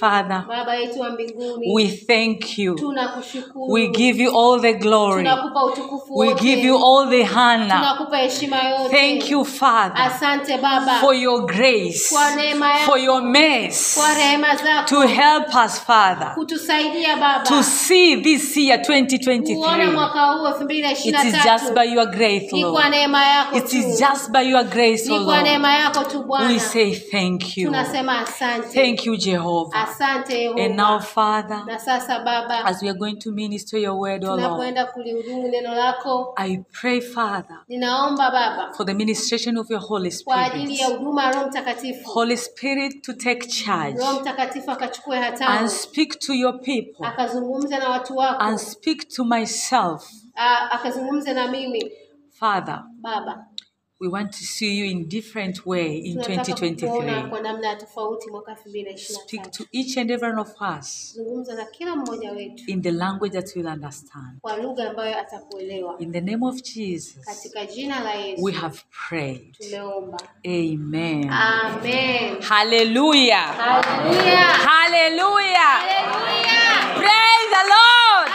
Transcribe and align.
Father, 0.00 0.44
baba 0.48 0.74
yetu 0.74 1.00
wa 1.00 1.10
mbinguni 1.10 1.72
we 1.74 1.88
thank 1.88 2.58
you. 2.58 2.76
We 3.68 3.88
give 3.88 4.22
you 4.22 4.30
all 4.38 4.60
the 4.60 4.72
glory. 4.74 5.24
Tunakupa 6.10 6.16
utukufu 6.16 6.18
We 6.18 6.28
wote 6.28 6.40
give 6.42 6.66
you 6.66 6.76
all 6.76 7.08
the 7.10 7.24
honor. 7.24 7.76
tunakupa 7.78 8.16
heshima 8.18 8.62
yote 8.62 8.96
Thank 8.96 9.30
you, 9.30 9.44
Father, 9.44 10.02
asante 10.02 10.58
baba 10.58 10.94
for 11.00 11.14
your 11.14 11.46
grace, 11.46 12.08
Kwa 12.14 12.34
neema 12.36 12.68
yako. 12.70 12.90
for 12.90 12.98
your 12.98 13.22
mercy 13.22 14.00
kwa 14.00 14.14
rehema 14.14 14.56
zako 14.56 14.88
to 14.88 15.00
help 15.00 15.54
us, 15.66 15.80
Father, 15.80 16.32
kutusaidia 16.34 17.16
baba 17.16 17.44
to 17.44 17.62
see 17.62 18.16
this 18.16 18.56
year 18.56 18.82
kuona 18.86 19.00
2023. 19.00 19.92
mwaka 19.92 20.24
huu 20.26 20.46
elfu 20.46 20.64
mbili 20.64 20.82
na 20.82 20.92
It 20.92 20.98
ishirini 20.98 21.28
is 21.28 21.32
na 21.32 21.42
just 21.44 21.64
tatu 21.64 21.74
by 21.74 21.94
your 21.94 22.06
grace, 22.06 22.48
ni 22.52 22.62
kwa 22.64 22.70
Lord. 22.70 22.90
neema 22.90 23.24
yako 23.26 23.56
It 23.56 23.66
tu 23.70 23.76
is 23.76 23.98
just 24.00 24.30
by 24.30 24.42
your 24.50 24.64
grace, 24.64 25.10
O 25.12 25.18
ni 25.18 25.24
kwa 25.24 25.34
Lord. 25.34 25.46
neema 25.46 25.74
yako 25.74 26.04
tu 26.04 26.18
We 26.18 26.24
bwana 26.24 26.60
say 26.60 26.94
thank 26.94 27.56
you. 27.56 27.66
tunasema 27.66 28.18
asante 28.20 28.84
Thank 28.84 29.06
you, 29.06 29.16
Jehovah. 29.16 29.88
asante 29.88 30.46
And 30.48 30.58
Yehova. 30.58 30.74
now, 30.74 31.00
Father, 31.00 31.62
na 31.66 31.78
sasa 31.78 32.18
baba 32.18 32.64
as 32.64 32.82
we 32.82 32.88
are 32.88 32.98
going 32.98 33.16
to 33.16 33.32
minister 33.32 33.78
your 33.80 33.94
word, 34.00 34.24
O 34.24 34.36
Lord, 34.36 34.40
tunapoenda 36.02 36.24
kulihudumu 36.24 36.24
neno 36.24 36.24
lako 36.24 36.34
I 36.36 36.58
pray, 36.80 37.00
Father, 37.00 37.58
ninaomba 37.68 38.30
baba 38.30 38.72
for 38.76 38.86
the 38.86 38.94
ministration 38.94 39.56
of 39.58 39.70
your 39.70 39.80
Holy 39.80 40.10
kwa 40.24 40.42
ajili 40.44 40.78
ya 40.78 40.86
Spirit. 40.86 40.98
huduma 40.98 41.24
ya 41.24 41.32
roho 41.32 41.46
mtakatifu 41.48 42.10
Holy 42.10 42.36
Spirit 42.36 43.02
to 43.02 43.12
take 43.12 43.46
charge 43.48 43.98
roho 43.98 44.20
mtakatifu 44.20 44.70
akachukue 44.70 45.18
and 45.46 45.68
speak 45.68 46.18
to 46.18 46.34
your 46.34 46.60
people 46.60 47.06
akazungumza 47.06 47.78
na 47.78 47.88
watu 47.88 48.16
wako 48.16 48.42
and 48.42 48.58
speak 48.58 49.08
to 49.08 49.24
myself. 49.24 50.10
akazungumza 50.70 51.32
na 51.32 51.48
mimi 51.48 51.92
Father, 52.32 52.84
baba 53.00 53.46
we 54.00 54.08
want 54.08 54.30
to 54.32 54.38
see 54.44 54.78
you 54.78 54.84
in 54.86 55.08
different 55.08 55.66
way 55.66 55.96
in 55.98 56.18
tunataka 56.20 56.54
kuona 56.54 56.70
2023. 57.22 57.28
kwa 57.28 57.40
namna 57.40 57.68
ya 57.68 57.76
tofauti 57.76 58.30
mwaka 58.30 58.50
elfu 58.52 58.68
mbili 58.68 58.84
na 58.84 58.90
ishirini 58.90 59.18
na 59.18 59.24
Speak 59.28 59.42
tatu 59.42 59.64
to 59.64 59.68
each 59.72 59.98
and 59.98 60.10
every 60.10 60.28
one 60.32 60.40
of 60.40 60.48
us 60.78 61.12
zungumza 61.14 61.54
na 61.54 61.64
kila 61.64 61.96
mmoja 61.96 62.32
wetu 62.32 62.64
in 62.66 62.82
the 62.82 62.90
language 62.90 63.32
that 63.40 63.56
we'll 63.56 63.68
understand. 63.68 64.40
kwa 64.40 64.56
lugha 64.56 64.90
ambayo 64.90 65.18
atakuelewa 65.18 65.96
In 65.98 66.12
the 66.12 66.20
name 66.20 66.46
of 66.46 66.62
Jesus, 66.62 67.24
katika 67.24 67.66
jina 67.66 68.00
la 68.00 68.14
yesu 68.14 68.44
we 68.44 68.52
have 68.52 68.78
prayed. 69.08 69.56
tumeomba 69.58 70.18
Amen. 70.46 71.30
amen 71.30 72.40
Hallelujah. 72.42 73.54
haleluya 73.56 74.46
Hallelujah. 74.48 75.80
haleluya 75.80 76.50
Praise 76.94 77.48
the 77.50 77.64
Lord. 77.68 78.30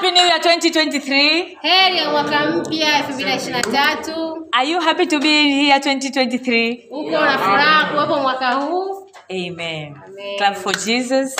Happy 0.00 0.12
New 0.12 0.24
Year 0.26 0.38
2023. 0.38 1.56
heri 1.62 1.98
ya 1.98 2.10
mwaka 2.10 2.46
mpya 2.46 2.98
elfu 2.98 3.12
mbili 3.12 3.28
na 3.30 3.36
ishirini 3.36 3.62
na 3.62 3.72
tatu 3.72 4.48
Are 4.52 4.68
you 4.70 4.80
happy 4.80 5.06
to 5.06 5.18
be 5.18 5.28
here 5.42 5.78
2023? 5.78 6.86
uko 6.90 7.10
na 7.10 7.38
furaha 7.38 7.84
kuwepo 7.84 8.16
mwaka 8.22 8.52
huu 8.54 9.10
Amen. 9.30 9.94
Amen. 10.06 10.38
Clap 10.38 10.56
for 10.56 10.72
Jesus. 10.84 11.36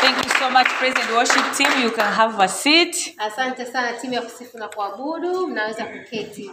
Thank 0.00 0.16
you 0.24 0.30
so 0.38 0.50
much, 0.50 0.66
praise 0.78 0.94
and 1.02 1.10
worship 1.16 1.44
team. 1.56 1.82
You 1.84 1.90
can 1.90 2.12
have 2.12 2.38
a 2.44 2.48
seat. 2.48 3.14
asante 3.18 3.66
sana 3.66 3.92
timu 3.92 4.14
ya 4.14 4.22
kusifu 4.22 4.58
na 4.58 4.68
kuabudu 4.68 5.46
mnaweza 5.46 5.84
kuketi 5.84 6.50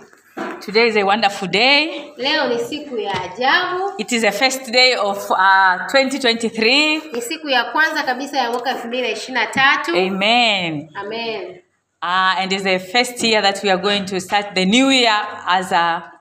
Today 0.62 0.88
is 0.88 0.96
a 0.98 1.04
wonderful 1.04 1.48
day. 1.48 2.14
leo 2.18 2.48
ni 2.48 2.60
siku 2.60 2.98
ya 2.98 3.22
ajabu 3.22 3.94
It 3.98 4.12
is 4.12 4.22
the 4.22 4.32
first 4.32 4.72
day 4.72 4.96
of 4.96 5.32
uh, 5.32 5.38
2023. 5.38 7.14
ni 7.14 7.22
siku 7.22 7.50
ya 7.50 7.64
kwanza 7.64 8.04
kabisa 8.04 8.38
ya 8.38 8.52
mwaka 8.52 8.70
elfu 8.70 8.88
mbili 8.88 9.02
na 9.04 9.10
ishirini 9.10 9.40
na 9.40 9.46
tatu 9.46 9.92
Amen. 9.92 10.90
amen 10.96 11.62
Uh, 12.02 12.40
and 12.40 12.54
it's 12.54 12.64
the 12.64 12.80
first 12.80 13.24
year 13.24 13.42
that 13.42 13.64
we 13.64 13.72
are 13.72 13.82
going 13.82 14.06
to 14.06 14.20
start 14.20 14.54
the 14.54 14.66
new 14.66 14.92
year 14.92 15.28
as 15.48 15.72
a 15.72 16.12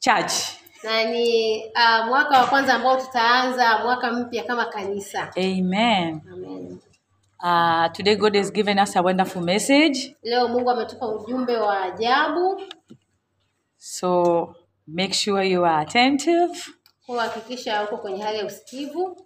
church. 0.00 0.32
na 0.84 1.04
ni 1.04 1.58
uh, 1.64 2.06
mwaka 2.06 2.38
wa 2.40 2.46
kwanza 2.46 2.74
ambao 2.74 2.96
tutaanza 2.96 3.78
mwaka 3.78 4.12
mpya 4.12 4.44
kama 4.44 4.64
kanisa 4.64 5.30
Amen. 5.36 6.20
amen 6.32 6.78
Uh, 7.42 7.86
today, 7.92 8.16
God 8.16 8.34
has 8.36 8.50
given 8.52 8.78
us 8.80 8.96
a 8.96 9.00
wonderful 9.02 9.42
message. 9.42 10.16
leo 10.22 10.48
mungu 10.48 10.70
ametupa 10.70 11.08
ujumbe 11.08 11.56
wa 11.56 11.82
ajabu 11.82 12.62
So 14.00 14.54
make 14.86 15.12
sure 15.12 15.42
you 15.42 15.64
are 15.64 15.80
attentive. 15.80 16.50
kwa 17.06 17.84
uko 17.84 17.96
kwenye 17.96 18.22
hali 18.22 18.38
ya 18.38 18.46
usikivu 18.46 19.16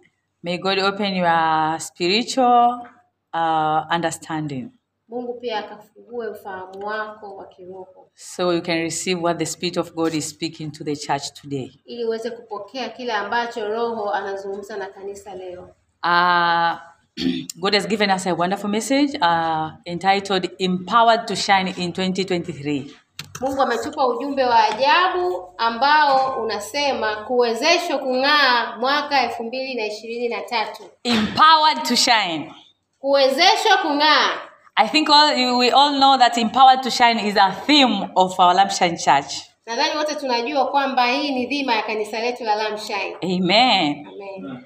May 0.43 0.57
God 0.57 0.79
open 0.79 1.15
your 1.15 1.79
spiritual 1.79 2.87
uh, 3.33 3.95
understanding 3.95 4.69
mungu 5.07 5.33
pia 5.33 5.59
akafungue 5.59 6.27
ufahamu 6.27 6.85
wako 6.85 7.35
wa 7.35 7.45
kiroho 7.45 8.09
so 8.15 8.53
you 8.53 8.61
can 8.61 8.77
receive 8.77 9.21
what 9.21 9.37
the 9.37 9.45
Spirit 9.45 9.77
of 9.77 9.93
God 9.93 10.13
is 10.13 10.29
speaking 10.29 10.71
to 10.71 10.83
the 10.83 10.95
church 10.95 11.33
today. 11.41 11.71
ili 11.85 12.05
uweze 12.05 12.31
kupokea 12.31 12.89
kile 12.89 13.13
ambacho 13.13 13.67
roho 13.67 14.11
anazungumza 14.11 14.77
na 14.77 14.85
kanisa 14.85 15.35
leo 15.35 15.75
Uh, 16.05 16.75
God 17.61 17.73
has 17.73 17.87
given 17.87 18.11
us 18.11 18.27
a 18.27 18.33
wonderful 18.33 18.69
message 18.69 19.17
uh, 19.21 19.71
entitled 19.85 20.49
Empowered 20.59 21.27
to 21.27 21.35
Shine 21.35 21.73
in 21.77 21.91
2023. 21.91 23.02
Mungu 23.41 23.61
ametupa 23.61 24.07
ujumbe 24.07 24.43
wa 24.43 24.63
ajabu 24.63 25.53
ambao 25.57 26.41
unasema 26.43 27.15
kuwezeshwa 27.15 27.97
kung'aa 27.97 28.75
mwaka 28.79 29.21
elfu 29.23 29.43
mbili 29.43 29.75
na 29.75 29.85
ishirini 29.85 30.27
na 30.29 30.41
tatu 30.41 30.83
Empowered 31.03 31.83
to 31.83 31.95
Shine. 31.95 32.53
kuwezeshwa 32.99 33.77
kung'aa 33.81 34.29
I 34.75 34.87
think 34.87 35.09
all, 35.09 35.57
we 35.57 35.69
all 35.71 35.95
know 35.97 36.17
that 36.17 36.37
Empowered 36.37 36.81
to 36.83 36.89
Shine 36.89 37.27
is 37.27 37.37
a 37.37 37.51
theme 37.51 38.09
of 38.15 38.39
our 38.39 38.53
Lampshine 38.55 38.97
Church. 38.97 39.33
nadhani 39.65 39.97
wote 39.97 40.15
tunajua 40.15 40.67
kwamba 40.67 41.05
hii 41.05 41.31
ni 41.31 41.45
dhima 41.45 41.73
ya 41.75 41.81
kanisa 41.81 42.19
letu 42.19 42.43
la 42.43 42.55
Lampshine. 42.55 43.17
Amen. 43.23 44.07
amen 44.07 44.65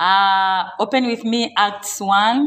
Uh, 0.00 0.64
open 0.82 1.06
with 1.06 1.24
me 1.24 1.52
Acts 1.56 2.00
1, 2.00 2.42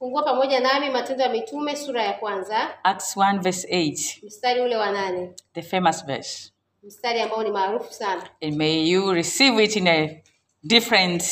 fungua 0.00 0.22
pamoja 0.22 0.60
nami 0.60 0.90
matendo 0.90 1.22
ya 1.24 1.28
mitume 1.30 1.76
sura 1.76 2.02
ya 2.02 2.12
kwanza 2.12 2.84
Acts 2.84 3.16
1, 3.16 3.40
verse 3.40 3.68
8, 3.68 4.26
mstari 4.26 4.60
ule 4.60 4.76
wa 4.76 4.92
nane 4.92 5.32
the 5.54 5.62
famous 5.62 6.06
verse. 6.06 6.52
mstari 6.82 7.20
ambao 7.20 7.42
ni 7.42 7.50
maarufu 7.50 7.92
sana 7.92 8.22
And 8.42 8.56
may 8.56 8.88
you 8.90 9.12
receive 9.12 9.64
it 9.64 9.76
in 9.76 9.88
a 9.88 10.22
different 10.64 11.24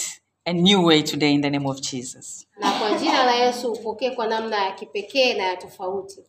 and 0.44 0.60
new 0.60 0.84
way 0.86 1.02
today 1.02 1.32
in 1.34 1.42
the 1.42 1.50
name 1.50 1.68
of 1.68 1.80
Jesus. 1.80 2.46
na 2.60 2.70
kwa 2.72 2.92
jina 2.98 3.24
la 3.24 3.34
yesu 3.34 3.72
upokee 3.72 4.10
kwa 4.10 4.26
namna 4.26 4.64
ya 4.64 4.72
kipekee 4.72 5.34
na 5.34 5.44
ya 5.44 5.56
tofauti 5.56 6.20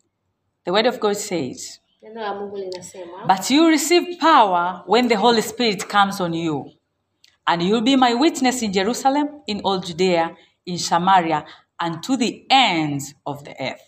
The 0.66 0.72
word 0.72 0.88
of 0.88 1.00
God 1.00 1.14
says, 1.16 1.82
neno 2.02 2.22
la 2.22 2.34
mungu 2.34 2.58
linasema 2.58 3.26
But 3.26 3.52
you 3.52 3.70
receive 3.70 4.16
power 4.20 4.84
when 4.88 5.08
the 5.10 5.16
Holy 5.16 5.42
Spirit 5.42 5.88
comes 5.88 6.22
on 6.22 6.34
you. 6.34 6.72
And 7.46 7.62
you'll 7.64 7.82
be 7.82 7.96
my 7.98 8.14
witness 8.14 8.62
in 8.62 8.72
Jerusalem, 8.72 9.28
in 9.48 9.62
all 9.64 9.80
Judea, 9.80 10.36
in 10.66 10.78
Samaria, 10.78 11.46
and 11.80 12.02
to 12.02 12.18
the 12.18 12.46
ends 12.50 13.16
of 13.26 13.44
the 13.44 13.56
earth. 13.60 13.82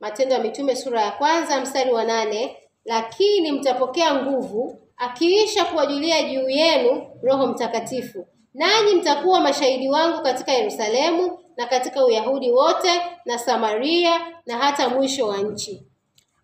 matendo 0.00 0.34
ya 0.34 0.40
mitume 0.42 0.76
sura 0.76 1.02
ya 1.02 1.10
kwanza 1.10 1.60
mstari 1.60 1.92
wa 1.92 2.04
nane 2.04 2.56
lakini 2.84 3.52
mtapokea 3.52 4.14
nguvu 4.14 4.78
akiisha 4.96 5.64
kuwajulia 5.64 6.22
juu 6.22 6.48
yenu 6.48 7.06
roho 7.22 7.46
mtakatifu. 7.46 8.26
Nanyi 8.54 8.94
mtakuwa 8.94 9.40
mashahidi 9.40 9.88
wangu 9.88 10.22
katika 10.22 10.52
yerusalemu 10.52 11.38
na 11.56 11.66
katika 11.66 12.04
uyahudi 12.04 12.50
wote 12.50 13.00
na 13.24 13.38
samaria 13.38 14.20
na 14.46 14.58
hata 14.58 14.88
mwisho 14.88 15.28
wa 15.28 15.36
nchi. 15.38 15.82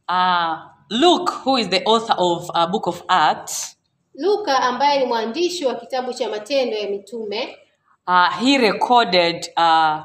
Uh, 0.08 0.54
Luke, 0.90 1.32
who 1.44 1.58
is 1.58 1.68
the 1.68 1.82
author 1.84 2.16
of 2.18 2.48
uh, 2.50 2.66
book 2.66 2.86
of 2.86 3.02
Acts, 3.08 3.76
luka 4.14 4.60
ambaye 4.60 4.98
ni 5.00 5.06
mwandishi 5.06 5.66
wa 5.66 5.74
kitabu 5.74 6.12
cha 6.12 6.28
matendo 6.28 6.76
ya 6.76 6.88
mitume. 6.90 7.58
Uh, 8.06 8.28
he 8.40 8.58
recorded 8.58 9.46
uh, 9.56 10.00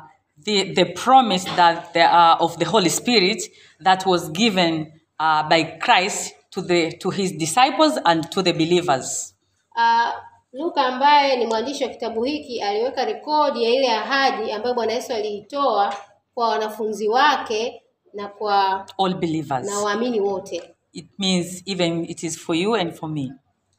the, 0.50 0.74
the 0.74 0.86
promise 0.86 1.46
that 1.56 1.94
the, 1.94 2.04
uh, 2.06 2.38
of 2.46 2.58
the 2.58 2.66
Holy 2.66 2.90
Spirit 2.90 3.42
that 3.84 4.06
was 4.06 4.30
given 4.32 4.92
uh, 5.20 5.48
by 5.50 5.64
Christ 5.80 6.34
to, 6.52 6.62
the, 6.62 6.92
to 7.02 7.10
his 7.12 7.32
disciples 7.34 7.98
and 8.06 8.30
to 8.32 8.42
the 8.42 8.54
believers. 8.54 9.34
uh, 9.76 10.12
luka 10.54 10.82
ambaye 10.86 11.36
ni 11.38 11.46
mwandishi 11.46 11.84
wa 11.84 11.90
kitabu 11.90 12.24
hiki 12.24 12.62
aliweka 12.62 13.06
rekodi 13.06 13.64
ya 13.64 13.70
ile 13.70 13.92
ahadi 13.92 14.52
ambayo 14.52 14.76
bwana 14.76 14.94
yesu 14.94 15.14
aliitoa 15.14 15.96
kwa 16.34 16.48
wanafunzi 16.50 17.08
wake 17.08 17.82
na 18.14 18.28
kwa 18.28 18.86
All 19.06 19.14
believers. 19.14 19.68
na 19.68 19.80
waamini 19.80 20.20
wote 20.20 20.64
It 20.94 21.06
means 21.20 21.62
even 21.66 22.06
it 22.10 22.24
is 22.24 22.38
for 22.40 22.56
you 22.56 22.76
and 22.76 22.94
for 22.94 23.10
me. 23.10 23.32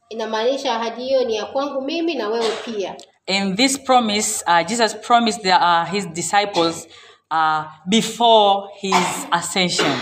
inamaanisha 0.09 0.75
ahadi 0.75 1.03
hiyo 1.03 1.23
ni 1.25 1.35
ya 1.35 1.45
kwangu 1.45 1.81
mimi 1.81 2.15
na 2.15 2.27
wewe 2.29 2.49
pia 2.65 2.95
And 3.27 3.57
this 3.57 3.77
promise, 3.77 4.43
uh, 4.47 4.63
Jesus 4.63 4.93
promised 4.93 5.43
the, 5.43 5.53
uh, 5.53 5.85
his 5.85 6.05
disciples 6.05 6.87
uh, 7.31 7.65
before 7.89 8.69
his 8.81 9.25
ascension. 9.31 9.97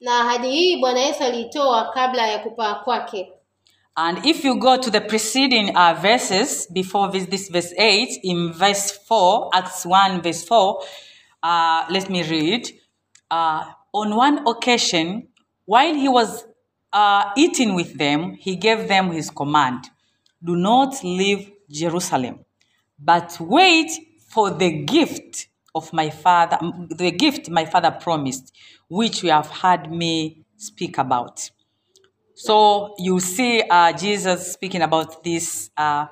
na 0.00 0.20
ahadi 0.20 0.50
hii 0.50 0.76
bwana 0.76 1.00
yesu 1.00 1.24
aliitoa 1.24 1.84
kabla 1.94 2.26
ya 2.26 2.38
kupaa 2.38 2.74
kwake 2.74 3.32
And 3.96 4.26
if 4.26 4.44
you 4.44 4.54
go 4.58 4.76
to 4.76 4.90
the 4.90 5.00
preceding 5.00 5.76
uh, 5.76 5.94
verses 6.02 6.66
before 6.72 7.12
this, 7.12 7.26
this 7.28 7.48
verse 7.52 7.72
8, 7.78 8.08
in 8.22 8.52
verse 8.52 8.90
4, 9.08 9.50
Acts 9.54 9.86
1, 9.86 10.20
verse 10.20 10.44
4, 10.44 10.82
uh, 11.42 11.84
let 11.90 12.10
me 12.10 12.22
read. 12.22 12.68
Uh, 13.30 13.62
on 13.92 14.16
one 14.16 14.40
occasion, 14.48 15.28
while 15.66 15.94
he 15.94 16.08
was 16.08 16.44
uh, 16.92 17.30
eating 17.36 17.74
with 17.76 17.96
them, 17.98 18.34
he 18.34 18.56
gave 18.56 18.88
them 18.88 19.12
his 19.12 19.30
command 19.30 19.84
Do 20.42 20.56
not 20.56 21.04
leave 21.04 21.52
Jerusalem, 21.70 22.43
but 23.04 23.40
wait 23.40 23.90
for 24.28 24.58
the 24.58 24.70
gift 24.70 25.48
of 25.74 25.92
my 25.92 26.10
father, 26.10 26.58
the 26.96 27.10
gift 27.10 27.48
my 27.48 27.66
father 27.66 27.90
promised, 27.90 28.52
which 28.90 29.22
you 29.24 29.30
have 29.30 29.48
heard 29.50 29.90
me 29.90 30.44
speak 30.56 30.98
about. 30.98 31.50
So 32.34 32.94
you 32.98 33.20
see 33.20 33.62
uh, 33.70 33.92
Jesus 33.92 34.52
speaking 34.52 34.82
about 34.82 35.22
this 35.24 35.70
uh, 35.76 36.06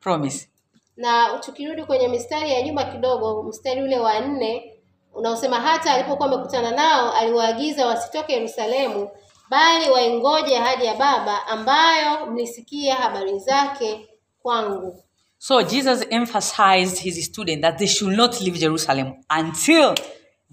promise. 0.00 0.48
na 0.96 1.38
tukirudi 1.38 1.84
kwenye 1.84 2.08
mistari 2.08 2.50
ya 2.50 2.62
nyuma 2.62 2.84
kidogo 2.84 3.42
mstari 3.42 3.82
ule 3.82 3.98
wa 3.98 4.20
nne 4.20 4.72
unaosema 5.14 5.60
hata 5.60 5.94
alipokuwa 5.94 6.28
amekutana 6.28 6.70
nao 6.70 7.12
aliwaagiza 7.12 7.86
wasitoke 7.86 8.32
yerusalemu 8.32 9.08
bali 9.50 9.90
waingoje 9.90 10.58
ahadi 10.58 10.84
ya 10.84 10.94
baba 10.94 11.46
ambayo 11.46 12.26
mlisikia 12.26 12.94
habari 12.94 13.38
zake 13.38 14.08
kwangu 14.42 15.02
So 15.38 15.62
Jesus 15.62 16.04
emphasized 16.10 16.98
his 16.98 17.24
students 17.26 17.62
that 17.62 17.78
they 17.78 17.86
should 17.86 18.16
not 18.16 18.40
leave 18.40 18.58
Jerusalem 18.58 19.12
until 19.30 19.94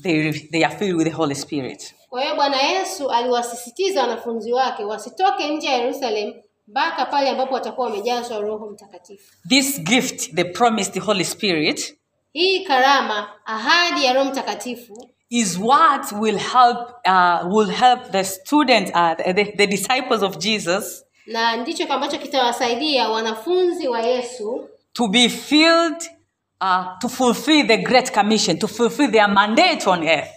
they, 0.04 0.32
they 0.52 0.64
are 0.64 0.76
filled 0.78 0.96
with 0.98 1.08
the 1.08 1.14
Holy 1.16 1.36
Spirit. 1.36 1.96
kwa 2.10 2.22
hiyo 2.22 2.36
bwana 2.36 2.62
yesu 2.62 3.10
aliwasisitiza 3.12 4.02
wanafunzi 4.02 4.54
wake 4.54 4.84
wasitoke 4.84 5.50
nje 5.50 5.68
ya 5.68 5.74
yerusalemu 5.78 6.34
mpaka 6.68 7.06
pale 7.06 7.30
ambapo 7.30 7.54
watakuwa 7.54 7.88
wamejazwa 7.90 8.40
roho 8.40 8.70
mtakatifu 8.70 9.34
This 9.50 9.82
gift, 9.82 10.36
the 10.36 10.44
promised 10.44 11.00
Holy 11.02 11.26
Spirit, 11.26 11.98
hii 12.34 12.60
karama 12.66 13.30
ahadi 13.46 14.06
ya 14.06 14.14
roho 14.14 14.30
mtakatifu 14.32 15.10
is 15.30 15.58
what 15.62 16.12
will 16.12 16.38
help 16.38 16.90
uh, 17.08 17.56
will 17.58 17.70
help 17.72 18.12
the 18.12 18.24
students, 18.24 18.92
uh, 18.96 19.34
the, 19.34 19.46
the 19.46 19.68
disciples 19.68 20.24
of 20.24 20.38
Jesus, 20.38 21.06
na 21.26 21.56
ndicho 21.58 21.94
ambacho 21.94 22.18
kitawasaidia 22.18 23.10
wanafunzi 23.10 23.88
wa 23.88 24.02
yesu 24.02 24.70
to 24.94 25.08
be 25.08 25.30
filled, 25.30 26.02
uh, 26.62 26.86
to 27.02 27.10
fulfill 27.10 27.68
the 27.68 27.78
Great 27.78 28.12
Commission, 28.14 28.58
to 28.60 28.68
fulfill 28.68 29.12
their 29.12 29.28
mandate 29.28 29.88
on 29.90 30.04
earth. 30.08 30.30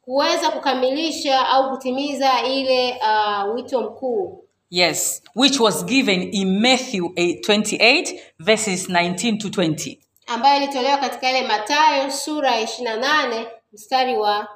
kuweza 0.00 0.50
kukamilisha 0.50 1.48
au 1.48 1.70
kutimiza 1.70 2.42
ile 2.46 2.92
uh, 3.00 3.54
wito 3.54 3.80
mkuu 3.80 4.38
Yes, 4.70 5.22
which 5.36 5.60
was 5.60 5.84
given 5.84 6.28
in 6.32 6.60
Matthew 6.60 7.04
8, 7.04 7.40
28, 7.40 8.20
verses 8.38 8.88
19 8.88 9.38
to 9.38 9.48
20. 9.48 9.98
ambayo 10.26 10.62
ilitolewa 10.62 10.96
katika 10.98 11.30
ile 11.30 11.42
matayo 11.48 12.10
sura 12.10 12.50
ya 12.50 12.60
ishirini 12.60 12.84
na 12.84 12.96
nane 12.96 13.46
mstari 13.72 14.16
wa 14.18 14.48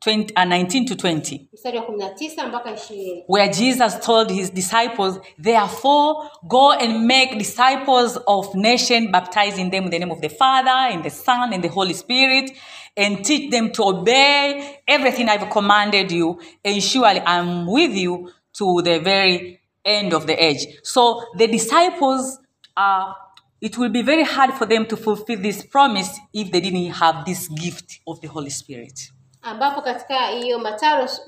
20 0.00 0.34
uh, 0.36 0.44
19 0.44 0.86
to 0.86 0.94
20. 0.94 1.48
mstari 1.52 1.78
wa 1.78 1.84
kumi 1.84 1.98
na 1.98 2.08
tisa 2.10 2.46
mpaka 2.46 2.74
ishirini 2.74 3.24
where 3.28 3.48
Jesus 3.52 4.00
told 4.00 4.30
his 4.30 4.50
disciples, 4.54 5.18
Therefore, 5.42 6.30
go 6.48 6.72
and 6.72 7.06
make 7.06 7.38
disciples 7.38 8.18
of 8.26 8.54
nation, 8.54 9.10
baptizing 9.12 9.70
them 9.70 9.84
in 9.84 9.90
the 9.90 9.98
name 9.98 10.12
of 10.12 10.20
the 10.20 10.28
Father, 10.28 10.70
and 10.92 11.02
the 11.04 11.10
Son, 11.10 11.52
and 11.52 11.62
the 11.64 11.68
Holy 11.68 11.94
Spirit, 11.94 12.52
and 12.96 13.24
teach 13.24 13.50
them 13.50 13.70
to 13.72 13.82
obey 13.84 14.80
everything 14.86 15.28
I've 15.28 15.50
commanded 15.50 16.12
you, 16.12 16.40
and 16.64 16.82
surely 16.82 17.20
I'm 17.26 17.66
with 17.66 17.92
you 17.96 18.30
to 18.58 18.82
the 18.82 18.98
very 19.00 19.60
end 19.84 20.12
of 20.12 20.26
the 20.26 20.34
age. 20.44 20.66
So 20.82 21.24
the 21.36 21.46
disciples 21.46 22.38
uh, 22.76 23.12
it 23.60 23.76
will 23.76 23.88
be 23.90 24.02
very 24.02 24.22
hard 24.24 24.54
for 24.54 24.66
them 24.66 24.86
to 24.86 24.96
fulfill 24.96 25.40
this 25.40 25.64
promise 25.66 26.16
if 26.32 26.52
they 26.52 26.60
didn't 26.60 26.92
have 26.92 27.24
this 27.24 27.48
gift 27.48 27.98
of 28.06 28.20
the 28.20 28.28
Holy 28.28 28.50
Spirit. 28.50 29.10
Ambapo 29.42 29.80
katika 29.82 30.26
hiyo 30.26 30.58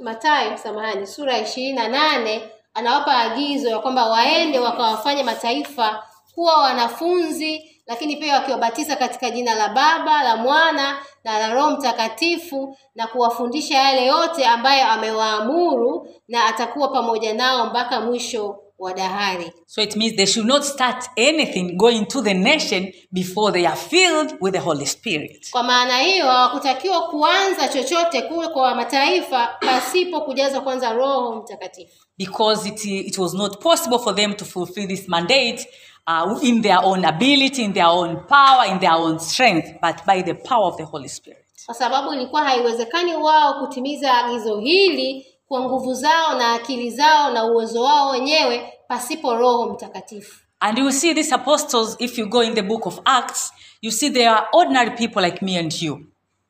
Mathayo 0.00 0.56
samahani 0.56 1.06
sura 1.06 1.32
ya 1.32 1.42
ishirini 1.42 1.72
na 1.72 1.88
nane 1.88 2.50
anawapa 2.74 3.18
agizo 3.18 3.70
ya 3.70 3.78
kwamba 3.78 4.06
waende 4.06 4.58
wakawafanye 4.58 5.22
mataifa 5.22 6.02
kuwa 6.34 6.58
wanafunzi 6.58 7.70
lakini 7.86 8.16
pia 8.16 8.34
wakiwabatiza 8.34 8.96
katika 8.96 9.30
jina 9.30 9.54
la 9.54 9.68
Baba 9.68 10.22
la 10.22 10.36
Mwana 10.36 10.98
na 11.24 11.38
la 11.38 11.54
Roho 11.54 11.70
Mtakatifu 11.70 12.76
na 12.94 13.06
kuwafundisha 13.06 13.78
yale 13.78 14.06
yote 14.06 14.46
ambayo 14.46 14.86
amewaamuru 14.86 16.08
na 16.28 16.44
atakuwa 16.46 16.88
pamoja 16.88 17.34
nao 17.34 17.66
mpaka 17.66 18.00
mwisho 18.00 18.58
wa 18.80 18.92
dahari. 18.94 19.52
So 19.66 19.82
it 19.82 19.96
means 19.96 20.16
they 20.16 20.26
should 20.26 20.48
not 20.48 20.64
start 20.64 21.04
anything 21.16 21.76
going 21.76 22.04
to 22.06 22.22
the 22.22 22.34
nation 22.34 22.92
before 23.12 23.52
they 23.52 23.66
are 23.66 23.76
filled 23.76 24.34
with 24.40 24.54
the 24.54 24.60
Holy 24.60 24.86
Spirit. 24.86 25.50
Kwa 25.50 25.62
maana 25.62 25.98
hiyo 25.98 26.26
hawakutakiwa 26.26 27.08
kuanza 27.08 27.68
chochote 27.68 28.22
kule 28.22 28.48
kwa 28.48 28.74
mataifa 28.74 29.46
pasipo 29.60 30.20
kujaza 30.20 30.60
kwanza 30.60 30.92
Roho 30.92 31.36
Mtakatifu, 31.36 31.92
Because 32.18 32.68
it, 32.68 32.84
it 32.84 33.18
was 33.18 33.34
not 33.34 33.62
possible 33.62 33.98
for 33.98 34.14
them 34.14 34.34
to 34.34 34.44
fulfill 34.44 34.86
this 34.88 35.08
mandate 35.08 35.66
uh, 36.06 36.38
in 36.44 36.62
their 36.62 36.78
own 36.84 37.04
ability, 37.04 37.62
in 37.64 37.72
their 37.72 37.86
own 37.88 38.16
power, 38.28 38.66
in 38.72 38.78
their 38.78 38.92
own 38.92 39.18
strength, 39.18 39.68
but 39.82 40.04
by 40.06 40.22
the 40.22 40.34
power 40.34 40.64
of 40.66 40.76
the 40.76 40.84
Holy 40.84 41.08
Spirit. 41.08 41.44
kwa 41.66 41.74
sababu 41.74 42.12
ilikuwa 42.12 42.44
haiwezekani 42.44 43.14
wao 43.14 43.54
kutimiza 43.60 44.14
agizo 44.24 44.58
hili 44.60 45.26
kwa 45.50 45.60
nguvu 45.60 45.94
zao 45.94 46.38
na 46.38 46.52
akili 46.54 46.90
zao 46.90 47.30
na 47.30 47.44
uwezo 47.44 47.82
wao 47.82 48.10
wenyewe 48.10 48.72
pasipo 48.88 49.34
Roho 49.34 49.72
Mtakatifu. 49.72 50.40
And 50.60 50.78
you 50.78 50.92
see 50.92 51.14
these 51.14 51.34
apostles, 51.34 51.96
if 51.98 52.18
you 52.18 52.26
go 52.28 52.42
in 52.42 52.54
the 52.54 52.62
book 52.62 52.86
of 52.86 53.00
Acts, 53.04 53.52
you 53.82 53.90
see 53.90 54.10
they 54.10 54.28
are 54.28 54.46
ordinary 54.52 54.90
people 54.90 55.22
like 55.22 55.44
me 55.44 55.58
and 55.58 55.82
you. 55.82 56.00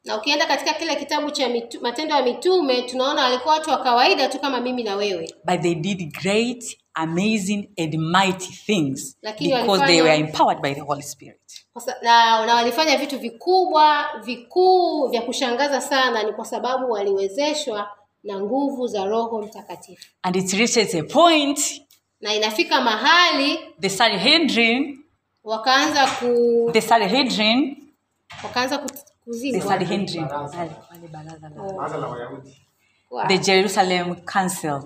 Na 0.04 0.16
ukienda 0.16 0.47
katika 0.47 0.73
kile 0.75 0.97
kitabu 0.97 1.30
cha 1.30 1.49
mitu, 1.49 1.80
Matendo 1.80 2.14
ya 2.14 2.23
Mitume 2.23 2.83
tunaona 2.83 3.23
walikuwa 3.23 3.54
watu 3.54 3.71
wa 3.71 3.76
kawaida 3.78 4.28
tu 4.28 4.38
kama 4.38 4.61
mimi 4.61 4.83
na 4.83 4.97
wewe, 4.97 5.35
But 5.45 5.61
they 5.62 5.75
did 5.75 6.12
great, 6.23 6.78
amazing, 6.95 7.71
and 7.78 7.95
mighty 7.95 8.52
things 8.66 9.16
Lakini 9.23 9.54
because 9.62 9.87
they 9.87 10.02
were 10.02 10.16
empowered 10.16 10.61
by 10.62 10.75
the 10.75 10.80
Holy 10.80 11.02
Spirit. 11.02 11.40
Na, 12.02 12.47
na 12.47 12.54
walifanya 12.54 12.97
vitu 12.97 13.19
vikubwa 13.19 14.07
vikuu 14.25 15.09
vya 15.09 15.23
kushangaza 15.23 15.80
sana, 15.80 16.23
ni 16.23 16.33
kwa 16.33 16.45
sababu 16.45 16.90
waliwezeshwa 16.92 17.90
na 18.24 18.40
nguvu 18.40 18.86
za 18.86 19.04
Roho 19.04 19.42
Mtakatifu. 19.42 20.06
And 20.22 20.36
it 20.36 20.52
reaches 20.52 20.94
a 20.94 21.02
point, 21.02 21.82
Na 22.20 22.34
inafika 22.34 22.80
mahali 22.80 23.58
the 23.80 23.88
Sanhedrin, 23.88 25.04
wakaanza 25.44 26.06
ku 26.06 26.70
the 26.72 26.80
Sanhedrin, 26.80 27.76
wakaanza 28.44 28.78
ku- 28.78 28.88
the 29.52 29.60
Sanhedrin, 29.60 30.26
Baraza 30.28 31.96
la 31.98 32.08
Wayahudi. 32.08 32.56
The 33.28 33.38
Jerusalem 33.38 34.14
Council, 34.24 34.80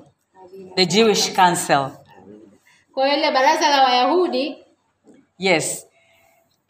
the 0.76 0.86
Jewish 0.86 1.32
Council. 1.34 1.90
Kwa 2.92 3.06
hiyo 3.06 3.18
ile 3.18 3.30
baraza 3.30 3.68
la 3.68 3.82
Wayahudi 3.84 4.56
Yes. 5.38 5.86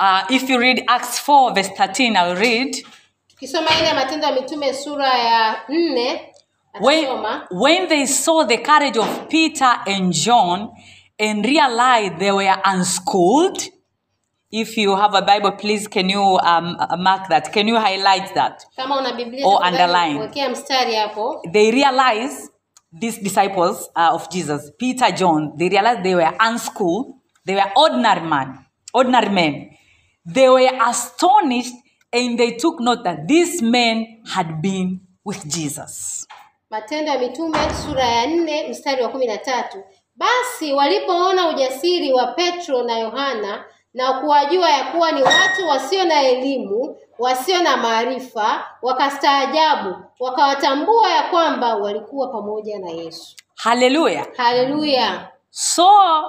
Uh, 0.01 0.23
if 0.31 0.51
you 0.51 0.59
read 0.59 0.85
Acts 0.87 1.19
4, 1.29 1.53
verse 1.55 1.71
13, 1.77 2.17
I'll 2.17 2.35
read. 2.37 2.87
ukisoma 3.35 3.69
ile 3.81 3.93
Matendo 3.93 4.27
ya 4.27 4.33
Mitume 4.33 4.75
sura 4.75 5.19
ya 5.19 5.57
nne 5.69 6.34
When, 6.81 7.07
when 7.51 7.89
they 7.89 8.07
saw 8.07 8.45
the 8.45 8.59
courage 8.59 8.97
of 8.97 9.29
Peter 9.29 9.73
and 9.87 10.13
John 10.13 10.73
and 11.19 11.45
realized 11.45 12.19
they 12.19 12.33
were 12.33 12.57
unschooled, 12.65 13.63
if 14.51 14.77
you 14.77 14.97
have 14.97 15.15
a 15.15 15.23
Bible, 15.23 15.53
please 15.53 15.89
can 15.89 16.09
you 16.09 16.21
um, 16.21 16.77
uh, 16.79 16.97
mark 16.97 17.29
that? 17.29 17.53
Can 17.53 17.69
you 17.69 17.77
highlight 17.79 18.35
that? 18.35 18.65
Biblia 19.17 19.45
Or 19.47 19.65
underline. 19.65 20.19
wekea 20.19 20.49
mstari 20.49 20.95
hapo. 20.95 21.43
They 21.53 21.71
realized, 21.71 22.51
these 22.93 23.19
disciples 23.19 23.89
uh, 23.97 24.11
of 24.15 24.31
Jesus, 24.31 24.71
Peter, 24.79 25.11
John, 25.11 25.53
they 25.57 25.69
realized 25.69 26.05
they 26.05 26.15
were 26.15 26.33
unschooled. 26.39 27.15
They 27.45 27.55
were 27.55 27.71
ordinary 27.77 28.21
men, 28.27 28.65
ordinary 28.93 29.29
men. 29.29 29.71
They 30.25 30.49
were 30.49 30.71
astonished 30.89 31.75
and 32.13 32.39
they 32.39 32.53
took 32.53 32.81
note 32.81 33.03
that 33.05 33.27
these 33.27 33.61
men 33.61 34.23
had 34.27 34.63
been 34.63 35.01
with 35.25 35.47
Jesus. 35.49 36.27
Matendo 36.75 37.13
ya 37.13 37.19
Mitume 37.19 37.59
sura 37.87 38.05
ya 38.05 38.27
nne 38.27 38.69
mstari 38.69 39.03
wa 39.03 39.09
kumi 39.09 39.27
na 39.27 39.39
tatu. 39.39 39.79
Basi 40.17 40.73
walipoona 40.73 41.49
ujasiri 41.49 42.13
wa 42.13 42.27
Petro 42.27 42.83
na 42.83 42.99
Yohana 42.99 43.65
na 43.95 44.13
kuwajua 44.13 44.71
ya 44.71 44.85
kuwa 44.85 45.13
ni 45.13 45.23
watu 45.23 45.69
wasio 45.69 46.05
na 46.05 46.23
elimu, 46.23 46.97
wasio 47.19 47.63
na 47.63 47.77
maarifa, 47.77 48.67
wakastaajabu, 48.83 49.97
wakawatambua 50.21 51.11
ya 51.11 51.23
kwamba 51.23 51.77
walikuwa 51.77 52.29
pamoja 52.29 52.79
na 52.79 52.91
Yesu. 52.91 53.37
Hallelujah. 53.55 54.27
Haleluya! 54.37 55.29
So, 55.51 55.87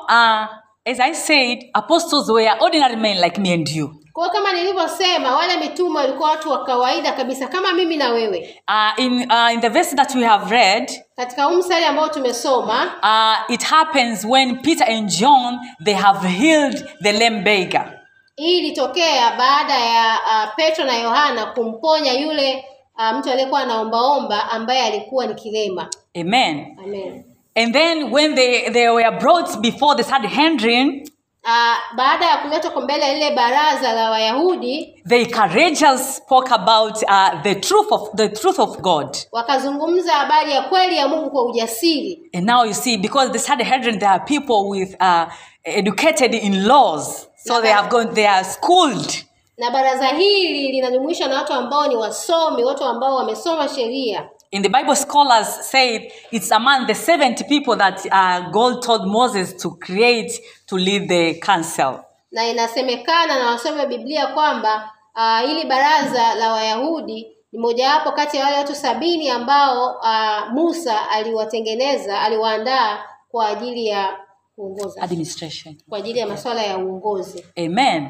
uh, 0.09 0.45
as 0.85 0.99
I 0.99 1.13
said, 1.13 1.63
apostles 1.73 2.29
were 2.29 2.51
ordinary 2.61 2.95
men 2.95 3.21
like 3.21 3.41
me 3.41 3.53
and 3.53 3.69
you. 3.69 4.04
Kwa 4.15 4.29
kama 4.29 4.53
nilivyosema, 4.53 5.35
wale 5.35 5.57
mitume 5.57 5.99
walikuwa 5.99 6.29
watu 6.29 6.51
wa 6.51 6.63
kawaida 6.63 7.11
kabisa 7.13 7.47
kama 7.47 7.73
mimi 7.73 7.97
na 7.97 8.09
wewe. 8.09 8.61
Uh, 8.67 9.03
in, 9.05 9.31
uh, 9.31 9.53
in 9.53 9.61
the 9.61 9.69
verse 9.69 9.95
that 9.95 10.15
we 10.15 10.23
have 10.23 10.51
read, 10.55 10.91
Katika 11.15 11.43
huu 11.43 11.55
mstari 11.55 11.85
ambao 11.85 12.07
tumesoma, 12.09 12.85
uh, 13.03 13.53
it 13.55 13.63
happens 13.63 14.25
when 14.25 14.57
Peter 14.61 14.87
and 14.91 15.09
John 15.09 15.59
they 15.85 15.93
have 15.93 16.27
healed 16.27 16.85
the 17.03 17.11
lame 17.11 17.41
beggar. 17.41 17.99
hii 18.35 18.57
ilitokea 18.57 19.31
baada 19.37 19.73
ya 19.79 20.19
uh, 20.25 20.55
Petro 20.55 20.85
na 20.85 20.95
Yohana 20.97 21.45
kumponya 21.45 22.13
yule 22.13 22.65
uh, 22.97 23.17
mtu 23.17 23.31
aliyekuwa 23.31 23.61
anaombaomba 23.61 24.49
ambaye 24.51 24.81
alikuwa 24.85 25.25
ni 25.27 25.35
kilema. 25.35 25.89
Amen. 26.21 26.77
Amen. 26.83 27.23
And 27.55 27.73
then 27.73 28.11
when 28.13 28.35
they, 28.35 28.69
they 28.69 28.89
were 28.89 29.11
brought 29.11 29.57
before 29.61 29.95
the 29.97 30.03
Sanhedrin, 30.03 31.09
ah, 31.45 31.75
baada 31.95 32.25
ya 32.25 32.37
kuletwa 32.37 32.71
kwa 32.71 32.81
mbele 32.81 33.13
lile 33.13 33.31
baraza 33.31 33.93
la 33.93 34.09
Wayahudi 34.11 35.03
they 35.09 35.25
courageous 35.25 36.15
spoke 36.17 36.51
about 36.53 37.03
uh, 37.03 37.41
the 37.43 37.55
truth 37.55 37.91
of 37.91 38.09
the 38.15 38.29
truth 38.29 38.59
of 38.59 38.77
God. 38.81 39.17
wakazungumza 39.31 40.13
habari 40.13 40.51
ya 40.51 40.61
kweli 40.61 40.97
ya 40.97 41.07
Mungu 41.07 41.29
kwa 41.31 41.45
ujasiri. 41.45 42.19
And 42.33 42.45
now 42.45 42.63
you 42.65 42.73
see, 42.73 42.97
because 42.97 43.31
the 43.31 43.39
Sanhedrin, 43.39 43.99
there 43.99 44.11
are 44.11 44.25
people 44.25 44.69
with 44.69 44.95
uh, 45.01 45.25
educated 45.65 46.33
in 46.33 46.67
laws, 46.67 47.27
so 47.35 47.61
they 47.61 47.71
have 47.71 47.89
gone, 47.89 48.13
they 48.13 48.27
are 48.27 48.43
schooled. 48.43 49.25
Na 49.57 49.71
baraza 49.71 50.07
hili 50.07 50.71
linajumuisha 50.71 51.27
na 51.27 51.35
watu 51.37 51.53
ambao 51.53 51.87
ni 51.87 51.95
wasomi, 51.95 52.63
watu 52.63 52.83
ambao 52.83 53.15
wamesoma 53.15 53.69
sheria. 53.69 54.29
In 54.55 54.61
the 54.61 54.69
Bible, 54.69 54.95
scholars 54.95 55.47
say 55.69 56.09
it's 56.31 56.49
among 56.49 56.87
the 56.87 56.95
70 56.95 57.43
people 57.43 57.75
that 57.75 57.99
uh, 58.09 58.49
God 58.51 58.81
told 58.81 59.05
Moses 59.05 59.51
to 59.61 59.75
create 59.75 60.31
to 60.67 60.75
lead 60.75 61.09
the 61.09 61.39
council. 61.41 61.99
Na 62.31 62.41
inasemekana 62.45 63.39
na 63.39 63.49
wasomi 63.49 63.79
wa 63.79 63.85
Biblia 63.85 64.27
kwamba 64.27 64.91
uh, 65.15 65.47
hili 65.49 65.65
baraza 65.65 66.35
la 66.35 66.51
Wayahudi 66.53 67.27
ni 67.51 67.59
mojawapo 67.59 68.11
kati 68.11 68.37
ya 68.37 68.45
wale 68.45 68.57
watu 68.57 68.75
sabini 68.75 69.29
ambao 69.29 69.95
uh, 69.99 70.51
Musa 70.53 71.09
aliwatengeneza, 71.09 72.21
aliwaandaa 72.21 73.03
kwa 73.31 73.47
ajili 73.47 73.85
ya 73.87 74.17
kuongoza, 74.55 75.01
Administration. 75.01 75.75
kwa 75.89 75.97
ajili 75.97 76.19
ya 76.19 76.27
masuala 76.27 76.63
ya 76.63 76.77
uongozi. 76.77 77.45
Amen. 77.57 78.09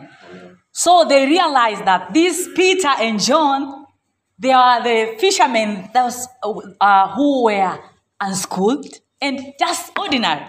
So 0.72 1.06
they 1.06 1.26
realized 1.26 1.86
that 1.86 2.14
this 2.14 2.50
Peter 2.56 2.92
and 3.00 3.20
John, 3.28 3.85
they 4.42 4.54
are 4.54 4.84
the 4.84 5.18
fishermen 5.18 5.90
those, 5.94 6.28
uh, 6.82 7.08
who 7.16 7.44
were 7.44 7.80
unschooled 8.20 9.02
and 9.22 9.40
just 9.60 9.98
ordinary. 10.00 10.46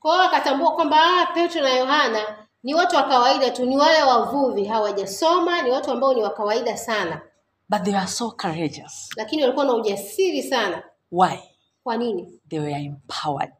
Kwa 0.00 0.12
hiyo 0.12 0.24
wakatambua 0.24 0.74
kwamba 0.74 0.96
ah, 1.02 1.26
Petro 1.34 1.62
na 1.62 1.70
Yohana 1.70 2.36
ni 2.62 2.74
watu 2.74 2.96
wa 2.96 3.02
kawaida 3.02 3.50
tu, 3.50 3.66
ni 3.66 3.76
wale 3.76 4.02
wavuvi, 4.02 4.64
hawajasoma, 4.64 5.62
ni 5.62 5.70
watu 5.70 5.90
ambao 5.90 6.14
ni 6.14 6.22
wa 6.22 6.30
kawaida 6.30 6.76
sana, 6.76 7.20
But 7.68 7.82
they 7.84 7.96
are 7.96 8.06
so 8.06 8.30
courageous. 8.30 9.08
lakini 9.16 9.42
walikuwa 9.42 9.64
na 9.64 9.74
ujasiri 9.74 10.42
sana. 10.42 10.82
Why? 11.12 11.38
Kwa 11.84 11.96
nini? 11.96 12.40
They 12.48 12.58
were 12.60 12.82
empowered 12.84 13.52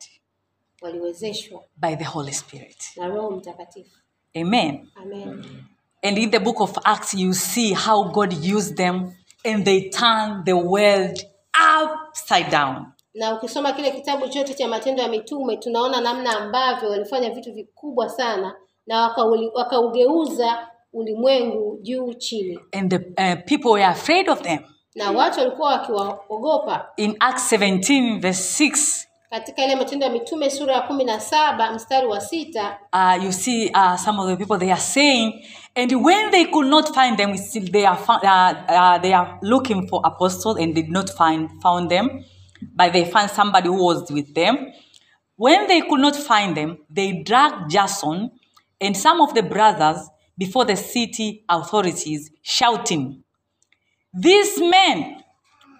Waliwezeshwa 0.82 1.60
by 1.76 1.96
the 1.96 2.04
Holy 2.04 2.32
Spirit. 2.32 2.84
na 2.96 3.06
Roho 3.08 3.30
Mtakatifu. 3.30 3.96
Amen. 4.36 4.88
Amen. 5.02 5.44
And 6.02 6.18
in 6.18 6.30
the 6.30 6.38
book 6.40 6.60
of 6.60 6.78
Acts, 6.84 7.14
you 7.14 7.32
see 7.34 7.72
how 7.74 8.04
God 8.04 8.32
used 8.32 8.76
them 8.76 9.12
and 9.44 9.64
they 9.64 9.90
turn 9.90 10.44
the 10.44 10.52
world 10.52 11.18
upside 11.82 12.50
down. 12.50 12.86
Na 13.14 13.34
ukisoma 13.34 13.72
kile 13.72 13.90
kitabu 13.90 14.28
chote 14.28 14.54
cha 14.54 14.68
Matendo 14.68 15.02
ya 15.02 15.08
Mitume, 15.08 15.56
tunaona 15.56 16.00
namna 16.00 16.36
ambavyo 16.38 16.90
walifanya 16.90 17.30
vitu 17.30 17.52
vikubwa 17.52 18.08
sana 18.08 18.54
na 18.86 19.02
wakaugeuza 19.02 19.52
wakaugeuza 19.54 20.68
ulimwengu 20.92 21.78
juu 21.82 22.12
chini, 22.14 22.58
And 22.72 22.90
the 22.90 22.96
uh, 22.98 23.44
people 23.46 23.68
were 23.70 23.84
afraid 23.84 24.28
of 24.28 24.42
them. 24.42 24.58
na 24.94 25.10
watu 25.10 25.38
walikuwa 25.40 25.72
wakiwaogopa. 25.72 26.88
In 26.96 27.16
Acts 27.20 27.52
17, 27.52 28.20
verse 28.20 28.64
6, 28.64 29.06
Katika 29.32 29.64
ile 29.64 29.76
Matendo 29.76 30.06
ya 30.06 30.12
Mitume 30.12 30.50
sura 30.50 30.74
ya 30.74 30.80
kumi 30.80 31.04
na 31.04 31.20
saba 31.20 31.72
mstari 31.72 32.06
wa 32.06 32.20
sita 32.20 32.78
uh, 32.92 33.24
you 33.24 33.32
see 33.32 33.68
uh, 33.70 33.96
some 33.96 34.20
of 34.22 34.28
the 34.28 34.36
people 34.36 34.58
they 34.58 34.70
are 34.70 34.80
saying, 34.80 35.32
and 35.74 35.92
when 36.04 36.30
they 36.30 36.44
could 36.44 36.66
not 36.66 36.94
find 36.94 37.16
them, 37.16 37.34
still 37.38 37.64
they 37.72 37.86
are 37.86 37.98
uh, 38.08 38.54
uh, 38.68 38.98
they 39.02 39.14
are 39.14 39.38
looking 39.42 39.88
for 39.88 40.02
apostles 40.04 40.58
and 40.58 40.74
did 40.74 40.90
not 40.90 41.08
find 41.10 41.48
found 41.62 41.88
them, 41.90 42.24
but 42.76 42.92
they 42.92 43.06
found 43.06 43.30
somebody 43.30 43.68
who 43.68 43.82
was 43.82 44.10
with 44.12 44.34
them. 44.34 44.70
When 45.36 45.66
they 45.66 45.80
could 45.80 46.00
not 46.00 46.14
find 46.16 46.54
them, 46.54 46.76
they 46.90 47.22
dragged 47.22 47.70
Jason 47.70 48.32
and 48.82 48.94
some 48.94 49.22
of 49.22 49.32
the 49.32 49.42
brothers 49.42 50.10
before 50.36 50.66
the 50.66 50.76
city 50.76 51.42
authorities, 51.48 52.30
shouting, 52.42 53.24
"These 54.12 54.58
men 54.60 55.22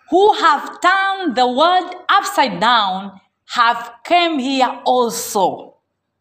who 0.09 0.33
have 0.41 0.81
turned 0.81 1.37
the 1.37 1.47
world 1.47 1.95
upside 2.09 2.59
down 2.59 3.21
have 3.55 3.91
came 4.05 4.39
here 4.43 4.79
also." 4.85 5.75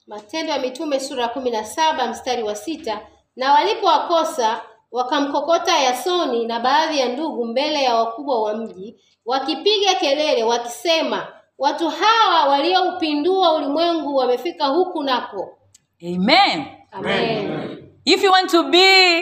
Matendo 0.07 0.51
ya 0.53 0.59
Mitume 0.59 0.99
sura 0.99 1.21
ya 1.23 1.29
kumi 1.29 1.49
na 1.51 1.63
saba 1.65 2.07
mstari 2.07 2.43
wa 2.43 2.55
sita 2.55 3.01
na 3.35 3.53
walipowakosa 3.53 4.61
wakamkokota 4.91 5.77
Yasoni 5.77 6.45
na 6.45 6.59
baadhi 6.59 6.99
ya 6.99 7.09
ndugu 7.09 7.45
mbele 7.45 7.83
ya 7.83 7.95
wakubwa 7.95 8.41
wa 8.43 8.53
mji 8.57 8.95
wakipiga 9.25 9.93
kelele 9.95 10.43
wakisema, 10.43 11.27
watu 11.57 11.89
hawa 11.89 12.45
walioupindua 12.49 13.53
ulimwengu 13.53 14.15
wamefika 14.15 14.65
huku 14.67 15.03
nako. 15.03 15.57
Amen. 16.03 16.65
Amen. 16.91 17.77
If 18.05 18.23
you 18.23 18.31
want 18.31 18.49
to 18.51 18.63
be 18.63 19.21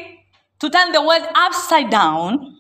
to 0.60 0.70
turn 0.70 0.92
the 0.92 1.00
world 1.00 1.26
upside 1.48 1.90
down, 1.90 2.56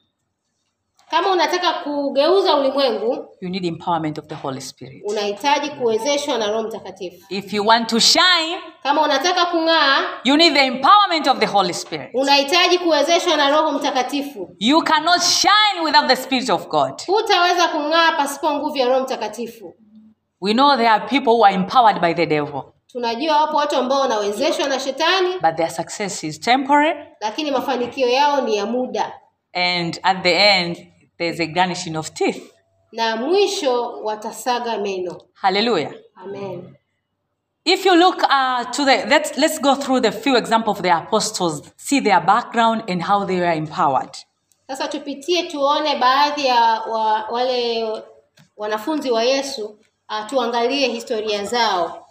Kama 1.11 1.31
unataka 1.31 1.73
kugeuza 1.73 2.55
ulimwengu, 2.55 3.27
you 3.41 3.49
need 3.49 3.65
empowerment 3.65 4.17
of 4.17 4.25
the 4.27 4.35
Holy 4.35 4.61
Spirit. 4.61 5.03
unahitaji 5.05 5.69
kuwezeshwa 5.69 6.37
na 6.37 6.47
Roho 6.51 6.63
Mtakatifu. 6.63 7.25
If 7.29 7.53
you 7.53 7.67
want 7.67 7.87
to 7.89 7.99
shine, 7.99 8.57
Kama 8.83 9.01
unataka 9.01 9.45
kung'aa, 9.45 10.03
you 10.23 10.37
need 10.37 10.53
the 10.53 10.65
empowerment 10.65 11.27
of 11.27 11.39
the 11.39 11.45
Holy 11.45 11.73
Spirit. 11.73 12.09
unahitaji 12.13 12.77
kuwezeshwa 12.77 13.37
na 13.37 13.49
Roho 13.49 13.71
Mtakatifu. 13.71 14.49
You 14.59 14.81
cannot 14.83 15.21
shine 15.21 15.81
without 15.85 16.07
the 16.07 16.15
Spirit 16.15 16.49
of 16.49 16.67
God. 16.67 17.01
Hutaweza 17.07 17.67
kung'aa 17.67 18.11
pasipo 18.11 18.53
nguvu 18.53 18.77
ya 18.77 18.87
Roho 18.87 18.99
Mtakatifu. 19.01 19.73
We 20.41 20.53
know 20.53 20.75
there 20.77 20.89
are 20.89 21.07
people 21.07 21.29
who 21.33 21.45
are 21.45 21.55
empowered 21.55 22.01
by 22.01 22.13
the 22.13 22.25
devil, 22.25 22.61
Tunajua 22.91 23.41
wapo 23.41 23.57
watu 23.57 23.75
ambao 23.75 23.99
wanawezeshwa 24.01 24.67
na 24.67 24.79
shetani, 24.79 25.33
but 25.41 25.55
their 25.55 25.69
success 25.71 26.23
is 26.23 26.39
temporary, 26.39 26.99
lakini 27.21 27.51
mafanikio 27.51 28.09
yao 28.09 28.41
ni 28.41 28.57
ya 28.57 28.65
muda, 28.65 29.11
and 29.53 29.99
at 30.03 30.21
the 30.23 30.33
end, 30.35 30.87
there's 31.19 31.39
a 31.39 31.47
garnishing 31.47 31.95
of 31.95 32.13
teeth. 32.13 32.53
na 32.91 33.15
mwisho 33.15 34.03
watasaga 34.03 34.77
meno. 34.77 35.21
Hallelujah. 35.33 35.93
Amen. 36.17 36.75
If 37.65 37.85
you 37.85 37.95
look 37.95 38.23
uh, 38.23 38.63
to 38.71 38.85
the, 38.85 39.05
let's, 39.07 39.37
let's 39.37 39.59
go 39.59 39.75
through 39.75 39.99
the 40.01 40.11
few 40.11 40.35
examples 40.37 40.77
of 40.77 40.83
the 40.83 40.97
apostles, 40.97 41.71
see 41.77 41.99
their 41.99 42.19
background 42.21 42.83
and 42.87 43.01
how 43.03 43.25
they 43.25 43.39
were 43.39 43.51
empowered. 43.51 44.17
Sasa 44.67 44.87
tupitie 44.87 45.43
tuone 45.51 45.99
baadhi 45.99 46.45
ya 46.45 46.81
wa, 46.87 47.25
wale 47.31 48.03
wanafunzi 48.57 49.11
wa 49.11 49.23
Yesu 49.23 49.77
uh, 50.09 50.25
tuangalie 50.27 50.87
historia 50.87 51.43
zao. 51.45 52.05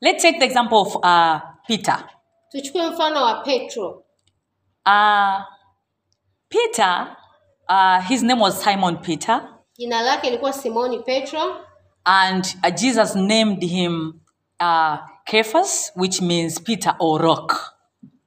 Let's 0.00 0.22
take 0.22 0.38
the 0.38 0.44
example 0.44 0.78
of 0.80 0.96
uh, 0.96 1.40
Peter. 1.66 2.04
Tuchukue 2.52 2.90
mfano 2.90 3.22
wa 3.22 3.42
Petro. 3.42 4.02
Uh, 4.86 5.42
Peter, 6.48 7.16
uh, 7.68 8.00
his 8.02 8.22
name 8.22 8.40
was 8.40 8.62
Simon 8.62 8.96
Peter, 8.96 9.48
Jina 9.78 10.02
lake 10.02 10.22
lilikuwa 10.30 10.52
Simoni 10.52 10.98
Petro, 11.04 11.56
and 12.06 12.44
uh, 12.64 12.70
Jesus 12.70 13.14
named 13.14 13.62
him 13.62 14.20
uh, 14.60 14.96
Cephas, 15.26 15.90
which 15.96 16.20
means 16.20 16.58
Peter 16.60 16.94
or 17.00 17.20
rock. 17.20 17.74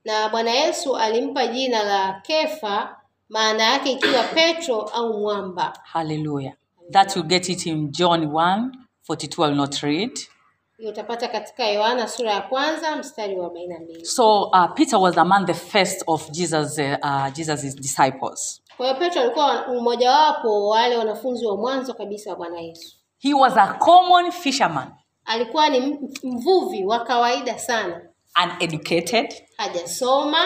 na 0.06 0.30
Bwana 0.30 0.52
Yesu 0.52 0.96
alimpa 0.98 1.48
jina 1.48 1.84
la 1.84 2.22
Kefa, 2.22 2.96
maana 3.30 3.64
yake 3.64 3.92
ikiwa 3.92 4.24
Petro 4.24 4.82
au 4.82 5.20
mwamba. 5.20 5.74
Hallelujah. 5.84 6.54
That 6.92 7.16
you 7.16 7.24
get 7.24 7.50
it 7.50 7.66
in 7.66 7.92
John 7.92 8.26
1 8.32 8.72
42. 9.10 9.44
I 9.44 9.48
will 9.50 9.56
not 9.56 9.76
read. 9.84 10.12
Utapata 10.90 11.28
katika 11.28 11.68
Yohana 11.68 12.08
sura 12.08 12.32
ya 12.34 12.42
kwanza 12.42 12.96
mstari 12.96 13.36
wa 13.36 13.46
arobaini 13.46 13.68
na 13.74 13.80
mbili. 13.80 14.06
So 14.06 14.44
uh, 14.44 14.74
Peter 14.74 15.00
was 15.00 15.18
among 15.18 15.46
the 15.46 15.54
first 15.54 16.04
of 16.08 16.30
Jesus' 16.32 16.78
uh, 16.80 16.98
uh, 17.04 17.34
Jesus's 17.34 17.76
disciples. 17.76 18.62
Kwa 18.78 18.86
hiyo 18.88 19.00
Petro 19.00 19.22
alikuwa 19.22 19.68
mmojawapo 19.68 20.68
wa 20.70 20.76
wale 20.78 20.98
wanafunzi 20.98 21.46
wa 21.46 21.58
mwanzo 21.58 21.94
kabisa 21.94 22.30
wa 22.30 22.36
Bwana 22.36 22.60
Yesu. 22.60 22.96
He 23.20 23.34
was 23.34 23.58
a 23.58 23.68
common 23.74 24.32
fisherman, 24.32 24.88
Alikuwa 25.26 25.70
ni 25.70 25.80
mvuvi 26.24 26.86
wa 26.86 27.00
kawaida 27.00 27.60
sana, 27.60 28.02
uneducated. 28.44 29.34
hajasoma. 29.58 30.38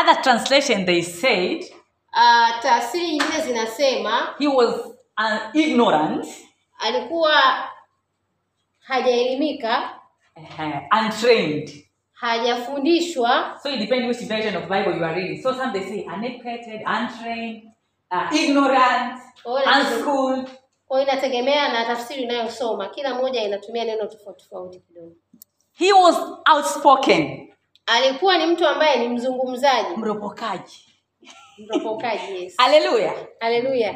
Other 0.00 0.22
translation 0.22 0.86
they 0.86 1.02
said 1.02 1.64
Uh, 2.12 2.60
taasiri 2.62 3.06
nyingine 3.06 3.40
zinasema 3.40 4.34
he 4.38 4.48
was 4.48 4.74
an 5.16 5.38
ignorant, 5.54 6.26
alikuwa 6.78 7.32
hajaelimika, 8.80 9.90
uh, 10.36 11.02
untrained. 11.04 11.84
hajafundishwa. 12.12 13.58
So 13.62 13.70
it 13.70 13.78
depends 13.80 14.06
which 14.18 14.28
version 14.28 14.56
of 14.56 14.62
Bible 14.68 14.96
you 14.98 15.04
are 15.04 15.14
reading. 15.14 15.42
So 15.42 15.54
some 15.54 15.72
they 15.72 15.82
say 15.88 16.06
uneducated, 16.14 16.82
untrained, 16.86 17.62
uh, 18.10 18.36
ignorant, 18.40 19.18
of 19.44 19.64
them. 19.64 19.80
unschooled. 19.80 20.50
Kwa 20.86 21.02
inategemea 21.02 21.72
na 21.72 21.84
tafsiri 21.84 22.24
unayosoma, 22.24 22.88
kila 22.88 23.14
moja 23.14 23.42
inatumia 23.42 23.84
neno 23.84 24.06
tofauti 24.06 24.44
tofauti 24.44 24.80
kidogo. 24.80 25.12
He 25.72 25.92
was 25.92 26.16
outspoken. 26.54 27.52
Alikuwa 27.86 28.38
ni 28.38 28.46
mtu 28.46 28.66
ambaye 28.68 28.96
ni 28.98 29.08
mzungumzaji, 29.08 29.96
Mropokaji. 29.96 30.86
mropokaji. 31.58 32.32
Yes, 32.42 32.54
Hallelujah. 32.58 33.14
Hallelujah. 33.40 33.94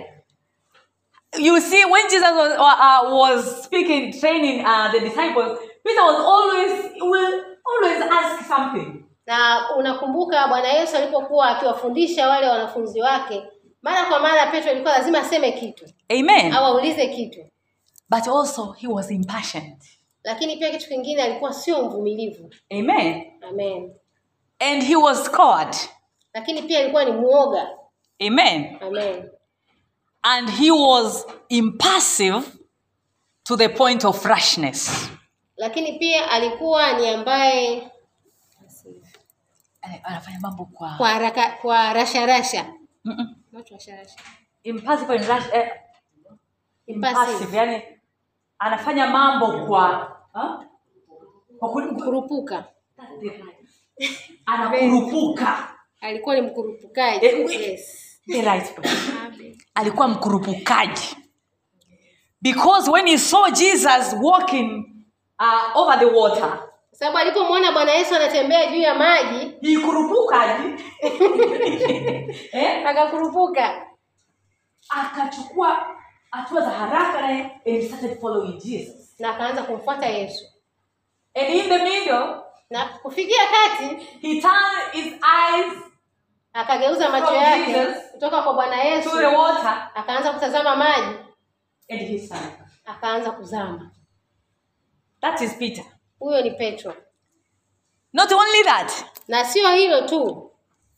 You 1.39 1.61
see, 1.61 1.85
when 1.85 2.05
Jesus 2.09 2.31
was, 2.31 2.53
uh, 2.53 2.63
uh, 2.63 3.19
was 3.19 3.65
speaking, 3.65 4.13
training 4.21 4.65
uh, 4.65 4.93
the 4.93 5.01
disciples, 5.01 5.59
Peter 5.85 6.03
was 6.03 6.25
always, 6.25 6.93
will 7.01 7.45
always 7.67 8.01
ask 8.11 8.47
something. 8.49 9.05
Na 9.27 9.69
unakumbuka 9.77 10.49
Bwana 10.49 10.69
Yesu 10.69 10.97
alipokuwa 10.97 11.49
akiwafundisha 11.49 12.29
wale 12.29 12.49
wanafunzi 12.49 13.01
wake, 13.01 13.43
mara 13.85 14.07
kwa 14.07 14.21
mara 14.21 14.47
Petro 14.51 14.73
ilikuwa 14.73 14.99
lazima 14.99 15.19
aseme 15.19 15.53
kitu 15.53 15.85
Amen. 16.09 16.53
au 16.53 16.65
aulize 16.65 17.07
kitu, 17.09 17.41
But 18.09 18.29
also, 18.29 18.73
he 18.73 18.87
was 18.89 19.11
impatient. 19.11 19.83
lakini 20.25 20.57
pia 20.57 20.71
kitu 20.71 20.89
kingine 20.89 21.23
alikuwa 21.23 21.53
sio 21.55 21.83
mvumilivu. 21.85 22.51
Amen. 22.71 23.33
Amen. 23.49 23.95
And 24.59 24.83
he 24.83 24.97
was 24.97 25.25
scared. 25.25 25.77
Lakini 26.35 26.63
pia 26.63 26.79
alikuwa 26.81 27.05
ni 27.05 27.13
muoga. 27.13 27.69
Amen. 28.27 28.79
Amen. 28.81 29.31
And 30.23 30.51
he 30.51 30.71
was 30.71 31.27
impassive 31.49 32.43
to 33.43 33.57
the 33.57 33.69
point 33.69 34.05
of 34.05 34.25
rashness. 34.25 35.11
Lakini 35.57 35.93
pia 35.99 36.31
alikuwa 36.31 36.93
ni 36.93 37.09
ambaye 37.09 37.91
Ana- 39.83 40.05
Anafanya 40.05 40.41
mambo 40.41 40.65
kwa 40.65 40.95
kwa 40.97 41.09
haraka 41.09 41.51
kwa 41.63 41.93
rasha 41.93 42.27
rasha. 42.27 42.67
Mm-mm. 43.05 43.37
And 46.87 47.05
eh, 47.05 47.55
yani 47.55 47.83
anafanya 48.59 49.07
mambo 49.07 49.67
kwa 49.67 50.17
ha? 50.33 50.65
kwa 51.59 51.71
Kurupuka. 51.71 52.65
Anakurupuka 54.47 55.75
Alikuwa 56.01 56.35
ni 56.35 56.41
mkurupukaji. 56.41 57.27
Eh, 57.27 57.61
Yes. 58.27 58.45
Right 58.45 58.75
alikuwa 59.75 60.09
mkurupukaji 60.09 61.17
because 62.43 62.91
when 62.91 63.07
he 63.07 63.19
saw 63.19 63.51
jesus 63.51 64.17
walking 64.23 64.85
uh, 65.41 65.77
over 65.77 65.99
the 65.99 66.05
water 66.07 66.69
sababu 66.95 67.19
alipomwona 67.19 67.73
Bwana 67.73 67.93
Yesu 67.93 68.15
anatembea 68.15 68.67
juu 68.67 68.81
ya 68.81 68.95
maji, 68.95 69.55
ikurupuka 69.61 70.59
eh? 72.53 72.87
akakurupuka. 72.87 73.87
akachukua 74.89 75.97
hatua 76.31 76.61
za 76.61 76.71
haraka 76.71 77.21
naye 77.21 77.61
and 77.67 77.83
started 77.89 78.21
following 78.21 78.59
jesus 78.59 79.21
na 79.21 79.35
akaanza 79.35 79.63
kumfuata 79.63 80.07
Yesu. 80.07 80.45
and 81.35 81.49
in 81.55 81.69
the 81.69 81.79
middle 81.85 82.41
Na 82.71 82.85
kufikia 82.85 83.39
kati 83.47 83.95
he 84.21 84.41
turned 84.41 84.93
his 84.93 85.13
eyes 85.13 85.73
akageuza 86.53 87.11
macho 87.11 87.35
yake 87.35 87.87
kutoka 88.13 88.43
kwa 88.43 88.55
Bwana 88.55 88.83
Yesu, 88.85 89.11
to 89.11 89.17
the 89.19 89.27
water 89.27 89.91
akaanza 89.95 90.33
kutazama 90.33 90.77
maji, 90.77 91.17
and 91.91 92.01
he 92.01 92.19
sank 92.19 92.55
akaanza 92.85 93.31
kuzama. 93.31 93.91
that 95.21 95.41
is 95.41 95.55
peter 95.59 95.85
Huyo 96.25 96.41
ni 96.43 96.51
Petro. 96.51 96.95
not 98.13 98.33
only 98.33 98.63
that 98.65 98.93
Na 99.29 99.45
sio 99.45 99.71
hilo 99.75 100.01
tu, 100.09 100.51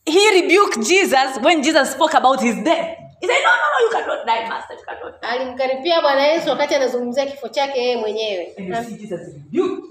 he 0.05 0.31
rebuked 0.41 0.79
jesus 0.87 1.37
when 1.43 1.61
jesus 1.61 1.91
spoke 1.91 2.13
about 2.17 2.39
his 2.41 2.55
death 2.63 2.97
he 3.21 3.27
said 3.27 3.43
no 3.43 3.49
no 3.49 3.67
no 3.73 3.85
you 3.85 3.91
cannot 3.91 4.25
die 4.25 4.47
master 4.49 4.75
you 4.77 4.85
cannot 4.85 5.21
die 5.21 5.27
alimkaripia 5.29 6.01
Bwana 6.01 6.27
Yesu 6.27 6.49
wakati 6.49 6.75
anazungumzia 6.75 7.25
kifo 7.25 7.47
chake 7.47 7.79
yeye 7.79 7.97
mwenyewe. 7.97 8.53
and 8.57 8.67
you 8.69 8.83
see 8.83 8.95
jesus 8.97 9.19
rebuked 9.51 9.83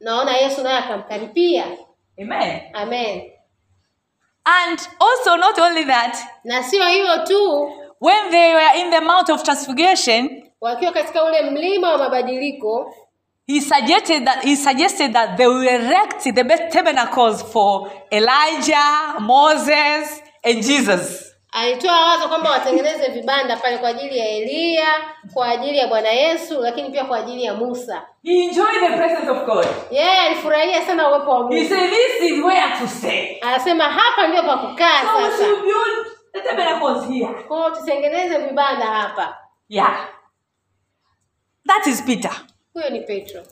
Naona 0.00 0.36
Yesu 0.36 0.62
naye 0.62 0.78
akamkaripia. 0.78 1.64
amen 2.22 2.60
Amen. 2.74 3.30
And 4.44 4.78
also, 5.00 5.36
not 5.36 5.58
only 5.58 5.84
that, 5.84 6.16
Na 6.44 6.62
sio 6.62 6.84
hilo 6.88 7.24
tu, 7.24 7.72
when 8.00 8.30
they 8.30 8.54
were 8.54 8.74
in 8.80 8.90
the 8.90 9.00
Mount 9.00 9.30
of 9.30 9.42
Transfiguration, 9.44 10.50
wakiwa 10.60 10.92
katika 10.92 11.24
ule 11.24 11.42
mlima 11.50 11.92
wa 11.92 11.98
mabadiliko, 11.98 12.94
he 13.46 13.60
suggested 13.60 14.24
that 14.24 14.44
he 14.44 14.56
suggested 14.56 15.12
that 15.12 15.36
they 15.36 15.46
will 15.46 15.62
erect 15.68 16.22
the 16.24 16.44
best 16.44 16.72
tabernacles 16.72 17.42
for 17.52 17.90
Elijah, 18.10 19.20
Moses, 19.20 20.22
and 20.44 20.62
Jesus. 20.62 21.28
alitoa 21.52 22.00
wazo 22.06 22.28
kwamba 22.28 22.50
watengeneze 22.50 23.08
vibanda 23.08 23.56
pale 23.56 23.78
kwa 23.78 23.88
ajili 23.88 24.18
ya 24.18 24.28
Eliya, 24.28 24.86
kwa 25.34 25.48
ajili 25.48 25.78
ya 25.78 25.86
Bwana 25.86 26.08
Yesu, 26.08 26.60
lakini 26.60 26.90
pia 26.90 27.04
kwa 27.04 27.18
ajili 27.18 27.44
ya 27.44 27.54
Musa. 27.54 28.02
He 28.24 28.44
enjoyed 28.44 28.80
the 28.80 28.96
presence 28.96 29.30
of 29.30 29.44
God. 29.46 29.66
Yeye 29.90 30.18
alifurahia 30.20 30.86
sana 30.86 31.08
uwepo 31.08 31.30
wa 31.30 31.54
He 31.54 31.64
said, 31.68 31.90
"This 31.90 32.30
is 32.30 32.44
where 32.44 32.78
to 32.80 32.88
stay." 32.88 33.38
Anasema 33.40 33.84
hapa 33.84 34.26
ndio 34.28 34.42
pa 34.42 34.56
kukaa 34.56 35.00
So 35.00 35.30
sasa. 35.30 35.44
should 35.44 35.62
build 35.62 36.06
the 36.32 37.12
here. 37.12 37.42
Kwa 37.48 37.70
tutengeneze 37.70 38.38
vibanda 38.38 38.86
hapa. 38.86 39.38
Yeah, 39.68 40.08
that 41.66 41.86
is 41.86 42.02
Peter. 42.02 42.32
Huyo 42.74 42.90
ni 42.90 43.00
Petro. 43.00 43.42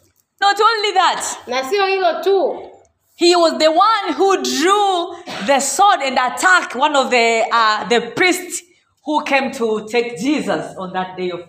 Not 0.41 0.61
only 0.61 0.93
that, 0.93 1.39
Na 1.47 1.63
sio 1.65 1.87
hilo 1.87 2.23
tu, 2.23 2.71
he 3.17 3.37
was 3.37 3.59
the 3.59 3.69
one 3.69 4.13
who 4.17 4.43
drew 4.43 5.15
the 5.47 5.61
sword 5.61 6.01
and 6.03 6.19
attacked 6.19 6.75
one 6.75 6.97
of 6.97 7.11
the 7.11 7.45
uh, 7.53 7.89
the 7.89 8.01
priests 8.17 8.63
who 9.05 9.23
came 9.25 9.51
to 9.53 9.87
take 9.89 10.17
Jesus 10.19 10.75
on 10.79 10.93
that 10.93 11.17
day 11.17 11.31
of 11.31 11.41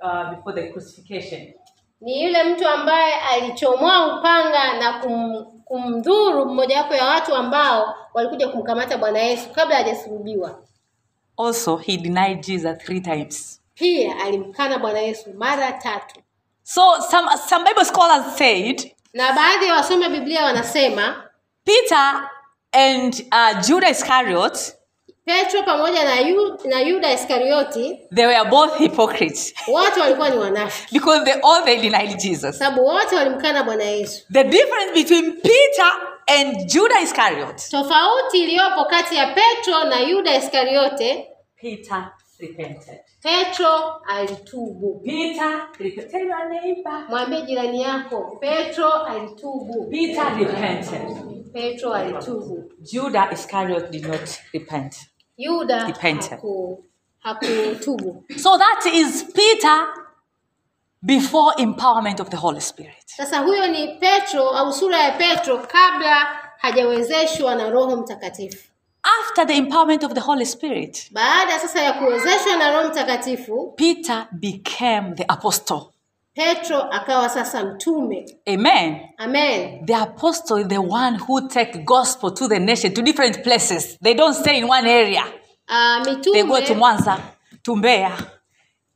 uh, 0.00 0.34
before 0.34 0.52
the 0.54 0.70
crucifixion. 0.72 1.54
ni 2.00 2.22
yule 2.22 2.44
mtu 2.44 2.68
ambaye 2.68 3.14
alichomoa 3.14 4.18
upanga 4.18 4.78
na 4.78 4.92
kum, 5.00 5.44
kumdhuru 5.64 6.44
mmojawapo 6.46 6.94
ya 6.94 7.04
watu 7.04 7.34
ambao 7.34 7.94
walikuja 8.14 8.48
kumkamata 8.48 8.98
Bwana 8.98 9.18
Yesu 9.18 9.48
kabla 9.52 9.76
hajasulubiwa. 9.76 10.62
Also, 11.38 11.76
he 11.76 11.96
denied 11.96 12.40
Jesus 12.46 12.78
three 12.78 13.00
times. 13.00 13.60
Pia 13.74 14.16
alimkana 14.24 14.78
Bwana 14.78 14.98
Yesu 14.98 15.34
mara 15.34 15.72
tatu. 15.72 16.20
So 16.70 17.00
some 17.10 17.26
some 17.48 17.64
Bible 17.64 17.84
scholars 17.84 18.36
said 18.36 18.92
Na 19.14 19.32
baadhi 19.32 19.66
ya 19.66 19.74
wasoma 19.74 20.08
Biblia 20.08 20.44
wanasema 20.44 21.24
Peter 21.64 22.28
and 22.72 23.14
uh, 23.32 23.62
Judah 23.62 23.90
Iscariot 23.90 24.74
Petro 25.24 25.62
pamoja 25.62 26.04
na, 26.04 26.20
yu, 26.20 26.58
na 26.64 26.80
Yuda 26.80 27.12
Iskarioti 27.12 27.98
they 28.14 28.26
were 28.26 28.50
both 28.50 28.76
hypocrites 28.78 29.54
wote 29.68 30.00
walikuwa 30.00 30.28
ni 30.30 30.36
wanafiki, 30.38 30.92
because 30.98 31.24
they 31.24 31.40
all 31.42 31.64
they 31.64 31.80
denied 31.80 32.18
Jesus. 32.18 32.58
sababu 32.58 32.84
wote 32.84 33.16
walimkana 33.16 33.62
Bwana 33.64 33.84
Yesu. 33.84 34.22
The 34.32 34.44
difference 34.44 34.92
between 34.94 35.32
Peter 35.32 35.90
and 36.26 36.66
Judah 36.66 37.02
Iscariot, 37.02 37.56
Tofauti 37.70 38.38
iliyopo 38.42 38.84
kati 38.84 39.16
ya 39.16 39.26
Petro 39.26 39.84
na 39.84 40.00
Yuda 40.00 40.36
Iskariote, 40.36 41.26
Peter 41.60 42.12
repented. 42.40 43.00
Petro 43.22 44.00
alitubu. 44.06 45.00
Peter 45.04 45.68
repented. 45.78 46.84
Mwambie 47.08 47.42
jirani 47.42 47.82
yako, 47.82 48.38
Petro 48.40 48.92
alitubu. 48.92 49.86
Peter 49.90 50.34
repented. 50.38 51.52
Petro 51.52 51.92
alitubu. 51.94 52.72
Judah 52.92 53.32
Iscariot 53.32 53.90
did 53.90 54.06
not 54.06 54.38
repent. 54.54 54.94
Yuda 55.38 55.86
Repented. 55.86 56.30
haku 56.30 56.84
hakutubu. 57.18 58.24
So 58.36 58.56
that 58.58 58.86
is 58.92 59.24
Peter 59.34 59.86
before 61.04 61.52
empowerment 61.58 62.20
of 62.20 62.30
the 62.30 62.36
Holy 62.36 62.60
Spirit. 62.60 63.04
Sasa 63.06 63.38
huyo 63.38 63.66
ni 63.66 63.98
Petro 64.00 64.50
au 64.50 64.72
sura 64.72 64.98
ya 64.98 65.10
Petro 65.12 65.58
kabla 65.58 66.26
hajawezeshwa 66.58 67.54
na 67.54 67.70
Roho 67.70 67.96
Mtakatifu. 67.96 68.68
After 69.20 69.46
the 69.46 69.54
empowerment 69.54 70.02
of 70.04 70.14
the 70.14 70.20
Holy 70.20 70.44
Spirit, 70.44 71.08
Baada 71.12 71.58
sasa 71.58 71.82
ya 71.82 71.92
kuwezeshwa 71.92 72.56
na 72.56 72.72
Roho 72.72 72.88
Mtakatifu, 72.88 73.72
Peter 73.76 74.28
became 74.32 75.14
the 75.14 75.24
apostle. 75.28 75.80
Petro 76.34 76.78
akawa 76.82 77.28
sasa 77.28 77.64
mtume. 77.64 78.24
Amen. 78.48 79.00
Amen. 79.18 79.86
The 79.86 79.94
apostle 79.94 80.58
is 80.60 80.68
the 80.68 80.78
one 80.80 81.16
who 81.18 81.48
take 81.48 81.84
gospel 81.84 82.30
to 82.30 82.48
the 82.48 82.58
nation, 82.58 82.92
to 82.94 83.02
different 83.02 83.42
places. 83.42 83.98
They 84.02 84.14
don't 84.14 84.34
stay 84.34 84.58
in 84.58 84.68
one 84.68 84.86
area. 84.86 85.24
Uh, 85.68 86.04
They 86.04 86.42
go 86.42 86.60
to 86.60 86.74
mitume 86.74 86.78
Mwanza, 86.78 87.20
to 87.64 87.74
Mbeya, 87.74 88.12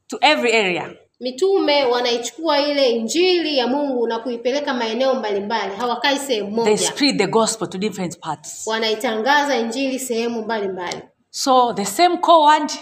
to 0.09 0.19
every 0.23 0.53
area. 0.53 0.95
Mitume 1.23 1.85
wanaichukua 1.85 2.59
ile 2.61 2.91
injili 2.91 3.59
ya 3.59 3.67
Mungu 3.67 4.07
na 4.07 4.19
kuipeleka 4.19 4.75
maeneo 4.75 5.15
mbalimbali, 5.15 5.77
hawakai 5.77 6.19
sehemu 6.19 6.65
They 6.65 6.77
spread 6.77 7.19
the 7.19 7.27
gospel 7.27 7.69
to 7.69 7.79
different 7.79 8.19
parts. 8.19 8.67
wanaitangaza 8.67 9.57
injili 9.57 9.99
sehemu 9.99 10.43
mbalimbali. 10.43 11.03
So 11.31 11.73
the 11.73 11.85
same 11.85 12.17
coward, 12.17 12.73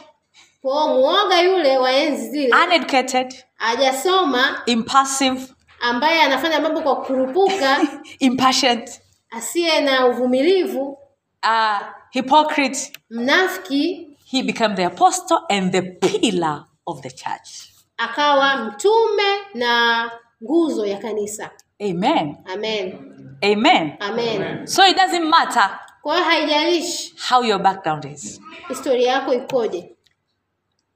Kwa 0.63 0.89
muoga 0.89 1.41
yule 1.41 1.79
wa 1.79 1.93
enzi 1.93 2.29
zile 2.31 2.55
uneducated, 2.67 3.35
hajasoma, 3.55 4.63
impassive, 4.67 5.41
ambaye 5.81 6.23
anafanya 6.23 6.61
mambo 6.61 6.81
kwa 6.81 6.97
kurupuka, 6.97 7.81
impatient, 8.19 9.01
asiye 9.31 9.81
na 9.81 10.07
uvumilivu, 10.07 10.99
uh, 11.45 11.79
hypocrite, 12.11 12.93
mnafiki, 13.11 14.07
he 14.31 14.43
became 14.43 14.75
the 14.75 14.85
apostle 14.85 15.39
and 15.49 15.73
the 15.73 15.83
pillar 15.83 16.65
of 16.87 17.01
the 17.01 17.11
church. 17.11 17.70
Akawa 18.01 18.57
mtume 18.57 19.23
na 19.55 20.11
nguzo 20.45 20.87
ya 20.87 20.99
kanisa. 20.99 21.51
Amen. 21.81 22.37
Amen. 22.55 22.99
Amen. 23.43 23.93
Amen. 24.01 24.67
So 24.67 24.87
it 24.87 24.97
doesn't 24.97 25.25
matter 25.29 25.79
Kwa 26.03 26.15
hiyo 26.17 26.25
haijalishi 26.29 27.15
how 27.29 27.45
your 27.45 27.59
background 27.63 28.05
is. 28.05 28.41
historia 28.69 29.13
yako 29.13 29.35
ikoje. 29.35 29.97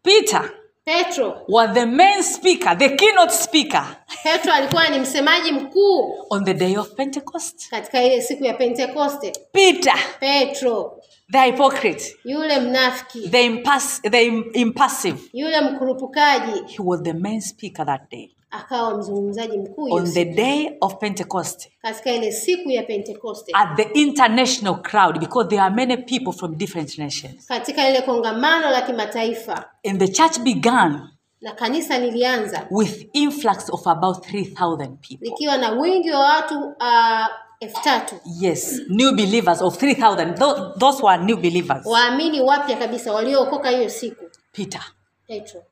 Peter 0.03 0.51
petro 0.85 1.43
was 1.49 1.73
the 1.75 1.87
main 1.87 2.23
speaker, 2.23 2.79
the 2.79 2.89
keynote 2.97 3.33
speaker 3.33 3.97
petro 4.23 4.53
alikuwa 4.53 4.89
ni 4.89 4.99
msemaji 4.99 5.53
mkuu 5.53 6.27
on 6.31 6.45
the 6.45 6.55
day 6.55 6.77
of 6.79 6.95
Pentecost. 6.95 7.71
katika 7.71 8.03
ile 8.03 8.23
siku 8.23 8.45
ya 8.45 8.55
pentekoste 8.55 9.33
Peter, 9.53 9.99
petro 10.21 11.01
the 11.33 11.39
hypocrite, 11.43 12.17
yule 12.25 12.61
mnafiki 12.61 13.29
the, 13.29 13.49
impass- 13.49 14.11
the 14.11 14.27
impassive, 14.61 15.19
yule 15.33 15.61
mkurupukaji 15.61 16.53
he 16.67 16.83
was 16.83 17.03
the 17.03 17.13
main 17.13 17.41
speaker 17.41 17.87
that 17.87 18.11
day. 18.11 18.31
akawa 18.51 18.99
mzungumzaji 18.99 19.59
mkuu 19.59 19.95
On 19.95 20.13
the 20.13 20.25
day 20.25 20.77
of 20.81 20.95
Pentecost, 20.99 21.69
katika 21.83 22.11
ile 22.13 22.33
siku 22.33 22.71
ya 22.71 22.83
Pentecost. 22.83 23.51
at 23.53 23.77
the 23.77 23.83
international 23.83 24.83
crowd, 24.83 25.19
because 25.19 25.49
there 25.49 25.63
are 25.63 25.75
many 25.75 25.97
people 25.97 26.33
from 26.33 26.57
different 26.57 26.99
nations. 26.99 27.47
katika 27.47 27.89
ile 27.89 28.03
kongamano 28.03 28.71
la 28.71 28.83
kimataifa 28.83 29.65
And 29.91 29.99
the 29.99 30.09
church 30.09 30.39
began 30.39 31.09
na 31.41 31.53
kanisa 31.53 31.99
lilianza 31.99 32.67
with 32.71 33.09
influx 33.13 33.71
of 33.71 33.87
about 33.87 34.17
3,000 34.27 34.87
people. 35.09 35.29
likiwa 35.29 35.57
na 35.57 35.71
wingi 35.71 36.11
wa 36.11 36.19
watu 36.21 36.55
uh, 36.59 37.27
Yes, 38.41 38.81
new 38.89 39.13
believers 39.13 39.63
of 39.63 39.77
3,000. 39.77 40.35
Tho- 40.39 40.73
Those 40.79 41.03
were 41.03 41.17
new 41.25 41.37
believers. 41.37 41.87
waamini 41.87 42.41
wapya 42.41 42.77
kabisa 42.77 43.13
waliookoka 43.13 43.71
hiyo 43.71 43.89
siku 43.91 44.25
Peter. 44.53 44.83
petro 45.27 45.63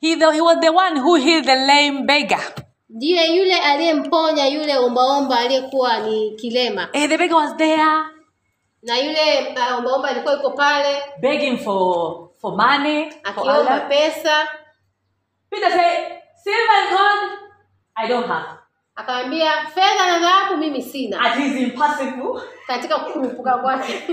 He, 0.00 0.16
the, 0.16 0.30
he 0.32 0.40
was 0.40 0.58
the 0.60 0.70
one 0.70 1.00
who 1.00 1.14
healed 1.16 1.44
the 1.44 1.54
lame 1.54 2.02
beggar. 2.02 2.40
ndiye 2.88 3.34
yule 3.36 3.54
aliyemponya 3.60 4.46
yule 4.46 4.78
ombaomba 4.78 5.38
aliyekuwa 5.38 5.98
ni 5.98 6.30
kilema 6.30 6.88
Eh, 6.92 7.08
the 7.08 7.18
beggar 7.18 7.36
was 7.38 7.56
there 7.56 7.82
na 8.82 8.98
yule 8.98 9.54
ombaomba 9.78 10.08
alikuwa 10.08 10.34
yuko 10.34 10.50
pale 10.50 11.02
begging 11.20 11.56
for, 11.58 12.28
for 12.40 12.56
money. 12.56 13.10
For 13.10 13.20
akiomba 13.24 13.80
pesa 13.80 14.48
Peter 15.50 15.70
said, 15.70 16.12
Silver 16.44 16.76
and 16.82 16.90
gold, 16.90 17.38
I 17.96 18.08
don't 18.08 18.26
have. 18.26 18.59
Akamwambia 19.00 19.52
fedha 19.74 20.06
na 20.06 20.18
dhahabu 20.18 20.56
mimi 20.56 20.82
sina. 20.82 21.36
Impossible. 21.58 22.40
katika 22.66 22.98
kurupuka 22.98 23.58
kwake. 23.58 24.02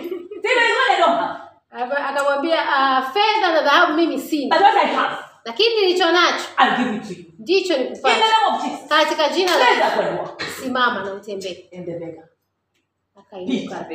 Akamwambia 2.09 2.61
uh, 2.61 3.11
fedha 3.13 3.53
na 3.53 3.61
dhahabu 3.61 3.93
mimi 3.93 4.15
But 4.15 4.25
sina 4.25 4.55
what 4.55 4.75
I 4.83 4.87
have, 4.87 5.15
lakini 5.45 5.75
nilicho 5.81 6.11
nacho 6.11 6.43
I'll 6.59 6.77
give 6.77 6.95
it 6.95 7.03
to 7.07 7.13
you. 7.21 7.25
ndicho 7.39 7.75
In 7.75 7.93
the 7.93 8.09
name 8.09 8.55
of 8.55 8.63
Jesus. 8.63 8.87
katika 8.89 9.29
jina 9.29 9.51
la 9.57 10.29
simama 10.61 11.03
na 11.03 11.13
utembee. 11.13 11.69
And 11.77 11.85
the 11.85 11.91
beggar. 11.99 12.27
akainuka 13.15 13.85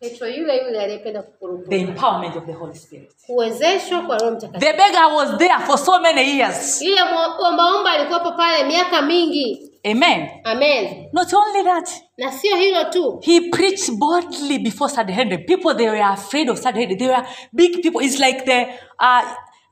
the 0.00 0.08
good 0.08 0.18
petro 0.18 0.28
yule 0.28 0.56
yule 0.56 0.80
aliyependa 0.80 1.22
The 1.22 1.28
kukurupuka 1.28 1.76
empowerment 1.76 2.36
of 2.36 2.46
the 2.46 2.52
Holy 2.52 2.74
Spirit. 2.74 3.10
kuwezeshwa 3.26 4.02
kwa 4.02 4.18
roho 4.18 4.30
mtakatifu 4.36 4.60
The 4.60 4.72
beggar 4.72 5.14
was 5.14 5.38
there 5.38 5.58
for 5.66 5.78
so 5.78 6.00
many 6.00 6.38
years. 6.38 6.82
yule 6.82 7.00
mwo- 7.02 7.48
ombaomba 7.48 7.90
alikuwepo 7.90 8.32
pale 8.32 8.64
miaka 8.64 9.02
mingi 9.02 9.70
Amen. 9.90 10.28
amen 10.44 11.08
Not 11.12 11.32
only 11.34 11.62
that, 11.64 11.90
na 12.18 12.32
sio 12.32 12.56
hilo 12.56 12.84
tu 12.84 13.20
he 13.22 13.40
preached 13.50 13.90
boldly 13.98 14.58
before 14.58 14.90
Sanhedrin. 14.90 15.44
People 15.46 15.74
they 15.74 15.88
were 15.90 16.02
afraid 16.04 16.48
of 16.50 16.58
Sanhedrin. 16.58 16.98
They 16.98 17.08
were 17.08 17.26
big 17.52 17.82
people. 17.82 18.00
It's 18.04 18.18
like 18.18 18.44
the 18.44 18.62
uh, 18.98 19.22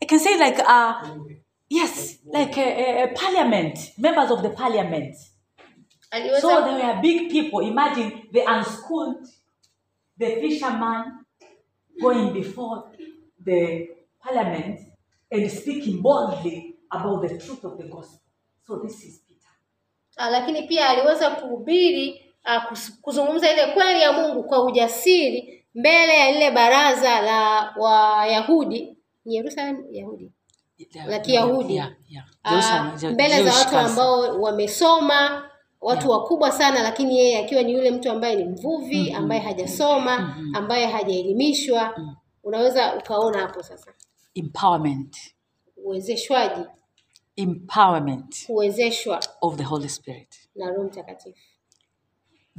I 0.03 0.07
can 0.07 0.19
say 0.19 0.37
like 0.39 0.59
uh, 0.69 0.95
yes, 1.71 2.19
like 2.33 2.59
a, 2.59 3.03
a, 3.05 3.09
parliament, 3.15 3.79
members 3.99 4.31
of 4.31 4.43
the 4.43 4.51
parliament. 4.51 5.17
So 6.41 6.49
they 6.65 6.75
were 6.87 6.99
big 7.03 7.31
people. 7.31 7.61
Imagine 7.61 8.13
the 8.33 8.41
unschooled, 8.47 9.27
the 10.23 10.41
fisherman 10.41 11.27
going 12.01 12.33
before 12.33 12.85
the 13.45 13.89
parliament 14.23 14.79
and 15.31 15.51
speaking 15.51 16.01
boldly 16.01 16.77
about 16.91 17.23
the 17.23 17.39
truth 17.39 17.65
of 17.65 17.77
the 17.79 17.85
gospel. 17.89 18.21
So 18.67 18.79
this 18.79 19.03
is 19.05 19.19
Peter. 19.29 19.53
Ah, 20.17 20.31
lakini 20.31 20.63
pia 20.63 20.89
aliweza 20.89 21.31
kuhubiri 21.31 22.23
ah, 22.45 22.61
kuzungumza 23.03 23.53
ile 23.53 23.67
kweli 23.67 24.01
ya 24.03 24.13
Mungu 24.13 24.43
kwa 24.45 24.65
ujasiri 24.65 25.65
mbele 25.75 26.19
ya 26.19 26.33
lile 26.33 26.51
baraza 26.51 27.21
la 27.21 27.73
Wayahudi 27.79 28.97
ni 29.25 29.35
Yerusalemu 29.35 29.87
Yahudi 29.91 30.33
La 31.07 31.19
Kiyahudi. 31.19 31.75
Yeah, 31.77 31.93
yeah. 32.09 32.25
Ah, 32.45 33.11
mbele 33.11 33.43
za 33.45 33.53
watu 33.55 33.77
ambao 33.77 34.41
wamesoma 34.41 35.51
watu 35.83 36.11
wakubwa 36.11 36.53
sana 36.53 36.83
lakini 36.83 37.19
yeye 37.19 37.39
akiwa 37.45 37.63
ni 37.63 37.73
yule 37.73 37.91
mtu 37.91 38.11
ambaye 38.11 38.37
ni 38.37 38.45
mvuvi 38.45 39.13
ambaye 39.13 39.41
hajasoma 39.41 40.37
ambaye 40.55 40.87
hajaelimishwa. 40.87 41.95
Unaweza 42.45 42.95
ukaona 42.97 43.39
hapo 43.39 43.63
sasa. 43.63 43.93
Empowerment. 44.35 45.17
uwezeshwaji. 45.85 46.61
Empowerment 47.37 48.47
uwezeshwa. 48.49 49.21
of 49.41 49.57
the 49.57 49.63
Holy 49.65 49.89
Spirit. 49.89 50.35
na 50.55 50.71
Roho 50.71 50.85
Mtakatifu. 50.85 51.39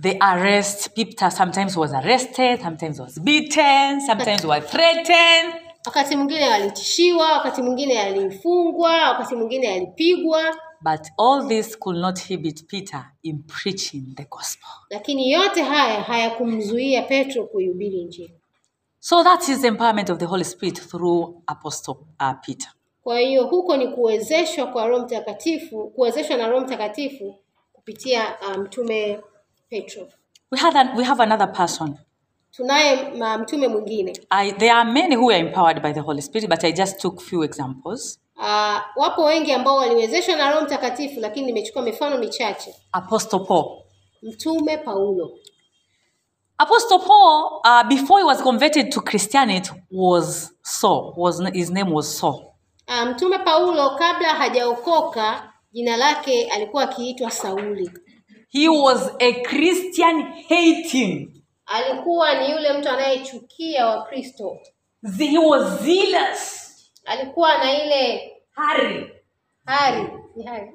The 0.01 0.17
arrest, 0.19 0.89
Peter 0.95 1.31
sometimes 1.31 1.77
was 1.77 1.93
arrested, 1.93 2.61
sometimes 2.61 2.99
was 2.99 3.19
beaten, 3.21 4.01
sometimes 4.01 4.43
was 4.45 4.65
threatened. 4.65 5.53
wakati 5.85 6.15
mwingine 6.15 6.53
alitishiwa 6.53 7.31
wakati 7.31 7.61
mwingine 7.61 7.99
alifungwa 8.01 8.91
wakati 9.09 9.35
mwingine 9.35 9.73
alipigwa 9.73 10.55
But 10.83 11.07
all 11.17 11.47
this 11.47 11.79
could 11.79 11.97
not 11.97 12.19
inhibit 12.29 12.67
Peter 12.67 13.05
in 13.23 13.43
preaching 13.43 14.03
the 14.15 14.25
gospel. 14.29 14.69
lakini 14.89 15.31
yote 15.31 15.61
haya 15.63 16.01
hayakumzuia 16.01 17.01
petro 17.01 17.43
kuihubiri 17.45 18.01
injili 18.01 18.33
So 18.99 19.23
that 19.23 19.49
is 19.49 19.61
the 19.61 19.67
empowerment 19.67 20.09
of 20.09 20.17
the 20.19 20.25
Holy 20.25 20.43
Spirit 20.43 20.79
through 20.89 21.35
Apostle 21.47 21.95
uh, 22.19 22.33
Peter. 22.45 22.71
kwa 23.03 23.19
hiyo 23.19 23.47
huko 23.47 23.77
ni 23.77 23.87
kuwezeshwa 23.87 24.67
kwa 24.67 24.87
roho 24.87 25.05
mtakatifu 25.05 25.89
kuwezeshwa 25.89 26.37
na 26.37 26.47
roho 26.47 26.65
mtakatifu 26.65 27.35
kupitia 27.73 28.41
ah, 28.41 28.57
mtume 28.57 29.21
petro 29.69 30.07
We 30.51 30.59
have, 30.59 30.79
an, 30.79 30.97
we 30.97 31.03
have 31.03 31.23
another 31.23 31.51
person. 31.53 31.95
tunaye 32.51 33.11
mtume 33.37 33.67
mwingine 33.67 34.13
I, 34.29 34.51
there 34.51 34.71
are 34.71 34.91
many 34.91 35.15
who 35.15 35.29
are 35.31 35.39
empowered 35.39 35.81
by 35.81 35.93
the 35.93 35.99
Holy 35.99 36.21
Spirit, 36.21 36.49
but 36.49 36.63
I 36.63 36.71
just 36.71 36.99
took 37.01 37.21
few 37.21 37.43
examples. 37.43 38.19
Uh, 38.37 38.79
wapo 38.95 39.23
wengi 39.23 39.51
ambao 39.51 39.77
waliwezeshwa 39.77 40.35
na 40.35 40.51
roho 40.51 40.65
mtakatifu 40.65 41.19
lakini 41.19 41.45
nimechukua 41.45 41.81
mifano 41.81 42.17
michache 42.17 42.75
Apostle 42.91 43.39
Paul. 43.39 43.65
mtume 44.21 44.77
paulo 44.77 45.31
Apostle 46.57 46.99
Paul, 46.99 47.61
uh, 47.65 47.83
before 47.89 48.19
he 48.21 48.27
was 48.27 48.41
converted 48.41 48.91
to 48.91 49.01
Christianity, 49.01 49.71
was 49.91 50.51
Saul. 50.61 51.13
Was 51.17 51.41
his 51.53 51.69
name 51.71 51.91
was 51.91 52.17
Saul. 52.17 52.53
uh, 52.87 53.03
mtume 53.09 53.37
paulo 53.39 53.89
kabla 53.89 54.27
hajaokoka 54.27 55.53
jina 55.71 55.97
lake 55.97 56.49
alikuwa 56.51 56.83
akiitwa 56.83 57.31
sauli 57.31 57.91
He 58.49 58.69
was 58.69 59.11
a 59.19 59.33
Christian 59.33 60.23
hating. 60.49 61.43
alikuwa 61.65 62.33
ni 62.39 62.51
yule 62.51 62.73
mtu 62.73 62.89
anayechukia 62.89 63.85
wakristo 63.87 64.57
He 65.17 65.37
was 65.37 65.81
zealous. 65.83 66.62
Alikuwa 67.05 67.57
na 67.57 67.83
ile 67.83 68.31
hari. 68.51 69.09
Ni 70.35 70.43
hari. 70.45 70.67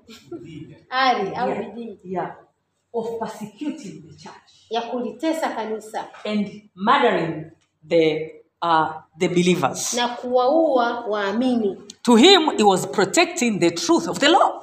Hari 0.88 1.34
au 1.36 1.54
bidii. 1.54 1.98
Yeah. 2.04 2.36
Of 2.92 3.18
persecuting 3.20 4.02
the 4.02 4.14
church. 4.16 4.50
Ya 4.70 4.82
kulitesa 4.82 5.48
kanisa. 5.48 6.08
And 6.24 6.62
murdering 6.74 7.44
the 7.88 8.32
uh, 8.62 8.88
the 9.18 9.28
believers. 9.28 9.94
na 9.94 10.08
kuwaua 10.08 11.00
waamini. 11.08 11.76
To 12.02 12.16
him, 12.16 12.50
he 12.56 12.62
was 12.62 12.86
protecting 12.86 13.58
the 13.60 13.70
truth 13.70 14.08
of 14.08 14.18
the 14.18 14.28
law. 14.28 14.62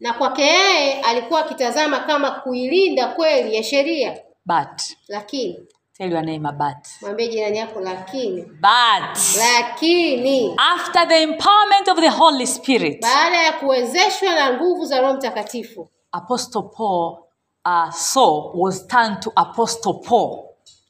na 0.00 0.12
kwake 0.12 0.42
yeye 0.42 1.00
alikuwa 1.00 1.40
akitazama 1.44 2.00
kama 2.00 2.30
kuilinda 2.30 3.06
kweli 3.08 3.56
ya 3.56 3.62
sheria. 3.62 4.18
But 4.46 4.82
lakini 5.08 5.58
tell 5.98 6.10
your 6.10 6.22
neighbor, 6.22 6.52
but. 6.52 6.88
Mwambie 7.02 7.28
jirani 7.28 7.58
yako 7.58 7.80
lakini. 7.80 8.42
But. 8.42 9.18
Lakini. 9.38 10.54
After 10.58 11.08
the 11.08 11.22
empowerment 11.22 11.88
of 11.88 12.00
the 12.00 12.08
Holy 12.10 12.46
Spirit, 12.46 13.02
baada 13.02 13.36
ya 13.42 13.52
kuwezeshwa 13.52 14.34
na 14.34 14.52
nguvu 14.52 14.84
za 14.84 15.00
roho 15.00 15.14
mtakatifu. 15.14 15.88
Apostle 16.12 16.62
Paul 16.76 17.18
uh, 17.66 17.90
Saul 17.90 18.50
was 18.54 18.86
turned 18.86 19.20
to 19.22 19.32
Apostle 19.36 19.94
Paul. 19.94 20.42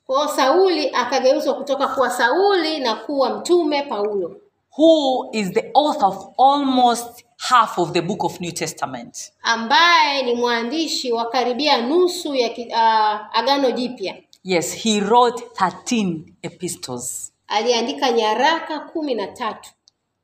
Kwa 0.06 0.28
sauli 0.28 0.90
akageuzwa 0.90 1.54
kutoka 1.54 1.88
kuwa 1.88 2.10
sauli 2.10 2.78
na 2.78 2.94
kuwa 2.94 3.30
mtume 3.38 3.82
paulo. 3.82 4.36
Who 4.78 5.28
is 5.32 5.52
the 5.52 5.70
author 5.74 6.08
of 6.08 6.26
almost 6.38 7.24
half 7.38 7.78
of 7.78 7.92
the 7.92 8.00
book 8.02 8.24
of 8.24 8.40
New 8.40 8.52
Testament. 8.52 9.32
ambaye 9.42 10.22
ni 10.22 10.34
mwandishi 10.34 11.12
wa 11.12 11.24
karibia 11.30 11.80
nusu 11.82 12.34
ya 12.34 12.50
ah, 12.76 13.32
agano 13.32 13.70
jipya 13.70 14.14
Yes, 14.48 14.72
he 14.84 15.00
wrote 15.00 15.42
13 15.58 16.34
epistles. 16.42 17.32
aliandika 17.48 18.10
nyaraka 18.12 18.80
kumi 18.80 19.14
na 19.14 19.26
tatu 19.26 19.70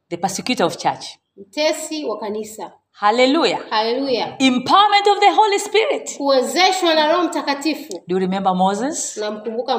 The 0.09 0.17
persecutor 0.17 0.67
of 0.67 0.77
church. 0.77 1.05
mtesi 1.37 2.05
wa 2.05 2.19
kanisa 2.19 2.73
Hallelujah. 2.91 3.61
haleluya 3.71 4.37
Empowerment 4.39 5.07
of 5.07 5.19
the 5.21 5.31
Holy 5.31 5.59
Spirit. 5.59 6.17
kuwezeshwa 6.17 6.95
na 6.95 7.13
roho 7.13 7.23
mtakatifu 7.29 7.93
Do 8.07 8.15
you 8.15 8.19
remember 8.19 8.55
Moses? 8.55 9.21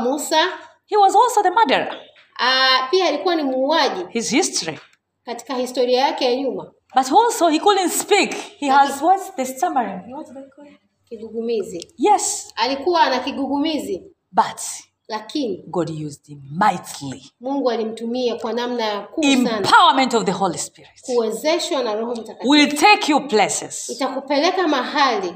musa 0.02 0.38
He 0.86 0.98
was 0.98 1.16
also 1.16 1.44
the 1.44 1.50
murderer. 1.52 1.96
uh, 2.40 2.90
pia 2.90 3.08
alikuwa 3.08 3.36
ni 3.36 3.44
muuaji 3.44 4.06
His 4.10 4.30
history. 4.32 4.80
katika 5.26 5.56
historia 5.56 6.00
yake 6.02 6.26
ya 6.26 6.36
nyuma 6.36 6.72
But 6.96 7.12
also, 7.12 7.48
he 7.50 7.60
couldn't 7.60 7.92
speak. 7.92 8.34
He 8.58 8.70
has 8.70 9.02
what's 9.02 9.36
the 9.36 9.46
stammering? 9.46 10.14
What 10.14 10.28
do 10.28 10.34
they 10.34 10.50
call 10.56 10.68
it? 10.68 10.80
kigugumizi 11.10 11.94
Yes. 11.98 12.54
alikuwa 12.56 13.02
ana 13.02 13.20
kigugumizi 13.20 14.04
But 14.34 14.60
lakini 15.08 15.64
God 15.68 15.90
used 15.90 16.28
him 16.28 16.42
mightily. 16.52 17.32
mungu 17.42 17.72
alimtumia 17.72 18.36
kwa 18.36 18.54
namna 18.54 19.02
kuu 19.02 19.24
sana 19.24 19.58
Empowerment 19.58 20.14
of 20.14 20.24
the 20.26 20.32
Holy 20.32 20.58
Spirit 20.58 21.02
kuwezeshwa 21.02 21.84
na 21.84 21.96
roho 21.96 22.12
mtakatifu 22.12 22.50
will 22.50 22.72
take 22.78 23.12
you 23.12 23.28
places. 23.28 23.90
itakupeleka 23.90 24.68
mahali 24.68 25.34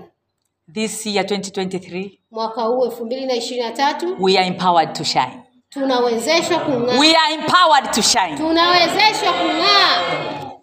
This 0.73 1.05
year, 1.05 1.25
2023, 1.25 2.19
mwaka 2.31 2.61
huu 2.61 2.85
elfu 2.85 3.05
mbili 3.05 3.25
na 3.25 3.33
ishirini 3.33 3.65
na 3.65 3.71
tatu 3.71 4.15
we 4.19 4.37
are 4.37 4.47
empowered 4.47 4.93
to 4.93 5.03
shine. 5.03 5.41
tunawezeshwa 5.69 6.59
kung'aa 6.59 6.99
We 6.99 7.15
are 7.15 7.33
empowered 7.33 7.91
to 7.91 8.01
shine. 8.01 8.37
tunawezeshwa 8.37 9.33
kung'aa 9.33 10.01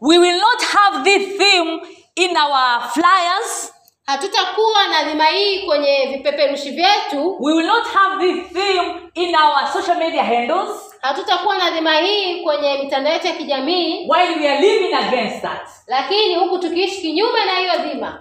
We 0.00 0.18
will 0.18 0.36
not 0.38 0.62
have 0.62 1.04
this 1.04 1.38
theme 1.38 1.80
in 2.14 2.36
our 2.36 2.80
flyers. 2.92 3.72
Hatutakuwa 4.06 4.86
na 4.88 5.02
dhima 5.02 5.24
hii 5.26 5.62
kwenye 5.66 6.06
vipeperushi 6.06 6.70
vyetu 6.70 7.36
We 7.40 7.52
will 7.54 7.66
not 7.66 7.84
have 7.86 8.26
this 8.26 8.52
theme 8.52 8.94
in 9.14 9.34
our 9.36 9.66
social 9.72 9.96
media 9.98 10.24
handles 10.24 10.94
hatutakuwa 11.00 11.58
na 11.58 11.70
dhima 11.70 11.94
hii 11.96 12.42
kwenye 12.42 12.78
mitandao 12.78 13.12
yetu 13.12 13.26
ya 13.26 13.32
kijamii 13.32 14.08
while 14.10 14.40
we 14.40 14.48
are 14.48 14.60
living 14.60 14.94
against 14.94 15.42
that. 15.42 15.68
lakini 15.86 16.34
huku 16.34 16.58
tukiishi 16.58 17.00
kinyume 17.00 17.44
na 17.44 17.52
hiyo 17.58 17.72
dhima 17.78 18.20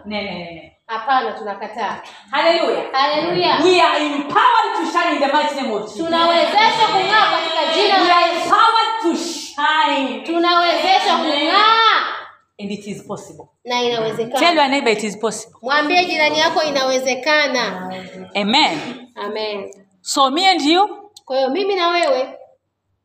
hapana 0.88 1.32
tunakataa 1.32 2.02
Hallelujah. 2.32 2.84
haleluya 2.92 3.58
We 3.64 3.82
are 3.82 4.06
empowered 4.06 4.74
to 4.78 4.92
shine 5.00 5.16
in 5.16 5.20
the 5.20 5.38
mighty 5.38 5.56
name 5.56 5.74
of 5.74 5.82
Jesus. 5.84 6.00
We 6.00 6.08
kung'aa 6.94 7.32
katika 7.32 7.74
jina 7.76 7.98
la 7.98 8.22
yesu 8.22 8.44
empowered 8.44 9.02
to 9.02 9.16
shine. 9.16 10.22
tunawezeshwa 10.22 11.16
kung'aa 11.18 11.83
And 12.60 12.72
it 12.72 12.88
is 12.88 13.02
possible. 13.04 13.50
na 13.66 13.82
Tell 14.40 14.56
your 14.56 14.70
neighbor 14.70 14.90
it 14.92 15.04
is 15.04 15.18
possible. 15.18 15.56
mwambie 15.62 16.06
jirani 16.06 16.40
yako 16.40 16.64
inawezekana 16.64 17.92
Amen. 18.36 19.08
amen 19.16 19.74
So, 20.02 20.30
me 20.32 20.46
and 20.50 20.62
you, 20.62 20.88
kwa 21.26 21.38
hiyo 21.38 21.50
mimi 21.50 21.76
na 21.76 21.88
wewe 21.90 22.38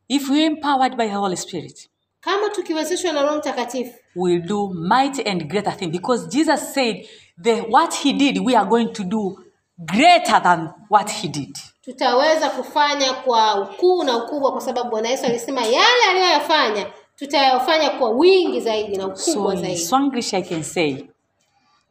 if 0.07 0.29
we 0.29 0.43
empowered 0.45 0.95
by 0.97 1.07
the 1.07 1.13
Holy 1.13 1.37
Spirit, 1.37 1.89
kama 2.21 2.49
tukiwezeshwa 2.49 3.11
na 3.13 3.21
roho 3.21 3.37
mtakatifu 3.37 3.93
we'll 4.15 4.41
do 4.41 4.69
mighty 4.73 5.23
and 5.29 5.47
greater 5.47 5.77
thing 5.77 5.87
because 5.87 6.27
Jesus 6.27 6.73
said 6.73 7.07
the 7.43 7.61
what 7.61 7.93
he 7.95 8.13
did, 8.13 8.37
we 8.45 8.55
are 8.55 8.69
going 8.69 8.87
to 8.93 9.03
do 9.03 9.37
greater 9.85 10.41
than 10.43 10.69
what 10.89 11.09
he 11.11 11.27
did. 11.27 11.57
tutaweza 11.81 12.49
kufanya 12.49 13.13
kwa 13.13 13.61
ukuu 13.61 14.03
na 14.03 14.17
ukubwa 14.17 14.51
kwa 14.51 14.61
sababu 14.61 14.89
bwana 14.89 15.09
yesu 15.09 15.25
alisema 15.25 15.61
yale 15.61 16.03
aliyoyafanya 16.09 16.85
tutayafanya 17.19 17.89
kwa 17.89 18.09
wingi 18.09 18.61
zaidi 18.61 18.97
na 18.97 19.15
So, 19.15 19.31
ukubwa 19.31 19.55
in 19.55 19.61
zaidi. 19.61 20.05
English 20.05 20.33
I 20.33 20.41
can 20.41 20.63
say, 20.63 20.95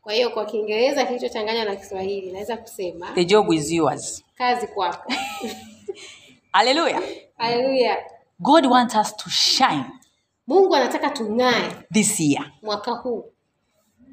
kwa 0.02 0.12
hiyo 0.12 0.30
kwa 0.30 0.44
kiingereza 0.46 1.04
kilichochanganywa 1.06 1.64
na 1.64 1.76
kiswahili 1.76 2.32
naweza 2.32 2.56
kusema 2.56 3.10
the 3.14 3.24
job 3.24 3.52
is 3.52 3.72
yours. 3.72 4.24
kazi 4.38 4.66
kwako. 4.66 5.12
Hallelujah. 6.52 7.02
haleluya 7.36 7.96
God 8.40 8.66
wants 8.66 8.94
us 8.94 9.16
to 9.16 9.30
shine 9.30 9.84
mungu 10.46 10.74
anataka 10.76 11.10
tung'ae 11.10 11.70
this 11.92 12.20
year. 12.20 12.52
mwaka 12.62 12.90
huu. 12.90 13.24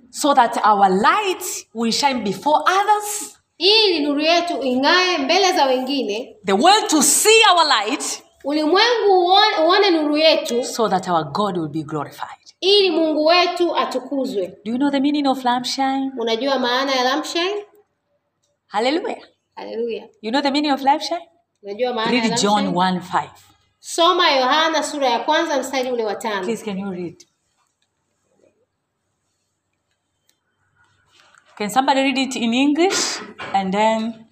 So 0.10 0.34
that 0.34 0.58
our 0.65 0.89
light 0.89 1.67
will 1.73 1.91
shine 1.91 2.13
before 2.21 2.58
others, 2.58 3.39
ili 3.58 3.99
nuru 3.99 4.21
yetu 4.21 4.63
ing'ae 4.63 5.17
mbele 5.17 5.54
za 5.54 5.65
wengine. 5.65 6.36
The 6.45 6.54
world 6.54 6.88
to 6.89 7.01
see 7.04 7.39
our 7.54 7.65
light, 7.67 8.23
ulimwengu 8.45 9.10
uone, 9.19 9.58
uone 9.65 9.89
nuru 9.89 10.17
yetu 10.17 10.63
so 10.63 10.89
that 10.89 11.08
our 11.08 11.23
God 11.31 11.58
will 11.58 11.69
be 11.69 11.84
glorified. 11.84 12.39
ili 12.60 12.91
mungu 12.91 13.25
wetu 13.25 13.75
atukuzwe 13.75 14.47
Do 14.65 14.71
you 14.71 14.77
know 14.77 14.91
the 14.91 14.99
meaning 14.99 15.27
of 15.27 15.43
lampshine? 15.43 16.12
unajua 16.17 16.60
maana 16.60 16.91
ya 16.95 17.03
lampshine 17.03 17.65
Hallelujah. 18.67 19.17
haleluya 19.55 20.08
You 20.21 20.31
know 20.31 20.41
the 20.41 20.51
meaning 20.51 20.71
of 20.73 20.81
lampshine? 20.81 21.29
unajua 21.63 21.93
maana 21.93 22.12
ya 22.17 22.21
Read 22.23 22.41
John 22.41 22.63
lampshine? 22.75 22.99
1 22.99 23.23
5. 23.23 23.29
soma 23.79 24.31
yohana 24.31 24.84
sura 24.84 25.10
ya 25.10 25.19
kwanza 25.19 25.60
mstari 25.60 25.91
ule 25.91 26.05
wa 26.05 26.15
tano 26.15 26.43
Please, 26.45 26.65
can 26.65 26.79
you 26.79 26.91
read? 26.91 27.25
Can 31.58 31.69
somebody 31.69 32.01
read 32.01 32.17
it 32.17 32.36
in 32.36 32.53
English 32.53 33.21
and 33.53 33.73
then 33.73 34.25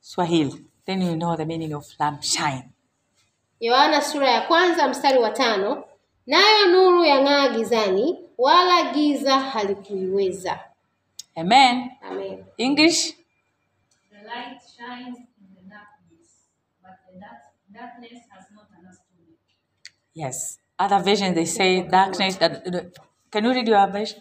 Swahili? 0.00 0.64
Then 0.86 1.02
you 1.02 1.14
know 1.16 1.36
the 1.36 1.44
meaning 1.44 1.74
of 1.74 1.84
lampshine. 2.00 2.70
Yohana 3.66 4.02
sura 4.02 4.30
ya 4.30 4.40
kwanza 4.40 4.88
mstari 4.88 5.18
wa 5.18 5.30
tano 5.30 5.84
nayo 6.26 6.66
nuru 6.66 7.04
yang'aa 7.04 7.48
gizani 7.48 8.18
wala 8.38 8.92
giza 8.92 9.38
halikuiweza 9.40 10.60
Amen. 11.36 11.90
amen 12.02 12.44
English? 12.58 13.14
The 14.10 14.22
light 14.24 14.60
shines 14.76 15.16
in 15.18 15.46
the 15.56 15.62
darkness, 15.74 16.28
but 16.82 16.92
the 17.06 17.18
dark, 17.20 17.42
darkness 17.70 18.20
has 18.30 18.44
not 18.54 18.66
understood 18.78 19.28
it. 19.28 19.38
Yes. 20.14 20.58
Other 20.78 20.98
version 21.02 21.34
they 21.34 21.46
say 21.46 21.82
darkness. 21.82 22.36
that- 22.38 22.64
that- 22.64 22.98
Can 23.30 23.44
you 23.44 23.52
read 23.52 23.68
your 23.68 23.86
version? 23.90 24.20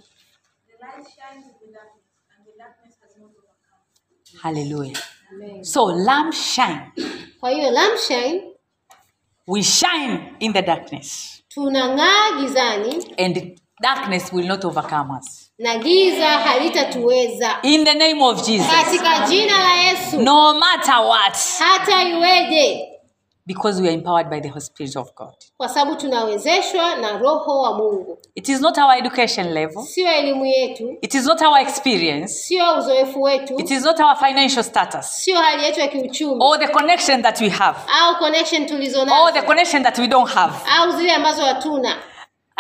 The 0.68 0.86
light 0.86 1.06
shines 1.18 1.46
in 1.46 1.54
the 1.68 1.74
darkness, 1.74 2.06
and 2.38 2.46
the 2.48 2.54
darkness 2.64 2.96
has 3.02 3.18
not 3.18 3.32
overcome. 3.32 4.42
Hallelujah. 4.44 4.98
Amen. 5.34 5.64
So 5.66 5.84
lamp 5.86 6.34
shine. 6.34 6.92
kwa 7.40 7.50
hiyo 7.50 7.72
lampshine 7.72 8.51
We 9.48 9.64
shine 9.64 10.36
in 10.40 10.54
the 10.54 10.62
darkness, 10.62 11.42
tunang'aa 11.50 12.32
gizani 12.42 13.06
and 13.18 13.60
darkness 13.82 14.32
will 14.34 14.46
not 14.48 14.64
overcome 14.66 15.10
us. 15.20 15.52
na 15.60 15.78
giza 15.78 16.28
halitatuweza 16.28 17.58
In 17.64 17.84
the 17.86 17.94
name 17.94 18.22
of 18.24 18.46
Jesus. 18.48 18.68
katika 18.68 19.28
jina 19.28 19.60
la 19.60 19.74
yesu 19.74 20.22
No 20.22 20.54
matter 20.54 20.96
what. 21.10 21.38
hata 21.60 22.04
iweje 22.04 22.88
Because 23.54 23.82
we 23.82 23.88
are 23.90 23.94
empowered 23.94 24.30
by 24.30 24.40
the 24.40 24.48
Holy 24.50 24.62
Spirit 24.62 24.96
of 24.96 25.14
God. 25.16 25.34
kwa 25.58 25.70
sababu 25.70 25.96
tunawezeshwa 25.96 26.96
na 26.96 27.18
roho 27.18 27.62
wa 27.62 27.74
mungu 27.78 28.18
It 28.36 28.50
is 28.50 28.62
not 28.62 28.78
our 28.78 28.98
education 28.98 29.54
level. 29.54 29.84
sio 29.84 30.12
elimu 30.12 30.46
yetu 30.46 30.98
It 31.02 31.14
is 31.14 31.26
not 31.26 31.42
our 31.42 31.60
experience. 31.60 32.34
sio 32.34 32.78
uzoefu 32.78 33.22
wetu 33.22 33.60
It 33.60 33.72
is 33.72 33.84
not 33.86 34.00
our 34.00 34.16
financial 34.16 34.64
status. 34.64 35.06
sio 35.24 35.38
hali 35.38 35.64
yetu 35.64 35.80
ya 35.80 35.88
kiuchumi 35.88 36.38
Or 36.44 36.60
the 36.60 36.68
connection 36.68 37.22
that 37.22 37.42
we 37.42 37.50
have. 37.50 37.80
au 38.04 38.16
connection 38.16 38.66
tulizo 38.66 39.02
Or 39.02 39.34
the 39.34 39.42
connection 39.42 39.84
that 39.84 39.98
we 40.00 40.08
don't 40.08 40.30
have. 40.30 40.54
au 40.80 40.92
zile 40.92 41.12
ambazo 41.12 41.42
hatuna 41.46 41.96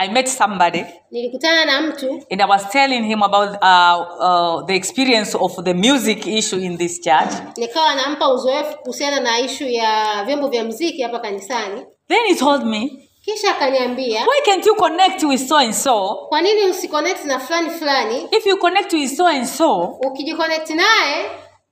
I 0.01 0.09
met 0.09 0.27
somebody 0.27 0.85
nilikutana 1.11 1.65
na 1.65 1.81
mtu 1.81 2.23
and 2.31 2.41
I 2.41 2.45
was 2.47 2.69
telling 2.69 3.03
him 3.03 3.23
about 3.23 3.49
uh, 3.61 3.97
uh, 4.19 4.65
the 4.65 4.75
experience 4.75 5.35
of 5.37 5.63
the 5.63 5.73
music 5.73 6.27
issue 6.27 6.59
in 6.59 6.77
this 6.77 7.01
church. 7.01 7.31
nikawa 7.57 7.95
nampa 7.95 8.33
uzoefu 8.33 8.77
kuhusiana 8.77 9.19
na 9.19 9.39
ishu 9.39 9.67
ya 9.67 10.23
vyombo 10.25 10.47
vya 10.47 10.63
mziki 10.63 11.01
hapa 11.01 11.19
kanisani 11.19 11.81
Then 12.07 12.25
he 12.27 12.35
told 12.35 12.63
me, 12.65 13.09
kisha 13.25 13.51
akaniambia 13.51 14.21
Why 14.21 14.41
can't 14.45 14.65
you 14.65 14.75
connect 14.75 15.23
with 15.23 15.47
so 15.47 15.57
and 15.57 15.73
so? 15.73 16.25
kwa 16.29 16.41
nini 16.41 16.65
usiconnect 16.65 17.25
na 17.25 17.39
fulani 17.39 17.69
fulani 17.69 18.27
If 18.31 18.45
you 18.45 18.57
connect 18.57 18.93
with 18.93 19.17
so 19.17 19.27
and 19.27 19.45
so, 19.47 19.81
ukijiconnect 19.81 20.69
naye 20.69 21.25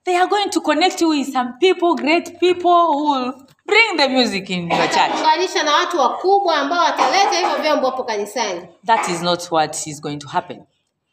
they 0.04 0.16
are 0.16 0.26
going 0.28 0.48
to 0.50 0.60
connect 0.60 1.00
you 1.00 1.08
with 1.08 1.32
some 1.32 1.52
people, 1.60 1.94
great 1.94 2.38
people 2.40 2.86
who 2.86 3.10
will 3.12 3.32
bring 3.70 3.96
the 3.96 4.08
music 4.08 4.50
in 4.50 4.68
your 4.70 4.78
church. 4.88 4.96
atakuunganisha 4.96 5.62
na 5.62 5.72
watu 5.74 5.98
wakubwa 5.98 6.54
ambao 6.56 6.84
wataleta 6.84 7.38
hivyo 7.38 7.56
vyombo 7.62 7.86
hapo 7.90 8.04
kanisani 8.04 8.60
That 8.86 9.08
is 9.08 9.22
not 9.22 9.52
what 9.52 9.86
is 9.86 10.00
going 10.02 10.16
to 10.16 10.28
happen. 10.28 10.62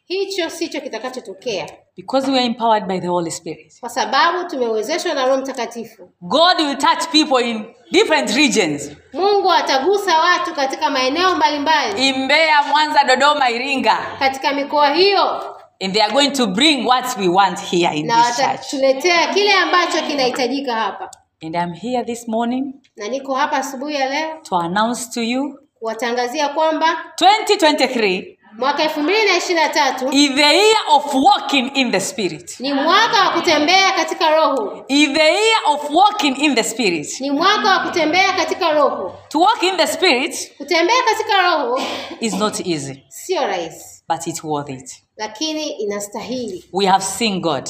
hicho 0.06 0.50
sicho 0.50 0.80
kitakachotokea 0.80 1.66
Because 1.96 2.30
we 2.30 2.38
are 2.38 2.46
empowered 2.46 2.84
by 2.86 3.00
the 3.00 3.06
Holy 3.08 3.30
Spirit. 3.30 3.80
kwa 3.80 3.88
sababu 3.88 4.48
tumewezeshwa 4.48 5.14
na 5.14 5.26
roho 5.26 5.36
mtakatifu 5.40 6.10
God 6.20 6.60
will 6.60 6.76
touch 6.78 7.06
people 7.12 7.50
in 7.50 7.64
different 7.92 8.30
regions. 8.30 8.90
mungu 9.12 9.52
atagusa 9.52 10.18
watu 10.18 10.54
katika 10.54 10.90
maeneo 10.90 11.34
mbalimbali 11.34 12.12
Mbeya, 12.12 12.62
Mwanza, 12.62 13.04
Dodoma, 13.04 13.50
Iringa. 13.50 13.98
katika 14.18 14.52
mikoa 14.52 14.94
hiyo 14.94 15.54
And 15.84 15.92
they 15.92 16.02
are 16.02 16.12
going 16.12 16.30
to 16.30 16.46
bring 16.46 16.86
what 16.86 17.16
we 17.18 17.28
want 17.28 17.60
here 17.60 17.96
in 17.96 18.06
na 18.06 18.16
this 18.22 18.36
church. 18.36 18.48
watatuletea 18.48 19.34
kile 19.34 19.52
ambacho 19.52 20.02
kinahitajika 20.08 20.74
hapa 20.74 21.10
And 21.40 21.54
I'm 21.56 21.72
here 21.72 22.04
this 22.04 22.26
morning 22.28 22.74
na 22.96 23.08
niko 23.08 23.34
hapa 23.34 23.56
asubuhi 23.56 23.94
ya 23.94 24.08
leo 24.08 24.38
to 24.42 24.56
announce 24.56 25.10
to 25.14 25.22
you 25.22 25.58
kuwatangazia 25.78 26.48
kwamba 26.48 26.86
2023 27.22 28.36
mwaka 28.58 28.82
elfu 28.82 29.00
mbili 29.02 29.24
na 29.26 29.36
ishirini 29.36 29.60
na 29.60 29.68
tatu 29.68 30.08
is 30.12 30.30
the 30.34 30.40
year 30.56 30.76
of 30.92 31.14
walking 31.14 31.70
in 31.74 31.90
the 31.92 32.00
Spirit. 32.00 32.60
ni 32.60 32.72
mwaka 32.72 33.20
wa 33.24 33.30
kutembea 33.30 33.92
katika 33.92 34.30
roho 34.36 34.84
Is 34.88 35.08
the 35.12 35.24
year 35.32 35.56
of 35.66 35.90
walking 35.90 36.36
in 36.44 36.54
the 36.54 36.62
Spirit. 36.64 37.20
ni 37.20 37.30
mwaka 37.30 37.70
wa 37.70 37.78
kutembea 37.78 38.32
katika 38.32 38.72
roho 38.72 39.14
To 39.28 39.40
walk 39.40 39.62
in 39.62 39.76
the 39.76 39.86
Spirit 39.86 40.56
kutembea 40.56 41.02
katika 41.04 41.42
roho 41.42 41.80
is 42.20 42.34
not 42.34 42.60
easy, 42.66 43.02
sio 43.08 43.46
rahisi 43.46 44.02
but 44.08 44.26
it's 44.26 44.44
worth 44.44 44.70
it. 44.70 44.92
lakini 45.16 45.66
inastahili 45.70 46.64
We 46.72 46.86
have 46.86 47.04
seen 47.04 47.40
God. 47.40 47.68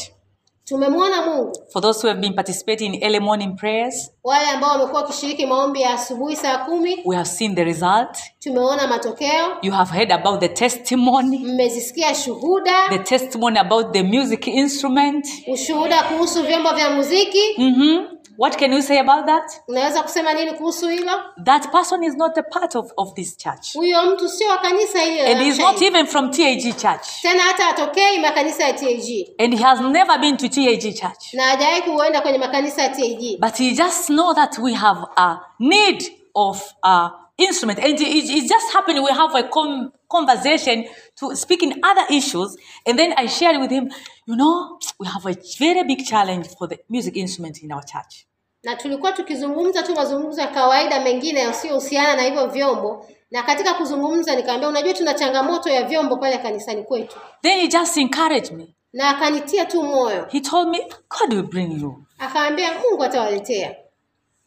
Tumemwona 0.69 1.23
mungu. 1.27 1.53
For 1.73 1.83
those 1.83 2.03
who 2.03 2.09
have 2.09 2.21
been 2.21 2.35
participating 2.35 2.95
in 2.95 3.03
early 3.05 3.21
morning 3.21 3.57
prayers, 3.57 4.11
wale 4.25 4.47
ambao 4.51 4.71
wamekuwa 4.71 5.01
wakishiriki 5.03 5.47
maombi 5.47 5.81
ya 5.81 5.91
asubuhi 5.95 6.37
saa 6.37 6.59
kumi 6.59 7.03
we 7.05 7.17
have 7.17 7.29
seen 7.29 7.55
the 7.55 7.65
result. 7.65 8.19
tumeona 8.39 8.87
matokeo. 8.87 9.57
You 9.63 9.73
have 9.73 9.91
heard 9.97 10.13
about 10.13 10.41
the 10.41 10.49
testimony, 10.49 11.39
mmezisikia 11.39 12.15
shuhuda. 12.15 12.89
The 12.89 12.99
testimony 12.99 13.59
about 13.59 13.93
the 13.93 14.03
music 14.03 14.47
instrument. 14.47 15.27
ushuhuda 15.53 16.03
kuhusu 16.03 16.43
vyombo 16.43 16.71
vya 16.71 16.91
muziki. 16.91 17.53
Hmm 17.57 18.18
What 18.39 18.57
can 18.57 18.73
you 18.73 18.83
say 18.83 18.99
about 19.01 19.27
that? 19.27 19.53
unaweza 19.69 20.03
kusema 20.03 20.33
nini 20.35 20.53
kuhusu 20.53 20.89
hilo 20.89 21.13
That 21.45 21.69
person 21.73 22.03
is 22.05 22.15
not 22.17 22.39
a 22.39 22.43
part 22.43 22.77
of, 22.77 22.91
of 22.97 23.15
this 23.15 23.37
church. 23.37 23.75
huyo 23.75 24.03
mtu 24.07 24.29
sio 24.29 24.49
wa 24.49 24.59
kanisa 24.59 24.99
And 25.03 25.43
he's 25.43 25.59
not 25.59 25.83
even 25.83 26.07
from 26.07 26.31
TAG 26.31 26.63
Church. 26.77 27.07
tena 27.23 27.43
hata 27.43 27.69
atokei 27.69 28.19
makanisa 28.19 28.65
ya 28.65 28.73
tag 28.73 29.27
And 29.39 29.55
he 29.59 29.65
has 29.65 29.81
never 29.81 30.19
been 30.19 30.37
to 30.37 30.49
TAG 30.49 30.81
Church. 30.95 31.35
na 31.35 31.43
hajawahi 31.43 31.83
kuenda 31.83 32.21
kwenye 32.21 32.39
makanisa 32.39 32.83
ya 32.83 32.89
tag 32.89 33.39
But 33.41 33.57
he 33.59 33.71
just 33.73 34.07
know 34.07 34.35
that 34.35 34.59
we 34.59 34.73
have 34.75 35.01
a 35.17 35.39
need 35.59 36.05
of 36.35 36.63
a 36.83 37.11
instrument. 37.37 37.79
And 37.79 38.01
it, 38.01 38.31
it 38.31 38.49
just 38.49 38.73
happened 38.73 38.99
we 39.05 39.13
have 39.13 39.35
a 39.39 39.43
com- 39.43 39.93
conversation 40.09 40.85
to 41.21 41.37
speak 41.37 41.63
in 41.63 41.73
other 41.83 42.07
issues. 42.17 42.57
And 42.87 42.99
then 42.99 43.15
I 43.17 43.27
shared 43.29 43.61
with 43.61 43.71
him, 43.71 43.91
you 44.27 44.37
know, 44.37 44.79
we 45.01 45.07
have 45.07 45.27
a 45.27 45.37
very 45.59 45.85
big 45.85 46.05
challenge 46.07 46.49
for 46.59 46.69
the 46.69 46.79
music 46.89 47.17
instrument 47.17 47.63
in 47.63 47.73
our 47.73 47.83
church. 47.85 48.25
na 48.63 48.77
tulikuwa 48.77 49.13
tukizungumza 49.13 49.83
tu 49.83 49.95
mazungumzo 49.95 50.41
ya 50.41 50.47
kawaida 50.47 51.01
mengine 51.01 51.41
yasiyohusiana 51.41 52.17
na 52.17 52.23
hivyo 52.23 52.47
vyombo 52.47 53.07
na 53.31 53.43
katika 53.43 53.75
kuzungumza 53.75 54.37
nikamwambia 54.37 54.69
unajua 54.69 54.95
tuna 54.95 55.15
changamoto 55.15 55.71
ya 55.71 55.85
vyombo 55.85 56.17
pale 56.17 56.39
kanisani 56.39 56.83
kwetu 56.83 57.17
Then 57.43 57.61
he 57.61 57.69
just 57.69 57.97
encouraged 57.97 58.53
me. 58.53 58.75
na 58.93 59.09
akanitia 59.09 59.65
tu 59.65 59.83
moyo 59.83 60.27
He 60.31 60.41
told 60.41 60.69
me, 60.69 60.79
God 61.21 61.33
will 61.33 61.43
bring 61.43 61.81
you. 61.83 62.05
akaambia 62.19 62.71
mungu 62.79 63.05
atawaletea 63.05 63.77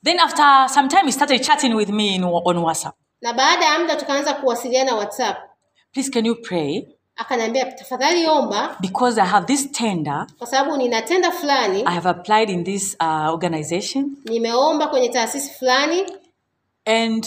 Then 0.04 0.20
after 0.20 0.70
some 0.70 0.88
time, 0.90 1.04
he 1.06 1.12
started 1.12 1.42
chatting 1.44 1.74
with 1.76 1.90
me 1.90 2.16
in, 2.16 2.24
on 2.24 2.58
WhatsApp. 2.58 2.96
na 3.22 3.34
baada 3.34 3.66
ya 3.66 3.80
muda 3.80 3.96
tukaanza 3.96 4.34
kuwasiliana 4.34 4.96
whatsapp 4.96 5.38
Please, 5.94 6.10
can 6.10 6.26
you 6.26 6.36
pray? 6.36 6.88
akaniambia 7.18 7.66
tafadhali 7.66 8.28
omba 8.28 8.78
Because 8.82 9.18
I 9.22 9.26
have 9.26 9.46
this 9.48 9.72
tender. 9.72 10.28
kwa 10.38 10.48
sababu 10.48 10.78
nina 10.78 11.02
tenda 11.02 11.32
fulani 11.32 11.84
I 11.86 11.94
have 11.94 12.10
applied 12.10 12.50
in 12.50 12.64
this 12.64 12.96
uh, 13.00 13.30
organization. 13.34 14.18
nimeomba 14.26 14.88
kwenye 14.88 15.10
taasisi 15.10 15.54
fulani 15.54 16.04
And 16.86 17.26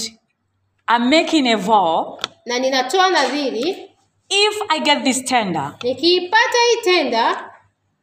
I'm 0.88 1.08
making 1.10 1.46
a 1.48 1.56
vow. 1.56 2.18
na 2.46 2.58
ninatoa 2.58 3.10
nadhiri 3.10 3.90
If 4.28 4.62
I 4.70 4.80
get 4.80 5.04
this 5.04 5.24
tender, 5.24 5.74
nikiipata 5.82 6.58
hii 6.70 6.82
tenda 6.82 7.50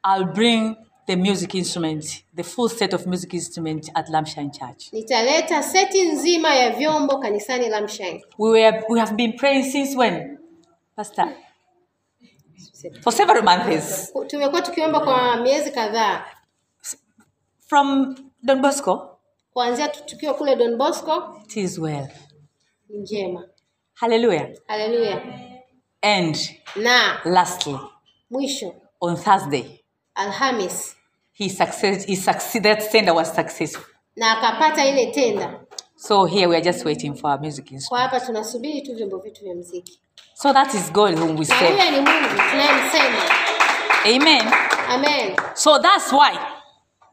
I'll 0.06 0.26
bring 0.34 0.76
the 1.08 1.16
music 1.16 1.56
instrument, 1.56 2.24
the 2.36 2.44
full 2.44 2.70
set 2.70 2.94
of 2.94 3.06
music 3.06 3.34
instrument 3.34 3.90
at 3.96 4.10
Lampshine 4.10 4.50
Church. 4.52 4.94
nitaleta 4.94 5.64
seti 5.64 6.06
nzima 6.06 6.56
ya 6.56 6.70
vyombo 6.70 7.18
kanisani 7.18 7.70
la 7.70 7.82
Mshine. 7.82 8.24
We 8.38 8.50
were 8.52 8.84
we 8.90 9.00
have 9.00 9.14
been 9.16 9.34
praying 9.34 9.64
since 9.72 9.98
when, 9.98 10.38
Pastor? 10.96 11.36
For 13.04 13.12
several 13.14 13.44
months. 13.44 14.14
tumekuwa 14.28 14.62
tukiomba 14.62 15.00
kwa 15.00 15.38
miezi 15.38 15.72
kadhaa 15.72 16.26
From 17.68 18.16
Don 18.44 18.62
Bosco, 18.62 19.18
kuanzia 19.54 19.88
tu- 19.88 20.04
tukiwa 20.06 20.34
kule 20.34 20.56
Don 20.56 20.78
Bosco. 20.78 21.42
it 21.46 21.58
is 21.58 21.78
well. 21.80 22.08
Njema, 22.90 23.48
Hallelujah. 23.94 24.50
haleluya. 24.68 25.22
And 26.02 26.38
Na 26.76 27.22
lastly, 27.26 27.80
mwisho 28.30 28.76
on 29.02 29.18
Thursday, 29.18 29.84
Alhamis, 30.16 30.96
he 31.34 31.50
success 31.50 32.06
he 32.06 32.16
succeeded. 32.16 32.78
That 32.80 32.92
tender 32.92 33.14
was 33.16 33.36
successful. 33.36 33.86
na 34.16 34.38
akapata 34.38 34.86
ile 34.86 35.12
tenda. 35.12 35.61
So 36.04 36.26
here 36.26 36.48
we 36.50 36.56
are 36.56 36.62
just 36.62 36.84
waiting 36.84 37.14
for 37.14 37.30
our 37.30 37.40
music 37.40 37.72
instrument. 37.72 37.90
Kwa 37.90 38.00
hapa 38.00 38.20
tunasubiri 38.26 38.82
tu 38.82 38.96
vyombo 38.96 39.18
vyetu 39.18 39.44
vya 39.44 39.56
muziki, 39.56 40.00
So 40.34 40.54
that 40.54 40.74
is 40.74 40.92
God 40.92 41.20
whom 41.20 41.38
we 41.40 41.46
serve. 41.46 41.68
huyo 41.72 41.92
ni 41.92 41.98
Mungu 41.98 42.28
tunayemsema. 42.52 43.18
Amen. 44.06 44.54
Amen. 44.90 45.36
So 45.54 45.80
that's 45.80 46.12
why 46.14 46.38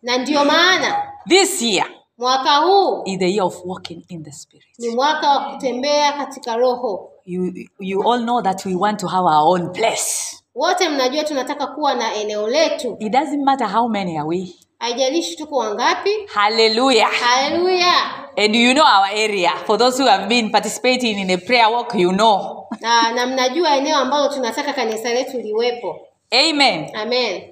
Na 0.02 0.18
ndiyo 0.18 0.44
maana 0.44 1.12
this 1.28 1.62
year 1.62 1.86
mwaka 2.18 2.56
huu 2.56 3.02
is 3.04 3.18
the 3.18 3.30
year 3.30 3.42
of 3.44 3.60
walking 3.64 4.04
in 4.08 4.24
the 4.24 4.32
spirit. 4.32 4.66
ni 4.78 4.88
mwaka 4.88 5.30
wa 5.30 5.40
kutembea 5.52 6.12
katika 6.12 6.56
Roho. 6.56 7.10
You 7.24 7.52
you 7.80 8.12
all 8.12 8.22
know 8.22 8.42
that 8.42 8.66
we 8.66 8.74
want 8.74 9.00
to 9.00 9.06
have 9.06 9.24
our 9.28 9.42
own 9.60 9.72
place. 9.72 10.36
Wote 10.54 10.88
mnajua 10.88 11.24
tunataka 11.24 11.66
kuwa 11.66 11.94
na 11.94 12.14
eneo 12.14 12.48
letu, 12.48 12.96
It 13.00 13.12
doesn't 13.12 13.44
matter 13.44 13.68
how 13.68 13.88
many 13.88 14.18
are 14.18 14.28
we. 14.28 14.54
Haijalishi 14.78 15.36
tuko 15.36 15.56
wangapi. 15.56 16.10
haleluya 16.26 17.06
Haleluya! 17.08 17.92
And 18.36 18.54
you 18.56 18.72
know 18.74 18.84
our 18.86 19.08
area. 19.12 19.50
For 19.66 19.76
those 19.78 19.98
who 20.02 20.06
have 20.08 20.28
been 20.28 20.50
participating 20.50 21.18
in 21.18 21.30
a 21.30 21.36
prayer 21.38 21.68
walk, 21.70 21.94
you 21.94 22.12
know. 22.12 22.68
Na, 22.80 23.12
na 23.12 23.26
mnajua 23.26 23.76
eneo 23.76 23.96
ambalo 23.96 24.28
tunataka 24.34 24.72
kanisa 24.72 25.14
letu 25.14 25.38
liwepo. 25.40 26.00
Amen. 26.30 26.90
Amen. 26.96 27.42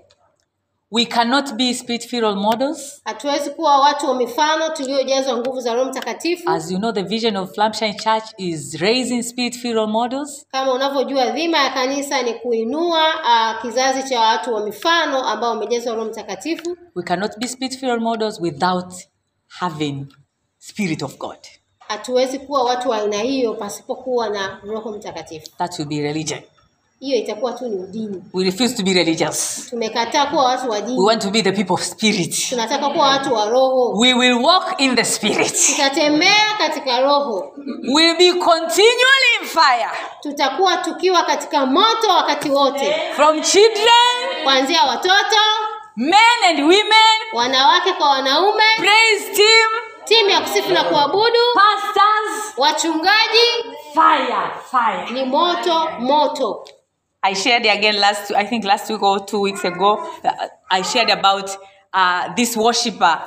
We 0.91 1.05
cannot 1.05 1.57
be 1.57 1.75
spirit-filled 1.75 2.37
models. 2.37 3.01
Hatuwezi 3.05 3.51
kuwa 3.51 3.79
watu 3.81 4.07
wa 4.07 4.15
mifano 4.15 4.69
tuliojazwa 4.69 5.37
nguvu 5.39 5.61
za 5.61 5.75
Roho 5.75 5.91
Mtakatifu. 5.91 6.51
As 6.51 6.71
you 6.71 6.79
know, 6.79 6.93
the 6.93 7.03
vision 7.03 7.37
of 7.37 7.57
Lampshine 7.59 7.95
Church 7.95 8.25
is 8.39 8.75
raising 8.81 9.23
spirit-filled 9.23 9.89
models. 9.89 10.47
Kama 10.51 10.73
unavyojua 10.73 11.31
dhima 11.31 11.59
ya 11.59 11.71
kanisa 11.71 12.23
ni 12.23 12.35
kuinua 12.35 13.09
uh, 13.09 13.63
kizazi 13.63 14.09
cha 14.11 14.21
watu 14.21 14.55
wa 14.55 14.65
mifano 14.65 15.25
ambao 15.29 15.51
wamejazwa 15.51 15.95
Roho 15.95 16.11
Mtakatifu. 16.11 16.77
We 16.95 17.03
cannot 17.03 17.39
be 17.39 17.49
spirit-filled 17.49 18.01
models 18.03 18.41
without 18.41 18.95
having 19.49 20.07
Spirit 20.59 21.03
of 21.03 21.19
God. 21.19 21.39
Hatuwezi 21.79 22.39
kuwa 22.39 22.63
watu 22.65 22.89
wa 22.91 22.97
aina 22.97 23.19
hiyo 23.19 23.55
pasipokuwa 23.55 24.29
na 24.31 24.61
Roho 24.65 24.93
Mtakatifu. 24.93 25.47
That 25.59 25.79
will 25.79 25.89
be 25.89 26.01
religion. 26.03 26.41
Hiyo 27.01 27.19
itakuwa 27.19 27.53
tu 27.53 27.69
ni 27.69 27.77
udini. 27.77 28.23
We 28.35 28.45
refuse 28.45 28.75
to 28.77 28.83
be 28.83 28.93
religious. 28.93 29.67
Tumekataa 29.71 30.27
kuwa 30.27 30.45
watu 30.45 30.71
wa 30.71 30.77
We 30.79 31.05
want 31.07 31.23
to 31.23 31.31
be 31.31 31.43
the 31.43 31.53
people 31.53 31.73
of 31.75 31.83
spirit. 31.83 32.49
tunataka 32.49 32.89
kuwa 32.89 33.09
watu 33.09 33.35
wa 33.35 33.45
Roho. 33.45 33.93
We 33.99 34.15
will 34.15 34.33
walk 34.45 34.75
in 34.81 34.97
the 34.97 35.05
spirit. 35.05 35.67
Tutatembea 35.67 36.55
katika 36.59 37.01
Roho, 37.01 37.53
We'll 37.95 38.17
be 38.17 38.33
continually 38.33 39.33
in 39.41 39.47
fire. 39.49 39.91
tutakuwa 40.23 40.77
tukiwa 40.77 41.23
katika 41.23 41.67
moto 41.67 42.09
wakati 42.17 42.51
wote, 42.51 42.95
From 43.17 43.43
children, 43.43 44.43
kuanzia 44.45 44.83
watoto, 44.83 45.41
men 45.97 46.45
and 46.49 46.61
women, 46.61 47.17
wanawake 47.33 47.93
kwa 47.93 48.09
wanaume, 48.11 48.63
praise 48.77 49.25
team, 49.37 49.69
timu 50.05 50.31
ya 50.31 50.41
kusifu 50.41 50.73
na 50.73 50.85
kuabudu, 50.85 51.41
pastors, 51.55 52.55
wachungaji. 52.57 53.47
fire, 53.95 54.51
fire. 54.71 55.11
Ni 55.11 55.25
moto 55.25 55.89
moto. 56.01 56.65
I 57.31 57.35
shared 57.35 57.67
again 57.67 57.97
last, 58.01 58.31
I 58.33 58.45
think 58.47 58.65
last 58.65 58.89
week 58.91 59.03
or 59.03 59.27
two 59.27 59.41
weeks 59.41 59.65
ago, 59.65 59.99
uh, 60.25 60.31
I 60.71 60.83
shared 60.83 61.11
about 61.11 61.51
uh, 61.93 62.33
this 62.37 62.57
worshiper, 62.57 63.21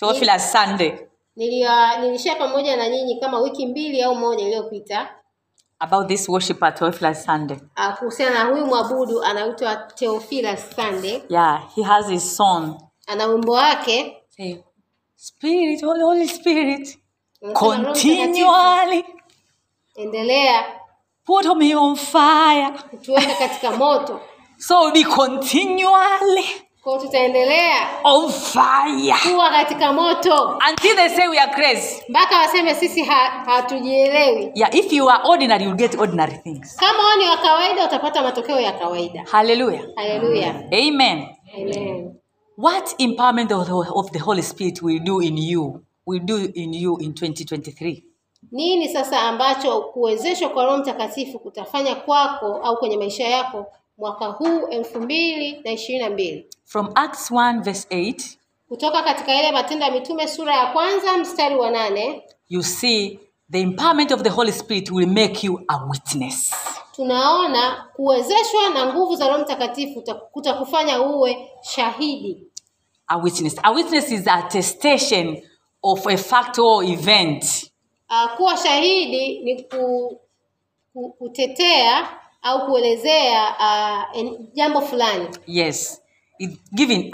Theophilus 0.00 0.52
Sunday, 0.52 0.98
Nilia, 1.36 1.98
nilishare 2.00 2.38
pamoja 2.38 2.76
na 2.76 2.88
nyinyi 2.88 3.20
kama 3.20 3.38
wiki 3.40 3.66
mbili 3.66 4.02
au 4.02 4.14
moja 4.14 4.44
iliyopita. 4.44 5.08
About 5.80 6.08
this 6.08 6.28
worshiper, 6.28 6.74
Theophilus 6.74 7.24
Sunday. 7.24 7.56
ah, 7.76 7.92
kuhusiana 7.92 8.44
na 8.44 8.50
huyu 8.50 8.66
mwabudu 8.66 9.22
anaitwa 9.22 9.76
Theophilus 9.76 10.60
Sunday. 10.76 11.22
Yeah, 11.28 11.62
he 11.74 11.82
has 11.82 12.08
his 12.08 12.36
song. 12.36 12.80
Ana 13.06 13.26
wimbo 13.26 13.52
wake. 13.52 14.16
Say, 14.28 14.64
Spirit, 15.16 15.82
Holy, 15.84 16.02
Holy 16.02 16.28
Spirit, 16.28 16.98
continually. 17.54 19.04
Endelea 19.94 20.64
put 21.26 21.56
me 21.58 21.74
on 21.74 21.96
fire. 21.96 22.72
kutuweka 22.90 23.34
katika 23.34 23.70
moto. 23.76 24.20
So 24.58 24.80
we'll 24.80 24.92
be 24.92 25.04
continually 25.04 26.44
Kwa 26.82 26.98
tutaendelea 26.98 27.88
on 28.04 28.32
fire 28.32 29.14
kuwa 29.32 29.50
katika 29.50 29.92
moto 29.92 30.60
until 30.70 30.96
they 30.96 31.08
say 31.08 31.28
we 31.28 31.38
are 31.38 31.52
crazy. 31.52 32.02
mpaka 32.08 32.38
waseme 32.38 32.74
sisi 32.74 33.02
ha. 33.02 33.44
Yeah, 34.54 34.74
if 34.74 34.92
you 34.92 35.10
are 35.10 35.22
ordinary, 35.24 35.64
you 35.64 35.74
get 35.74 35.98
ordinary 35.98 36.38
things. 36.38 36.76
Kama 36.76 36.98
wewe 37.04 37.16
ni 37.16 37.28
wa 37.30 37.36
kawaida 37.36 37.84
utapata 37.84 38.22
matokeo 38.22 38.60
ya 38.60 38.72
kawaida. 38.72 39.24
haleluya 39.30 39.82
Haleluya. 39.96 40.54
Amen. 40.72 41.26
Amen. 41.56 42.14
What 42.58 42.94
empowerment 42.98 43.52
of 43.52 43.66
the, 43.66 43.72
of 43.94 44.10
the 44.12 44.18
Holy 44.18 44.42
Spirit 44.42 44.82
will 44.82 44.98
do 45.00 45.20
in 45.20 45.36
you, 45.38 45.82
will 46.06 46.20
do 46.24 46.36
in 46.54 46.72
you 46.74 46.98
in 47.00 47.12
2023? 47.12 48.04
Nini 48.52 48.88
sasa 48.88 49.20
ambacho 49.22 49.80
kuwezeshwa 49.80 50.48
kwa 50.48 50.64
Roho 50.64 50.78
Mtakatifu 50.78 51.38
kutafanya 51.38 51.94
kwako 51.94 52.46
au 52.46 52.76
kwenye 52.76 52.96
maisha 52.96 53.24
yako 53.28 53.66
mwaka 53.98 54.26
huu 54.26 54.66
elfu 54.70 55.00
mbili 55.00 55.60
na 55.64 55.72
ishirini 55.72 56.04
na 56.04 56.10
mbili 56.10 56.46
From 56.64 56.90
Acts 56.94 57.30
1, 57.30 57.62
verse 57.62 57.88
8, 57.90 58.36
kutoka 58.68 59.02
katika 59.02 59.34
ile 59.40 59.52
Matendo 59.52 59.84
ya 59.86 59.92
Mitume 59.92 60.28
sura 60.28 60.54
ya 60.56 60.66
kwanza 60.66 61.18
mstari 61.18 61.56
wa 61.56 61.70
nane 61.70 62.22
you 62.48 62.62
see 62.62 63.18
the 63.52 63.60
empowerment 63.60 64.12
of 64.12 64.22
the 64.22 64.28
Holy 64.28 64.52
Spirit 64.52 64.90
will 64.90 65.08
make 65.08 65.46
you 65.46 65.60
a 65.68 65.76
witness. 65.90 66.54
tunaona 66.96 67.84
kuwezeshwa 67.96 68.68
na 68.74 68.92
nguvu 68.94 69.16
za 69.16 69.28
Roho 69.28 69.38
Mtakatifu 69.42 70.02
kutakufanya 70.32 71.02
uwe 71.02 71.50
shahidi. 71.62 72.42
A 73.08 73.16
witness. 73.16 73.56
A 73.62 73.70
witness 73.70 74.10
is 74.12 74.28
attestation 74.28 75.42
of 75.82 76.06
a 76.06 76.16
fact 76.16 76.58
or 76.58 76.84
event. 76.84 77.70
Uh, 78.10 78.36
kuwa 78.36 78.56
shahidi 78.56 79.38
ni 79.40 79.62
ku, 79.62 80.20
ku, 80.92 81.12
kutetea 81.18 82.08
au 82.42 82.66
kuelezea 82.66 83.54
uh, 83.60 84.18
en- 84.18 84.48
jambo 84.54 84.80
fulani, 84.80 85.28
Yes. 85.46 86.02
It 86.38 86.50
giving 86.74 87.10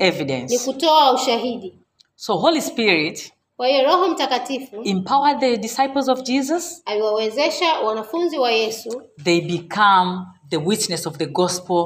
evidence, 0.00 0.54
ni 0.54 0.58
kutoa 0.58 1.12
ushahidi. 1.12 1.74
So 2.16 2.36
Holy 2.36 2.60
Spirit 2.60 3.32
Kwa 3.56 3.68
hiyo 3.68 3.84
Roho 3.84 4.08
Mtakatifu 4.08 4.80
empower 4.84 5.38
the 5.40 5.56
disciples 5.56 6.08
of 6.08 6.22
Jesus. 6.22 6.82
aliwawezesha 6.84 7.78
wanafunzi 7.80 8.38
wa 8.38 8.50
Yesu 8.52 9.02
They 9.24 9.40
become 9.40 10.18
the 10.50 10.56
witness 10.56 11.06
of 11.06 11.16
the 11.16 11.26
gospel 11.26 11.84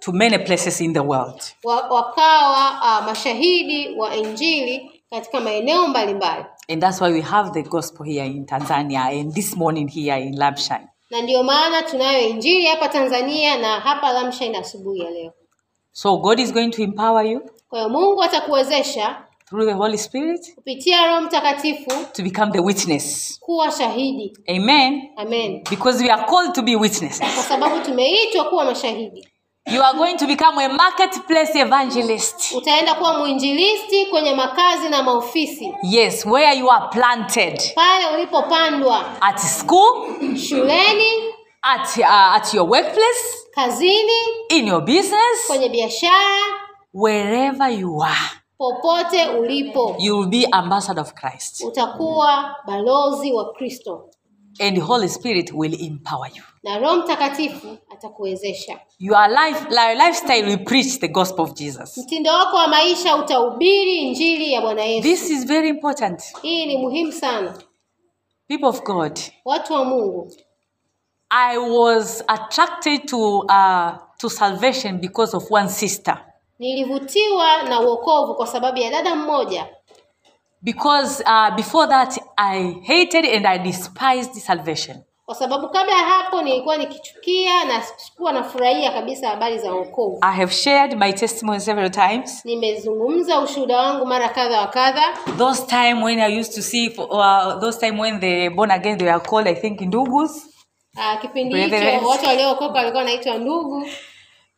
to 0.00 0.12
many 0.12 0.38
places 0.38 0.80
in 0.80 0.92
the 0.92 1.00
world. 1.00 1.42
wakawa 1.64 2.70
uh, 2.70 3.06
mashahidi 3.06 3.94
wa 3.98 4.16
Injili 4.16 5.02
katika 5.10 5.40
maeneo 5.40 5.88
mbalimbali, 5.88 6.44
And 6.68 6.82
that's 6.82 7.00
why 7.00 7.12
we 7.12 7.20
have 7.22 7.52
the 7.52 7.62
gospel 7.62 8.06
here 8.06 8.24
in 8.24 8.46
Tanzania 8.46 9.20
and 9.20 9.34
this 9.34 9.56
morning 9.56 9.88
here 9.88 10.16
in 10.16 10.34
Lamshine. 10.38 10.88
na 11.10 11.22
ndiyo 11.22 11.42
maana 11.42 11.82
tunayo 11.82 12.28
Injili 12.28 12.66
hapa 12.66 12.88
Tanzania 12.88 13.58
na 13.58 13.80
hapa 13.80 14.12
Lamshine 14.12 14.58
asubuhi 14.58 15.00
ya 15.00 15.10
leo. 15.10 15.32
So 15.92 16.16
God 16.16 16.40
is 16.40 16.52
going 16.52 16.70
to 16.70 16.82
empower 16.82 17.26
you 17.26 17.40
Kwa 17.68 17.78
hiyo 17.78 17.88
Mungu 17.90 18.22
atakuwezesha 18.22 19.16
through 19.48 19.66
the 19.66 19.72
Holy 19.74 19.98
Spirit 19.98 20.54
kupitia 20.54 21.06
Roho 21.06 21.20
Mtakatifu 21.20 21.90
to 22.12 22.22
become 22.22 22.52
the 22.52 22.60
witness. 22.60 23.38
kuwa 23.40 23.70
shahidi. 23.70 24.32
Amen. 24.48 25.02
Amen. 25.16 25.62
Because 25.70 26.02
we 26.04 26.10
are 26.10 26.24
called 26.24 26.54
to 26.54 26.62
be 26.62 26.76
witnesses. 26.76 27.18
Kwa 27.34 27.42
sababu 27.42 27.80
tumeitwa 27.84 28.44
kuwa 28.44 28.64
mashahidi. 28.64 29.28
You 29.66 29.80
are 29.80 29.94
going 29.94 30.18
to 30.18 30.26
become 30.26 30.58
a 30.58 30.68
marketplace 30.68 31.54
evangelist. 31.54 32.52
Utaenda 32.54 32.94
kuwa 32.94 33.18
mwinjilisti 33.18 34.06
kwenye 34.06 34.34
makazi 34.34 34.88
na 34.88 35.02
maofisi, 35.02 35.74
Yes, 35.82 36.26
where 36.26 36.58
you 36.58 36.70
are 36.70 36.88
planted. 36.92 37.62
Pale 37.74 38.06
ulipopandwa, 38.16 39.22
at 39.22 39.38
school, 39.38 40.08
shuleni, 40.36 41.08
at, 41.62 41.96
uh, 41.98 42.34
at 42.36 42.54
your 42.54 42.68
workplace, 42.70 43.36
kazini, 43.54 44.12
in 44.48 44.66
your 44.66 44.80
business, 44.84 45.46
kwenye 45.46 45.68
biashara, 45.68 46.38
wherever 46.94 47.68
you 47.72 48.02
are, 48.02 48.30
popote 48.58 49.26
ulipo, 49.38 49.96
you 49.98 50.16
will 50.18 50.28
be 50.28 50.46
ambassador 50.52 51.00
of 51.02 51.12
Christ. 51.14 51.64
utakuwa 51.64 52.56
balozi 52.66 53.32
wa 53.32 53.52
Kristo 53.52 54.08
And 54.60 54.76
the 54.76 54.82
Holy 54.82 55.08
Spirit 55.08 55.50
will 55.54 55.74
empower 55.80 56.28
you. 56.34 56.42
na 56.62 56.78
Roho 56.78 56.96
Mtakatifu 56.96 57.78
atakuwezesha. 57.92 58.80
Your 58.98 59.28
life, 59.28 59.66
your 59.70 59.96
lifestyle 59.96 60.46
will 60.46 60.64
preach 60.64 60.98
the 61.00 61.08
gospel 61.08 61.44
of 61.44 61.54
Jesus. 61.54 61.98
Mtindo 61.98 62.32
wako 62.32 62.56
wa 62.56 62.68
maisha 62.68 63.16
utahubiri 63.16 63.96
injili 63.96 64.52
ya 64.52 64.60
Bwana 64.60 64.84
Yesu. 64.84 65.08
This 65.08 65.30
is 65.30 65.46
very 65.46 65.68
important. 65.68 66.22
Hii 66.42 66.66
ni 66.66 66.76
muhimu 66.76 67.12
sana, 67.12 67.54
People 68.48 68.66
of 68.68 68.82
God, 68.82 69.20
watu 69.44 69.72
wa 69.72 69.84
Mungu. 69.84 70.32
I 71.30 71.58
was 71.58 72.24
attracted 72.28 73.06
to, 73.08 73.38
uh, 73.38 73.92
to 74.18 74.28
salvation 74.30 74.98
because 75.00 75.36
of 75.36 75.50
one 75.50 75.68
sister. 75.68 76.24
Nilivutiwa 76.58 77.62
na 77.62 77.80
uokovu 77.80 78.34
kwa 78.34 78.46
sababu 78.46 78.78
ya 78.78 78.90
dada 78.90 79.14
mmoja. 79.14 79.66
Because 80.62 81.22
uh, 81.26 81.56
before 81.56 81.86
that, 81.88 82.16
I 82.38 82.76
hated 82.84 83.24
and 83.24 83.46
I 83.46 83.58
despised 83.58 84.34
salvation. 84.34 85.02
kwa 85.26 85.34
sababu 85.34 85.68
kabla 85.68 85.94
hapo 85.96 86.42
nilikuwa 86.42 86.76
nikichukia 86.76 87.64
na 87.64 87.82
sikuwa 87.82 88.32
nafurahia 88.32 88.90
kabisa 88.92 89.28
habari 89.28 89.58
za 89.58 89.72
wokovu. 89.74 90.18
I 90.20 90.36
have 90.36 90.52
shared 90.52 90.96
my 90.98 91.12
testimony 91.12 91.60
several 91.60 91.90
times. 91.90 92.44
Nimezungumza 92.44 93.40
ushuhuda 93.40 93.76
wangu 93.76 94.06
mara 94.06 94.28
kadha 94.28 94.60
wa 94.60 94.66
kadha, 94.66 95.02
Those 95.38 95.66
time 95.66 96.02
when 96.04 96.20
I 96.20 96.40
used 96.40 96.54
to 96.54 96.62
see, 96.62 96.90
for, 96.90 97.06
uh, 97.10 97.60
those 97.60 97.78
time 97.86 98.00
when 98.00 98.20
the 98.20 98.48
born 98.48 98.70
again 98.70 98.98
they 98.98 99.10
are 99.10 99.20
called, 99.20 99.48
I 99.48 99.54
think, 99.54 99.80
Ndugus. 99.80 100.30
Uh, 100.96 101.20
kipindi 101.20 101.60
hicho 101.62 102.08
watu 102.08 102.26
waliookoka 102.26 102.78
walikuwa 102.78 102.98
wanaitwa 103.02 103.38
ndugu. 103.38 103.86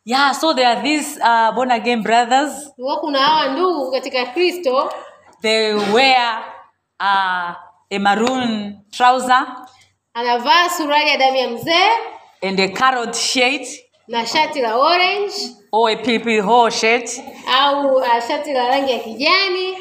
Yeah, 0.05 0.33
so 0.35 0.53
there 0.53 0.67
are 0.67 0.81
these 0.81 1.19
uh, 1.21 1.55
born 1.55 1.71
again 1.71 2.01
brothers. 2.03 2.71
Kuna 2.99 3.19
hawa 3.19 3.47
ndugu 3.47 3.91
katika 3.91 4.25
Kristo, 4.25 4.89
They 5.41 5.73
wear 5.93 6.43
uh, 6.99 7.53
a 7.91 7.99
maroon 7.99 8.79
trouser 8.91 9.47
anavaa 10.13 10.69
suruali 10.69 11.09
ya 11.09 11.17
damu 11.17 11.37
ya 11.37 11.49
mzee 11.49 11.89
and 12.41 12.59
a 12.59 12.67
carrot 12.69 13.15
shirt 13.15 13.67
na 14.07 14.25
shati 14.25 14.61
la 14.61 14.75
orange 14.77 15.33
or 15.71 15.89
a 15.91 15.95
pilipili 15.95 16.39
hoho 16.41 16.69
shirt, 16.69 17.09
au 17.59 17.95
uh, 17.95 18.19
shati 18.27 18.53
la 18.53 18.67
rangi 18.67 18.91
ya 18.91 18.99
kijani, 18.99 19.77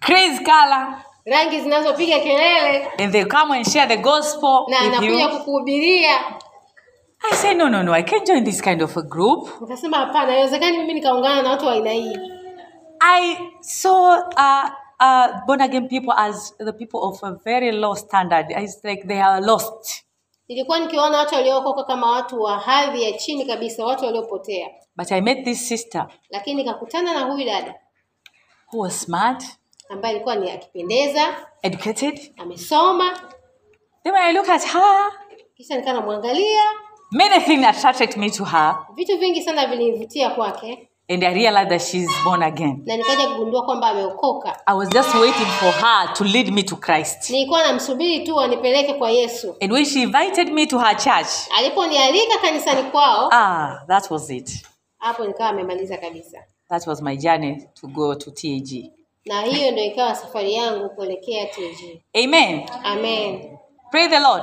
crazy 0.00 0.44
color, 0.44 1.02
rangi 1.26 1.60
zinazopiga 1.60 2.18
kelele, 2.20 2.88
and 2.98 3.12
they 3.12 3.24
come 3.24 3.52
and 3.52 3.66
share 3.66 3.86
the 3.86 3.96
gospel 3.96 4.66
na 4.68 4.78
anakuja 4.78 5.28
kukuhubiria. 5.28 6.18
I 7.32 7.34
say, 7.34 7.54
no, 7.54 7.68
no, 7.68 7.82
no, 7.82 7.92
I 7.92 8.02
can't 8.02 8.26
join 8.26 8.44
this 8.44 8.60
kind 8.60 8.82
of 8.82 8.96
a 8.96 9.02
group. 9.02 9.48
Nikasema 9.60 9.96
hapana, 9.96 10.32
haiwezekani 10.32 10.78
mimi 10.78 10.94
nikaungana 10.94 11.42
na 11.42 11.50
watu 11.50 11.66
wa 11.66 11.72
aina 11.72 11.90
hii. 11.92 12.18
I 13.00 13.50
saw 13.60 14.18
uh, 14.36 14.70
uh, 15.00 15.40
born 15.46 15.60
again 15.60 15.88
people 15.88 16.12
as 16.12 16.52
the 16.58 16.72
people 16.72 17.00
of 17.02 17.22
a 17.22 17.38
very 17.44 17.72
low 17.72 17.94
standard. 17.94 18.46
It's 18.50 18.80
like 18.84 19.06
they 19.08 19.20
are 19.20 19.40
lost. 19.40 20.02
Nilikuwa 20.48 20.78
nikiwaona 20.78 21.18
watu 21.18 21.34
waliookoka 21.34 21.84
kama 21.84 22.10
watu 22.10 22.42
wa 22.42 22.58
hadhi 22.58 23.02
ya 23.02 23.12
chini 23.12 23.44
kabisa, 23.46 23.84
watu 23.84 24.04
waliopotea, 24.04 24.68
But 24.96 25.12
I 25.12 25.20
met 25.20 25.44
this 25.44 25.68
sister 25.68 26.06
lakini 26.30 26.62
nikakutana 26.62 27.14
na 27.14 27.20
huyu 27.20 27.46
dada 27.46 27.74
who 28.72 28.78
was 28.80 29.00
smart, 29.00 29.44
ambaye 29.88 30.14
alikuwa 30.14 30.34
ni 30.36 30.50
akipendeza, 30.50 31.46
educated. 31.62 32.32
amesoma. 32.36 33.10
Then 34.04 34.12
when 34.14 34.22
I 34.22 34.32
look 34.32 34.48
at 34.48 34.64
her, 34.64 35.12
Kisha 35.56 35.76
nikaa 35.76 35.92
namwangalia, 35.92 36.62
many 37.12 37.40
things 37.44 37.64
attracted 37.66 38.16
me 38.16 38.30
to 38.30 38.44
her, 38.44 38.76
vitu 38.94 39.18
vingi 39.18 39.42
sana 39.42 39.66
vilinivutia 39.66 40.30
kwake, 40.30 40.85
and 41.08 41.22
I 41.24 41.34
realized 41.34 41.70
that 41.70 41.82
she's 41.82 42.08
born 42.24 42.42
again. 42.42 42.82
na 42.86 42.96
nikaja 42.96 43.28
kugundua 43.28 43.62
kwamba 43.64 43.88
ameokoka. 43.88 44.66
I 44.66 44.74
was 44.74 44.88
just 44.88 45.14
waiting 45.14 45.46
for 45.46 45.70
her 45.72 46.14
to 46.14 46.24
lead 46.24 46.52
me 46.52 46.62
to 46.62 46.76
Christ. 46.76 47.30
Nilikuwa 47.30 47.62
namsubiri 47.66 48.26
tu 48.26 48.40
anipeleke 48.40 48.94
kwa 48.94 49.10
Yesu. 49.10 49.56
And 49.60 49.72
when 49.72 49.84
she 49.84 50.02
invited 50.02 50.52
me 50.52 50.66
to 50.66 50.78
her 50.78 50.96
church, 50.96 51.28
Aliponialika 51.58 52.38
kanisani 52.38 52.90
kwao, 52.90 53.28
ah, 53.32 53.84
that 53.88 54.10
was 54.10 54.30
it. 54.30 54.66
hapo 54.98 55.24
nikawa 55.26 55.48
amemaliza 55.50 55.96
kabisa, 55.96 56.38
That 56.68 56.86
was 56.86 57.02
my 57.02 57.16
journey 57.16 57.68
to 57.80 57.86
go 57.86 58.14
to 58.14 58.30
TAG. 58.30 58.90
na 59.26 59.42
hiyo 59.42 59.70
ndio 59.70 59.84
ikawa 59.84 60.14
safari 60.14 60.54
yangu 60.54 60.90
kuelekea 60.90 61.46
TG. 61.46 62.02
Amen. 62.24 62.68
Amen. 62.84 63.58
Pray 63.90 64.08
the 64.08 64.18
Lord. 64.18 64.42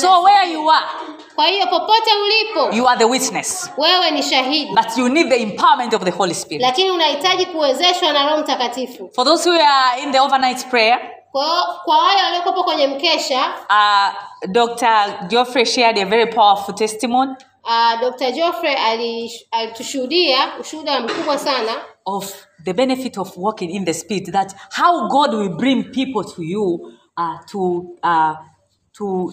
So 0.00 0.22
where 0.22 0.52
you 0.52 0.70
are, 0.70 0.86
Kwa 1.34 1.46
hiyo 1.46 1.66
popote 1.66 2.10
ulipo, 2.22 2.76
you 2.76 2.88
are 2.88 2.98
the 2.98 3.04
witness. 3.04 3.70
wewe 3.76 4.10
ni 4.10 4.22
shahidi, 4.22 4.74
But 4.74 4.96
you 4.98 5.08
need 5.08 5.28
the 5.28 5.36
empowerment 5.42 5.94
of 5.94 6.04
the 6.04 6.10
Holy 6.10 6.34
Spirit. 6.34 6.62
lakini 6.62 6.90
unahitaji 6.90 7.46
kuwezeshwa 7.46 8.12
na 8.12 8.26
Roho 8.30 8.42
Mtakatifu. 8.42 9.10
For 9.14 9.24
those 9.24 9.50
who 9.50 9.56
are 9.60 10.02
in 10.02 10.12
the 10.12 10.20
overnight 10.20 10.66
prayer, 10.70 11.00
Kwa, 11.32 11.80
kwa 11.84 11.98
wale 11.98 12.22
waliokopo 12.22 12.64
kwenye 12.64 12.86
mkesha 12.86 13.40
uh, 13.70 14.48
Dr. 14.50 15.18
Geoffrey 15.28 15.64
shared 15.66 15.98
a 15.98 16.04
very 16.04 16.26
powerful 16.26 16.74
testimony 16.74 17.32
uh, 17.64 18.00
Dr. 18.00 18.32
Geoffrey 18.32 18.74
alitushuhudia 19.50 20.36
ushuhuda 20.60 21.00
mkubwa 21.00 21.38
sana 21.38 21.72
of 22.06 22.34
the 22.64 22.72
benefit 22.72 23.18
of 23.18 23.32
walking 23.36 23.70
in 23.70 23.84
the 23.84 23.94
Spirit. 23.94 24.32
That 24.32 24.54
how 24.76 25.08
God 25.08 25.34
will 25.34 25.56
bring 25.56 25.84
people 25.84 26.24
to 26.34 26.42
you 26.42 26.92
uh, 27.16 27.38
to 27.50 27.84
uh, 28.02 28.32
to 28.98 29.32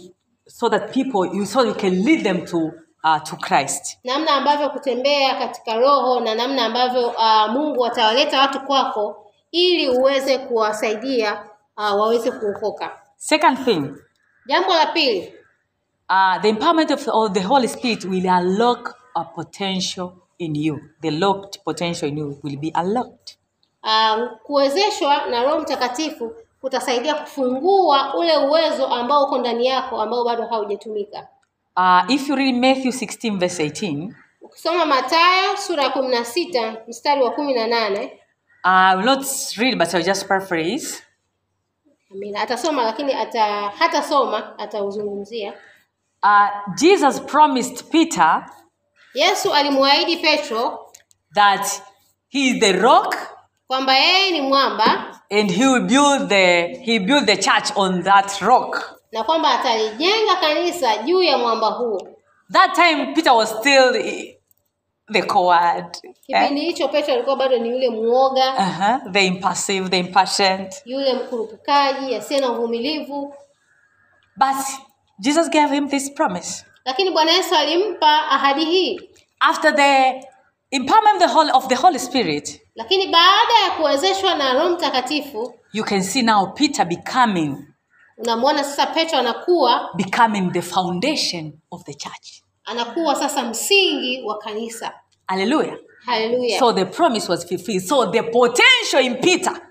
so 0.59 0.69
that 0.69 0.93
people 0.93 1.37
you 1.37 1.45
so 1.45 1.65
you 1.65 1.73
can 1.73 2.03
lead 2.03 2.23
them 2.23 2.45
to 2.45 2.57
uh, 3.03 3.23
to 3.23 3.35
Christ. 3.35 3.97
namna 4.03 4.31
ambavyo 4.31 4.69
kutembea 4.69 5.35
katika 5.35 5.75
roho 5.77 6.19
na 6.19 6.35
namna 6.35 6.65
ambavyo 6.65 7.07
uh, 7.07 7.49
Mungu 7.51 7.85
atawaleta 7.85 8.39
watu 8.39 8.59
kwako 8.59 9.25
ili 9.51 9.89
uweze 9.89 10.37
kuwasaidia 10.37 11.43
uh, 11.77 11.83
waweze 11.99 12.31
kuokoka. 12.31 12.91
Second 13.17 13.65
thing, 13.65 13.93
Jambo 14.45 14.73
la 14.73 14.85
pili, 14.85 15.33
uh, 16.09 16.41
the 16.41 16.49
empowerment 16.49 16.91
of, 16.91 17.07
of 17.07 17.31
the 17.31 17.41
Holy 17.43 17.67
Spirit 17.67 18.05
will 18.05 18.25
unlock 18.27 18.95
a 19.15 19.23
potential 19.23 20.11
in 20.37 20.55
you. 20.55 20.79
The 21.01 21.11
locked 21.11 21.63
potential 21.63 22.09
in 22.09 22.17
you 22.17 22.39
will 22.43 22.57
be 22.57 22.71
unlocked. 22.81 23.37
uh, 23.83 24.27
kuwezeshwa 24.43 25.25
na 25.25 25.43
Roho 25.43 25.59
Mtakatifu 25.59 26.31
kutasaidia 26.61 27.15
kufungua 27.15 28.13
ule 28.15 28.37
uwezo 28.37 28.87
ambao 28.87 29.23
uko 29.23 29.37
ndani 29.37 29.65
yako 29.65 30.01
ambao 30.01 30.25
bado 30.25 30.45
haujatumika. 30.47 31.27
Uh, 31.77 32.11
if 32.11 32.29
you 32.29 32.35
read 32.35 32.55
Matthew 32.55 32.91
16, 32.91 33.37
verse 33.39 33.63
18, 33.67 34.13
Ukisoma 34.41 34.85
Mathayo 34.85 35.57
sura 35.57 35.83
ya 35.83 35.89
kumi 35.89 36.07
na 36.07 36.25
sita 36.25 36.77
mstari 36.87 37.21
wa 37.23 37.31
kumi 37.31 37.53
na 37.53 37.67
nane 37.67 38.19
I 38.63 38.95
will 38.95 39.05
not 39.05 39.25
read, 39.57 39.77
but 39.77 39.93
I'll 39.93 40.03
just 40.03 40.27
paraphrase. 40.27 41.01
Amina. 42.11 42.41
Atasoma 42.41 42.83
lakini 42.83 43.13
ata 43.13 43.45
hatasoma 43.69 44.59
atauzungumzia. 44.59 45.53
Uh, 46.23 46.73
Jesus 46.75 47.19
promised 47.21 47.83
Peter 47.91 48.45
Yesu 49.13 49.53
alimwahidi 49.53 50.17
Petro 50.17 50.91
that 51.35 51.81
he 52.29 52.39
is 52.49 52.59
the 52.59 52.73
rock 52.73 53.15
kwamba 53.69 53.97
yeye 53.97 54.31
ni 54.31 54.41
mwamba 54.41 55.15
and 55.31 55.51
he 55.51 55.65
will 55.67 55.81
build 55.83 56.29
the 56.29 56.67
he 56.85 56.99
built 56.99 57.25
the 57.25 57.37
church 57.37 57.69
on 57.75 58.03
that 58.03 58.41
rock. 58.41 58.99
na 59.11 59.23
kwamba 59.23 59.59
atalijenga 59.59 60.35
kanisa 60.35 60.97
juu 60.97 61.23
ya 61.23 61.37
mwamba 61.37 61.67
huo. 61.67 62.07
That 62.51 62.75
time 62.75 63.05
Peter 63.15 63.33
was 63.33 63.49
still 63.59 63.93
the- 65.11 65.21
coward? 65.27 65.97
Kipindi 66.25 66.61
hicho 66.61 66.87
Petro 66.87 67.13
alikuwa 67.13 67.35
bado 67.35 67.57
ni 67.57 67.69
yule 67.69 67.89
muoga, 67.89 68.53
uh-huh. 68.57 69.11
the 69.11 69.25
impassive, 69.25 69.89
the 69.89 69.99
impatient. 69.99 70.75
yule 70.85 71.13
mkurupukaji, 71.13 72.15
asiye 72.15 72.39
na 72.39 72.51
uvumilivu, 72.51 73.33
But 74.37 74.65
Jesus 75.19 75.49
gave 75.49 75.75
him 75.75 75.89
this 75.89 76.13
promise. 76.13 76.65
lakini 76.85 77.11
Bwana 77.11 77.31
Yesu 77.31 77.55
alimpa 77.55 78.27
ahadi 78.29 78.65
hii. 78.65 78.99
After 79.39 79.75
the 79.75 80.21
empowerment 80.71 81.15
of 81.15 81.19
the 81.19 81.27
Holy, 81.27 81.51
of 81.51 81.67
the 81.67 81.75
Holy 81.75 81.99
Spirit, 81.99 82.61
Lakini 82.75 83.07
baada 83.07 83.53
ya 83.65 83.71
kuwezeshwa 83.71 84.35
na 84.35 84.53
Roho 84.53 84.69
Mtakatifu, 84.69 85.53
you 85.73 85.83
can 85.83 86.03
see 86.03 86.21
now 86.21 86.53
Peter 86.53 86.85
becoming 86.85 87.55
unamwona 88.17 88.63
sasa 88.63 88.85
Petro 88.87 89.19
anakuwa 89.19 89.89
becoming 89.95 90.51
the 90.51 90.61
foundation 90.61 91.53
of 91.71 91.83
the 91.83 91.93
church. 91.93 92.41
anakuwa 92.65 93.15
sasa 93.15 93.43
msingi 93.43 94.21
wa 94.25 94.37
kanisa. 94.37 94.93
Hallelujah. 95.27 95.77
So 96.59 96.73
the 96.73 96.85
promise 96.85 97.31
was 97.31 97.45
fulfilled. 97.47 97.81
So 97.83 98.05
the 98.11 98.23
potential 98.23 98.99
in 99.05 99.15
Peter 99.21 99.61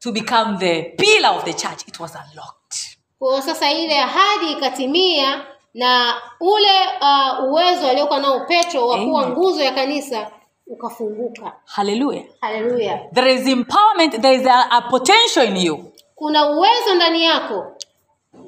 to 0.00 0.12
become 0.12 0.58
the 0.58 0.82
pillar 0.98 1.30
of 1.36 1.44
the 1.44 1.52
church, 1.54 1.86
it 1.88 2.00
was 2.00 2.14
unlocked. 2.14 2.98
Kwa 3.18 3.42
sasa 3.42 3.70
ile 3.72 4.00
ahadi 4.00 4.52
ikatimia 4.52 5.46
na 5.74 6.14
ule 6.40 6.70
uh, 7.00 7.50
uwezo 7.50 7.88
aliokuwa 7.88 8.20
nao 8.20 8.40
Petro 8.40 8.88
wa 8.88 8.98
kuwa 9.04 9.28
nguzo 9.28 9.62
ya 9.62 9.72
kanisa 9.72 10.30
ukafunguka. 10.66 11.52
Haleluya, 11.64 12.22
Haleluya! 12.40 13.00
There 13.14 13.34
is 13.34 13.46
empowerment, 13.46 14.20
there 14.22 14.34
is 14.40 14.46
a, 14.46 14.66
a 14.70 14.80
potential 14.90 15.46
in 15.48 15.56
you 15.56 15.92
Kuna 16.14 16.46
uwezo 16.50 16.94
ndani 16.94 17.24
yako 17.24 17.66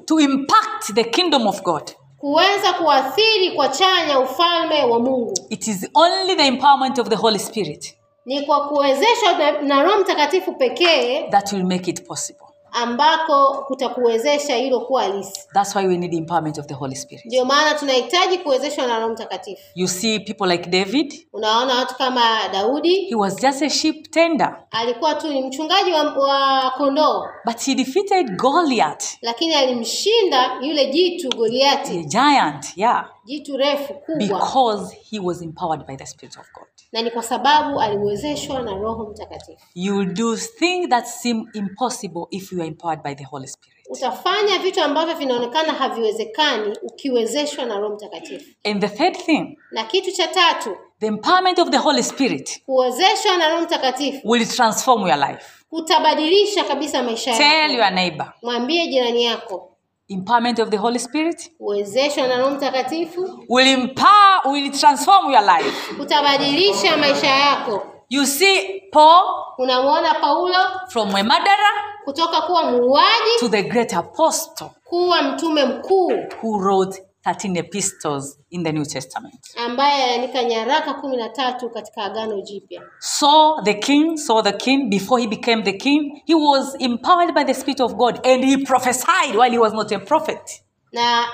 to 0.05 0.19
impact 0.19 0.93
the 0.93 1.03
kingdom 1.03 1.47
of 1.47 1.61
God. 1.61 1.91
kuweza 2.17 2.73
kuathiri 2.73 3.51
kwa 3.51 3.67
chanya 3.67 4.19
ufalme 4.19 4.83
wa 4.83 4.99
Mungu. 4.99 5.33
It 5.49 5.67
is 5.67 5.89
only 5.93 6.35
the 6.35 6.47
empowerment 6.47 6.99
of 6.99 7.09
the 7.09 7.15
Holy 7.15 7.39
Spirit 7.39 7.95
Ni 8.25 8.41
kwa 8.45 8.67
kuwezeshwa 8.67 9.33
na, 9.37 9.61
na 9.61 9.83
Roho 9.83 9.99
Mtakatifu 10.01 10.53
pekee 10.53 11.27
that 11.29 11.51
will 11.53 11.63
make 11.63 11.91
it 11.91 12.07
possible. 12.07 12.45
Ambako 12.75 13.63
kutakuwezesha 13.67 14.55
hilo 14.55 14.79
kuwa 14.79 15.01
halisi. 15.03 15.39
That's 15.53 15.75
why 15.75 15.87
we 15.87 15.97
need 15.97 16.11
the 16.11 16.17
empowerment 16.17 16.57
of 16.57 16.65
the 16.65 16.73
Holy 16.73 16.95
Spirit. 16.95 17.25
Ndio 17.25 17.45
maana 17.45 17.73
tunahitaji 17.79 18.37
kuwezeshwa 18.37 18.87
na 18.87 18.99
Roho 18.99 19.13
Mtakatifu. 19.13 19.61
You 19.75 19.87
see 19.87 20.19
people 20.19 20.45
like 20.47 20.69
David, 20.69 21.27
Unaona 21.33 21.75
watu 21.75 21.95
kama 21.95 22.21
Daudi? 22.53 23.05
He 23.05 23.15
was 23.15 23.35
just 23.41 23.61
a 23.61 23.69
sheep 23.69 24.11
tender, 24.11 24.57
alikuwa 24.71 25.15
tu 25.15 25.27
ni 25.27 25.41
mchungaji 25.41 25.91
wa, 25.91 26.01
wa 26.13 26.71
kondoo, 26.77 27.23
but 27.45 27.61
he 27.61 27.75
defeated 27.75 28.37
Goliath, 28.37 29.03
lakini 29.21 29.53
alimshinda 29.53 30.57
yule 30.61 30.85
jitu 30.85 31.29
a 31.33 31.35
Goliati, 31.35 32.05
giant, 32.05 32.65
yeah, 32.77 33.09
jitu 33.25 33.57
refu 33.57 33.93
kubwa, 33.93 34.27
because 34.27 34.95
he 35.11 35.19
was 35.19 35.41
empowered 35.41 35.85
by 35.87 35.95
the 35.95 36.05
Spirit 36.05 36.37
of 36.37 36.45
God. 36.53 36.67
na 36.91 37.01
ni 37.01 37.11
kwa 37.11 37.23
sababu 37.23 37.79
aliwezeshwa 37.81 38.61
na 38.61 38.71
Roho 38.73 39.05
Mtakatifu. 39.09 39.61
You 39.75 39.97
will 39.97 40.13
do 40.13 40.35
things 40.37 40.89
that 40.89 41.05
seem 41.05 41.45
impossible 41.53 42.25
if 42.31 42.51
you 42.51 42.59
are 42.59 42.67
empowered 42.67 43.03
by 43.03 43.15
the 43.15 43.23
Holy 43.23 43.47
Spirit. 43.47 43.75
Utafanya 43.89 44.57
vitu 44.59 44.81
ambavyo 44.83 45.15
vinaonekana 45.15 45.73
haviwezekani 45.73 46.77
ukiwezeshwa 46.83 47.65
na 47.65 47.79
Roho 47.79 47.95
Mtakatifu. 47.95 48.45
And 48.63 48.81
the 48.81 48.89
third 48.89 49.17
thing, 49.17 49.57
Na 49.71 49.83
kitu 49.83 50.11
cha 50.11 50.27
tatu, 50.27 50.77
the 50.99 51.07
empowerment 51.07 51.59
of 51.59 51.69
the 51.69 51.77
Holy 51.77 52.03
Spirit 52.03 52.61
kuwezeshwa 52.65 53.37
na 53.37 53.49
Roho 53.49 53.61
Mtakatifu 53.61 54.29
will 54.29 54.47
transform 54.47 55.07
your 55.07 55.17
life. 55.17 55.45
kutabadilisha 55.69 56.63
kabisa 56.63 57.03
maisha 57.03 57.37
Tell 57.37 57.71
your 57.75 57.91
neighbor, 57.91 58.33
Mwambie 58.41 58.87
jirani 58.87 59.23
yako, 59.23 59.74
empowerment 60.09 60.59
of 60.59 60.69
the 60.69 60.77
Holy 60.77 60.99
Spirit 60.99 61.51
uwezeshwa 61.59 62.27
na 62.27 62.37
Roho 62.37 62.51
Mtakatifu 62.51 63.39
will 63.49 63.67
empower, 63.67 64.41
will 64.51 64.71
transform 64.71 65.31
your 65.31 65.41
life. 65.43 65.93
kutabadilisha 65.97 66.97
maisha 66.97 67.27
yako. 67.27 67.83
You 68.09 68.25
see, 68.25 68.81
Paul, 68.91 69.23
Unamwona 69.57 70.13
Paulo 70.21 70.55
from 70.89 71.09
a 71.15 71.23
murderer 71.23 71.73
kutoka 72.05 72.41
kuwa 72.41 72.63
muuaji 72.71 73.39
to 73.39 73.49
the 73.49 73.63
great 73.63 73.93
apostle 73.93 74.67
kuwa 74.83 75.21
mtume 75.21 75.65
mkuu 75.65 76.11
who 76.43 76.57
wrote 76.59 77.03
13 77.25 77.57
epistles 77.57 78.37
in 78.51 78.63
the 78.63 78.71
New 78.71 78.85
Testament. 78.85 79.39
ambaye 79.57 80.03
aliandika 80.03 80.43
nyaraka 80.43 80.93
kumi 80.93 81.17
na 81.17 81.29
tatu 81.29 81.69
katika 81.69 82.03
Agano 82.03 82.41
Jipya. 82.41 82.81
Saw 82.99 83.61
the 83.63 83.73
king, 83.73 84.17
saw 84.17 84.41
the 84.41 84.51
king 84.53 84.89
before 84.89 85.21
he 85.21 85.27
became 85.27 85.63
the 85.63 85.73
king. 85.73 86.21
He 86.25 86.35
was 86.35 86.75
empowered 86.79 87.33
by 87.33 87.43
the 87.43 87.53
Spirit 87.53 87.79
of 87.81 87.93
God 87.95 88.25
and 88.27 88.43
he 88.43 88.57
prophesied 88.65 89.35
while 89.35 89.51
he 89.51 89.57
was 89.57 89.73
not 89.73 89.91
a 89.91 89.99
prophet. 89.99 90.61
Na 90.93 91.25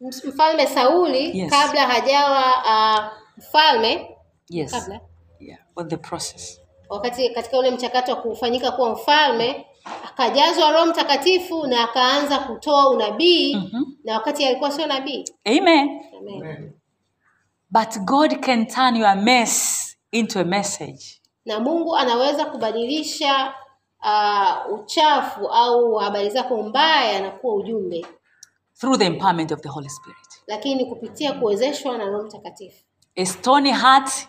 mfalme 0.00 0.66
Sauli 0.66 1.30
Yes. 1.38 1.50
kabla 1.52 1.80
hajawa 1.86 2.44
uh, 2.64 3.04
mfalme 3.38 4.08
Yes. 4.50 4.70
kabla 4.72 5.00
Yeah, 5.40 5.58
on 5.76 5.88
the 5.88 5.96
process. 5.96 6.60
wakati 6.88 7.30
katika 7.34 7.58
ule 7.58 7.70
mchakato 7.70 8.12
wa 8.12 8.22
kufanyika 8.22 8.70
kuwa 8.72 8.90
mfalme 8.92 9.66
akajazwa 10.04 10.72
Roho 10.72 10.86
Mtakatifu 10.86 11.66
na 11.66 11.84
akaanza 11.84 12.38
kutoa 12.38 12.88
unabii 12.90 13.56
Mhm. 13.56 13.82
na 14.04 14.14
wakati 14.14 14.44
alikuwa 14.44 14.70
sio 14.70 14.86
nabii. 14.86 15.24
Amen. 15.44 16.00
Amen. 16.18 16.72
But 17.70 17.98
God 17.98 18.40
can 18.40 18.66
turn 18.66 18.96
your 18.96 19.14
mess 19.16 19.84
into 20.10 20.40
a 20.40 20.44
message. 20.44 21.04
Na 21.44 21.60
Mungu 21.60 21.96
anaweza 21.96 22.44
kubadilisha 22.44 23.54
uh, 24.04 24.74
uchafu 24.80 25.48
au 25.48 25.94
habari 25.94 26.30
zako 26.30 26.62
mbaya 26.62 27.20
na 27.20 27.30
kuwa 27.30 27.54
ujumbe, 27.54 28.06
through 28.80 28.98
the 28.98 29.04
empowerment 29.06 29.52
of 29.52 29.60
the 29.60 29.68
Holy 29.68 29.88
Spirit. 29.88 30.18
lakini 30.46 30.86
kupitia 30.86 31.32
kuwezeshwa 31.32 31.98
na 31.98 32.04
Roho 32.04 32.24
Mtakatifu. 32.24 32.84
A 33.16 33.26
stony 33.26 33.72
heart 33.72 34.28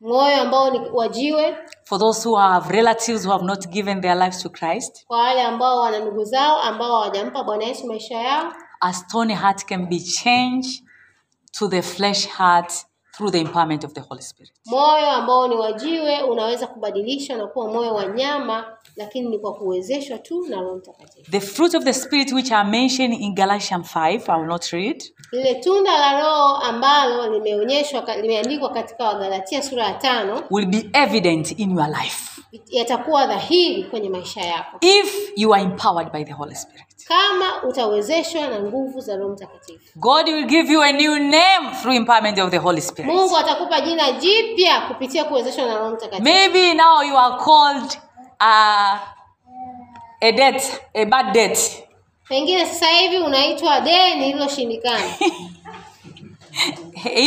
Moyo 0.00 0.40
ambao 0.40 0.70
ni 0.70 0.80
wa 0.92 1.08
jiwe 1.08 1.56
for 1.84 1.98
those 1.98 2.28
who 2.28 2.36
have 2.36 2.72
relatives 2.72 3.24
who 3.26 3.32
have 3.32 3.44
not 3.44 3.66
given 3.68 4.00
their 4.00 4.16
lives 4.16 4.42
to 4.42 4.48
Christ. 4.50 5.06
kwa 5.06 5.18
wale 5.18 5.42
ambao 5.42 5.78
wana 5.80 5.98
ndugu 5.98 6.24
zao 6.24 6.58
ambao 6.62 6.88
hawajampa 6.92 7.44
Bwana 7.44 7.64
Yesu 7.64 7.86
maisha 7.86 8.14
yao. 8.14 8.52
A 8.80 8.92
stony 8.92 9.34
heart 9.34 9.64
can 9.64 9.86
be 9.86 10.00
changed 10.00 10.84
to 11.58 11.68
the 11.68 11.82
flesh 11.82 12.28
heart 12.28 12.72
through 13.20 13.30
the 13.32 13.38
empowerment 13.44 13.84
of 13.84 13.92
the 13.92 14.00
Holy 14.00 14.22
Spirit. 14.22 14.52
Moyo 14.66 15.10
ambao 15.10 15.48
ni 15.48 15.54
wajiwe 15.56 16.22
unaweza 16.22 16.66
kubadilishwa 16.66 17.36
na 17.36 17.46
kuwa 17.46 17.72
moyo 17.72 17.94
wa 17.94 18.06
nyama, 18.06 18.64
lakini 18.96 19.28
ni 19.28 19.38
kwa 19.38 19.54
kuwezeshwa 19.54 20.18
tu 20.18 20.46
na 20.48 20.60
Roho 20.60 20.76
Mtakatifu. 20.76 21.30
The 21.30 21.40
fruit 21.40 21.74
of 21.74 21.84
the 21.84 21.92
Spirit, 21.92 22.32
which 22.32 22.52
are 22.52 22.70
mentioned 22.70 23.14
in 23.20 23.34
Galatians 23.34 23.86
5, 23.96 24.28
I 24.28 24.38
will 24.40 24.46
not 24.48 24.64
read, 24.72 25.04
Lile 25.32 25.54
tunda 25.54 25.98
la 25.98 26.20
Roho 26.20 26.56
ambalo 26.56 27.32
limeonyeshwa 27.32 28.16
limeandikwa 28.16 28.70
katika 28.70 29.04
Wagalatia 29.04 29.62
sura 29.62 29.84
ya 29.86 29.94
tano 29.94 30.42
will 30.50 30.66
be 30.66 30.90
evident 30.92 31.58
in 31.58 31.70
your 31.70 31.88
life 31.88 32.40
yatakuwa 32.70 33.26
dhahiri 33.26 33.84
kwenye 33.84 34.08
maisha 34.08 34.40
yako 34.40 34.78
if 34.80 35.32
you 35.36 35.54
are 35.54 35.62
empowered 35.62 36.12
by 36.12 36.24
the 36.24 36.32
Holy 36.32 36.54
Spirit. 36.54 36.84
Kama 37.10 37.62
utawezeshwa 37.62 38.46
na 38.46 38.60
nguvu 38.60 39.00
za 39.00 39.16
Roho 39.16 39.32
Mtakatifu. 39.32 39.98
God 39.98 40.28
will 40.28 40.44
give 40.46 40.72
you 40.72 40.82
a 40.82 40.92
new 40.92 41.18
name 41.18 41.70
through 41.82 41.96
empowerment 41.96 42.38
of 42.38 42.50
the 42.50 42.56
Holy 42.58 42.80
Spirit. 42.80 43.12
Mungu 43.14 43.36
atakupa 43.36 43.80
jina 43.80 44.12
jipya 44.12 44.80
kupitia 44.80 45.24
kuwezeshwa 45.24 45.66
na 45.66 45.78
Roho 45.78 45.90
Mtakatifu. 45.90 46.22
Maybe 46.22 46.74
now 46.74 47.02
you 47.02 47.18
are 47.18 47.36
called 47.44 47.98
uh, 48.40 48.98
a 50.20 50.32
debt, 50.32 50.80
a 50.94 51.04
bad 51.04 51.32
debt. 51.32 51.84
Pengine 52.28 52.66
sasa 52.66 52.86
hivi 52.86 53.18
unaitwa 53.18 53.80
deni 53.80 54.26
lililoshindikana. 54.26 55.04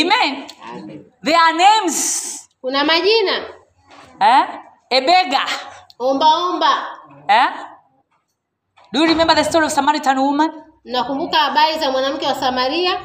Amen. 0.00 0.46
There 1.24 1.36
are 1.36 1.52
names. 1.56 2.48
Kuna 2.60 2.84
majina 2.84 3.44
Eh? 4.20 4.44
A 4.90 5.00
beggar. 5.00 5.48
omba 5.98 6.26
omba. 6.36 6.86
Eh? 7.28 7.48
Do 8.94 9.00
you 9.00 9.06
remember 9.06 9.34
the 9.34 9.42
story 9.44 9.66
of 9.66 9.72
Samaritan 9.72 10.16
woman? 10.18 10.50
Nakumbuka 10.84 11.36
habari 11.36 11.78
za 11.78 11.90
mwanamke 11.90 12.26
wa 12.26 12.34
Samaria? 12.34 13.00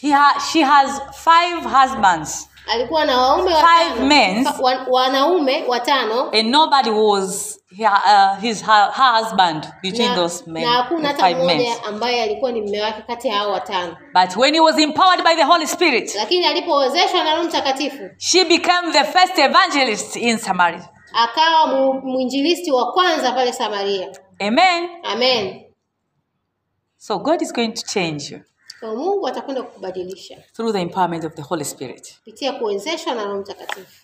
He 0.00 0.10
ha- 0.10 0.40
she 0.52 0.62
has 0.62 1.00
five 1.14 1.64
husbands 1.64 2.48
Alikuwa 2.72 3.04
na 3.04 3.20
waume 3.20 3.50
Five 3.50 4.00
men. 4.04 4.46
Wanaume 4.90 5.64
watano 5.68 6.30
and 6.32 6.48
nobody 6.50 6.90
was 6.90 7.58
uh, 7.80 8.36
his 8.40 8.62
her, 8.62 8.90
her 8.92 9.22
husband 9.22 9.66
between 9.82 10.08
na, 10.08 10.14
those 10.14 10.44
men. 10.46 10.62
na 10.64 10.70
hakuna 10.70 11.08
hata 11.08 11.30
mmoja 11.30 11.84
ambaye 11.88 12.22
alikuwa 12.22 12.52
ni 12.52 12.60
mume 12.62 12.80
wake 12.82 13.02
kati 13.06 13.28
ya 13.28 13.34
hao 13.36 13.50
watano. 13.52 13.96
But 14.14 14.36
when 14.36 14.54
he 14.54 14.60
was 14.60 14.78
empowered 14.78 15.24
by 15.24 15.34
the 15.36 15.44
Holy 15.44 15.66
Spirit, 15.66 16.14
Lakini 16.14 16.46
alipowezeshwa 16.46 17.24
na 17.24 17.34
Roho 17.34 17.48
Mtakatifu 17.48 18.10
she 18.18 18.44
became 18.44 18.92
the 18.92 19.04
first 19.04 19.38
evangelist 19.38 20.16
in 20.16 20.38
Samaria. 20.38 20.88
akawa 21.14 21.66
mwinjilisti 22.02 22.72
wa 22.72 22.92
kwanza 22.92 23.32
pale 23.32 23.52
Samaria. 23.52 24.08
Amen. 24.40 25.00
Amen. 25.04 25.64
So 26.96 27.18
God 27.18 27.42
is 27.42 27.52
going 27.52 27.72
to 27.72 27.82
change 27.84 28.30
you 28.30 28.40
So 28.80 28.96
Mungu 28.96 29.28
atakwenda 29.28 29.62
kukubadilisha 29.62 30.36
through 30.54 30.72
the 30.72 30.80
empowerment 30.80 31.24
of 31.24 31.34
the 31.34 31.42
Holy 31.42 31.64
Spirit. 31.64 32.14
kupitia 32.18 32.52
kuwezeshwa 32.52 33.14
na 33.14 33.24
Roho 33.24 33.38
Mtakatifu. 33.40 34.02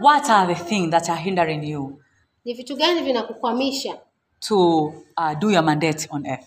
What 0.00 0.30
are 0.30 0.54
the 0.54 0.64
things 0.64 0.90
that 0.90 1.08
are 1.08 1.20
hindering 1.20 1.64
you 1.64 1.98
Ni 2.44 2.54
vitu 2.54 2.76
gani 2.76 3.00
vinakukwamisha 3.00 3.98
to 4.40 4.86
uh, 5.16 5.34
do 5.38 5.50
your 5.50 5.62
mandate 5.62 6.08
on 6.10 6.26
earth? 6.26 6.46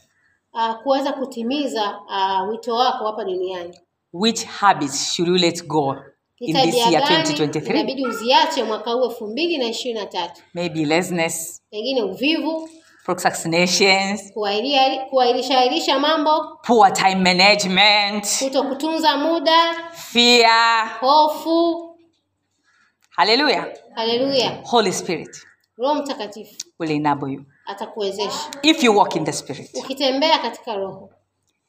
uh, 0.54 0.74
kuweza 0.84 1.14
kutimiza 1.14 2.00
uh, 2.00 2.50
wito 2.50 2.76
wako 2.76 3.06
hapa 3.06 3.24
duniani? 3.26 3.80
Which 4.14 4.46
habits 4.46 5.14
should 5.14 5.30
you 5.30 5.38
let 5.38 5.68
go 5.68 5.96
This 6.40 6.56
year 6.76 7.02
2023? 7.04 7.70
inabidi 7.74 8.08
uziache 8.08 8.64
mwaka 8.64 8.92
huu 8.92 9.06
elfu 9.06 9.28
mbili 9.28 9.58
na 9.58 9.66
ishirini 9.66 10.00
na 10.00 10.06
tatu? 10.06 10.42
Maybe 10.54 10.86
laziness, 10.86 11.62
Pengine 11.72 12.04
uvivu, 12.04 12.70
procrastinations, 13.06 14.34
kuahirisha 15.10 15.58
ahirisha 15.60 16.00
mambo, 16.00 16.60
poor 16.68 16.94
time 16.94 17.16
management, 17.16 18.28
kuto 18.44 18.64
kutunza 18.64 19.18
muda, 19.18 19.74
fear. 19.94 20.98
hofu. 21.00 21.92
Hallelujah. 23.10 23.68
Haleluya! 23.96 24.62
Holy 24.64 24.94
Spirit 24.94 25.48
Roho 25.78 25.96
Mtakatifu 25.96 26.56
will 26.80 26.92
enable 26.92 27.34
you 27.34 27.46
atakuwezesha 27.66 28.52
if 28.64 28.84
you 28.84 28.98
walk 28.98 29.16
in 29.16 29.26
the 29.26 29.32
Spirit. 29.34 29.70
ukitembea 29.74 30.40
katika 30.40 30.76
Roho. 30.76 31.10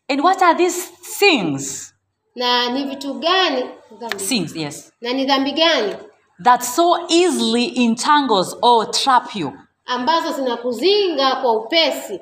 And 0.08 0.20
what 0.20 0.42
are 0.42 0.54
these 0.58 0.92
things? 1.18 1.94
Na 2.34 2.70
ni 2.70 2.84
vitu 2.84 3.14
gani 3.14 3.64
dhambi? 3.94 4.16
Things, 4.28 4.56
yes. 4.56 4.92
na 5.00 5.12
ni 5.12 5.26
dhambi 5.26 5.52
gani? 5.52 5.96
That 6.44 6.62
so 6.64 7.06
easily 7.08 7.84
entangles 7.84 8.56
or 8.62 8.90
trap 8.90 9.34
you. 9.36 9.52
ambazo 9.86 10.32
zinakuzinga 10.32 11.36
kwa 11.36 11.52
upesi? 11.52 12.20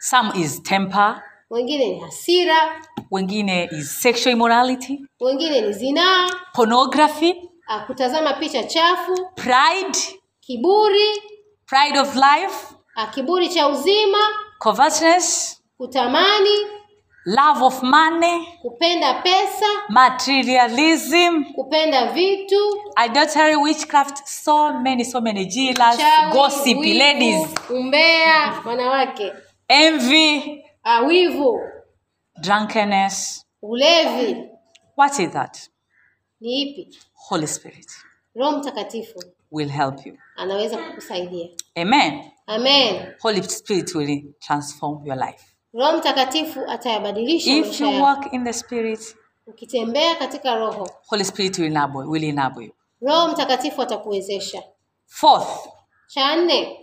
Some 0.00 0.32
is 0.40 0.62
temper, 0.62 1.22
Wengine 1.50 1.86
ni 1.88 2.00
hasira, 2.00 2.82
wengine 3.10 3.68
is 3.72 4.02
sexual 4.02 4.32
immorality, 4.32 5.00
wengine 5.20 5.60
ni 5.60 5.72
zinaa, 5.72 6.30
pornography, 6.54 7.34
ah, 7.68 7.80
kutazama 7.86 8.32
picha 8.32 8.64
chafu, 8.64 9.28
pride, 9.34 9.98
kiburi, 10.40 11.22
pride 11.66 11.98
of 12.00 12.14
life, 12.16 12.74
ah, 12.96 13.06
kiburi 13.06 13.48
cha 13.48 13.68
uzima, 13.68 14.18
covetousness, 14.58 15.56
kutamani, 15.78 16.56
love 17.26 17.62
of 17.64 17.82
money, 17.82 18.46
kupenda 18.62 19.14
pesa, 19.22 19.66
materialism, 19.88 21.44
kupenda 21.54 22.12
vitu, 22.12 22.56
adultery, 22.96 23.56
witchcraft, 23.56 24.26
so 24.28 24.72
many, 24.80 25.04
so 25.04 25.20
many 25.20 25.46
jealous, 25.46 25.96
chawi, 25.96 26.32
gossip, 26.32 26.78
wivu, 26.78 26.98
ladies, 26.98 27.48
umbea, 27.70 28.62
wanawake, 28.64 29.32
envy, 29.68 30.64
ah, 30.84 31.00
wivu, 31.02 31.60
drunkenness. 32.40 33.44
ulevi. 33.62 34.36
What 34.96 35.18
is 35.18 35.30
that? 35.32 35.70
Ni 36.40 36.62
ipi? 36.62 36.98
Holy 37.28 37.46
Spirit 37.46 37.86
Roho 38.34 38.58
Mtakatifu 38.58 39.22
will 39.50 39.68
help 39.68 40.06
you. 40.06 40.18
anaweza 40.36 40.78
kukusaidia. 40.78 41.48
Amen. 41.74 42.30
Amen. 42.46 43.14
Holy 43.22 43.42
Spirit 43.42 43.94
will 43.94 44.22
transform 44.40 45.06
your 45.06 45.16
life. 45.16 45.44
Roho 45.76 45.96
Mtakatifu 45.98 46.60
atayabadilisha 46.68 47.50
If 47.50 47.80
you 47.80 48.02
walk 48.02 48.32
in 48.32 48.44
the 48.44 48.52
Spirit, 48.52 49.16
Ukitembea 49.46 50.14
katika 50.14 50.54
Roho, 50.54 50.88
Holy 51.06 51.24
Spirit 51.24 51.58
will 51.58 51.66
enable, 51.66 52.00
will 52.00 52.24
enable 52.24 52.64
you. 52.64 52.72
Roho 53.02 53.28
Mtakatifu 53.28 53.82
atakuwezesha. 53.82 54.62
Fourth, 55.06 55.68
Cha 56.06 56.36
nne, 56.36 56.80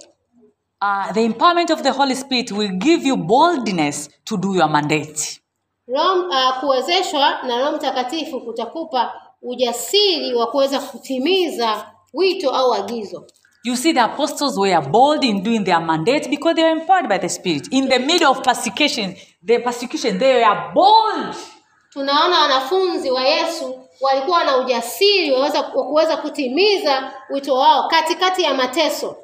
uh, 0.81 1.11
the 1.13 1.23
empowerment 1.25 1.69
of 1.71 1.81
the 1.81 1.89
Holy 1.91 2.15
Spirit 2.15 2.51
will 2.51 2.71
give 2.71 3.07
you 3.07 3.17
boldness 3.17 4.09
to 4.25 4.37
do 4.37 4.55
your 4.55 4.69
mandate. 4.69 5.41
Roho 5.87 6.27
uh, 6.29 6.59
kuwezeshwa 6.59 7.43
na 7.43 7.57
Roho 7.59 7.71
Mtakatifu 7.77 8.41
kutakupa 8.41 9.21
ujasiri 9.41 10.35
wa 10.35 10.47
kuweza 10.47 10.79
kutimiza 10.79 11.91
wito 12.13 12.49
au 12.51 12.73
agizo. 12.73 13.27
You 13.65 13.75
see, 13.77 13.93
the 13.93 14.03
apostles 14.03 14.59
were 14.59 14.81
bold 14.81 15.23
in 15.23 15.41
doing 15.41 15.63
their 15.63 15.79
mandate 15.79 16.29
because 16.29 16.53
they 16.55 16.63
were 16.63 16.71
empowered 16.81 17.07
by 17.07 17.17
the 17.17 17.29
Spirit. 17.29 17.69
In 17.71 17.87
the 17.87 17.99
middle 17.99 18.27
of 18.31 18.43
persecution, 18.43 19.15
the 19.41 19.59
persecution, 19.59 20.17
they 20.19 20.43
were 20.43 20.71
bold. 20.73 21.35
Tunaona 21.93 22.39
wanafunzi 22.39 23.11
wa 23.11 23.23
Yesu 23.23 23.79
walikuwa 24.01 24.43
na 24.43 24.57
ujasiri 24.57 25.31
wa 25.31 25.63
kuweza 25.63 26.17
kutimiza 26.17 27.11
wito 27.29 27.55
wao 27.55 27.87
katikati 27.87 28.43
ya 28.43 28.53
mateso. 28.53 29.15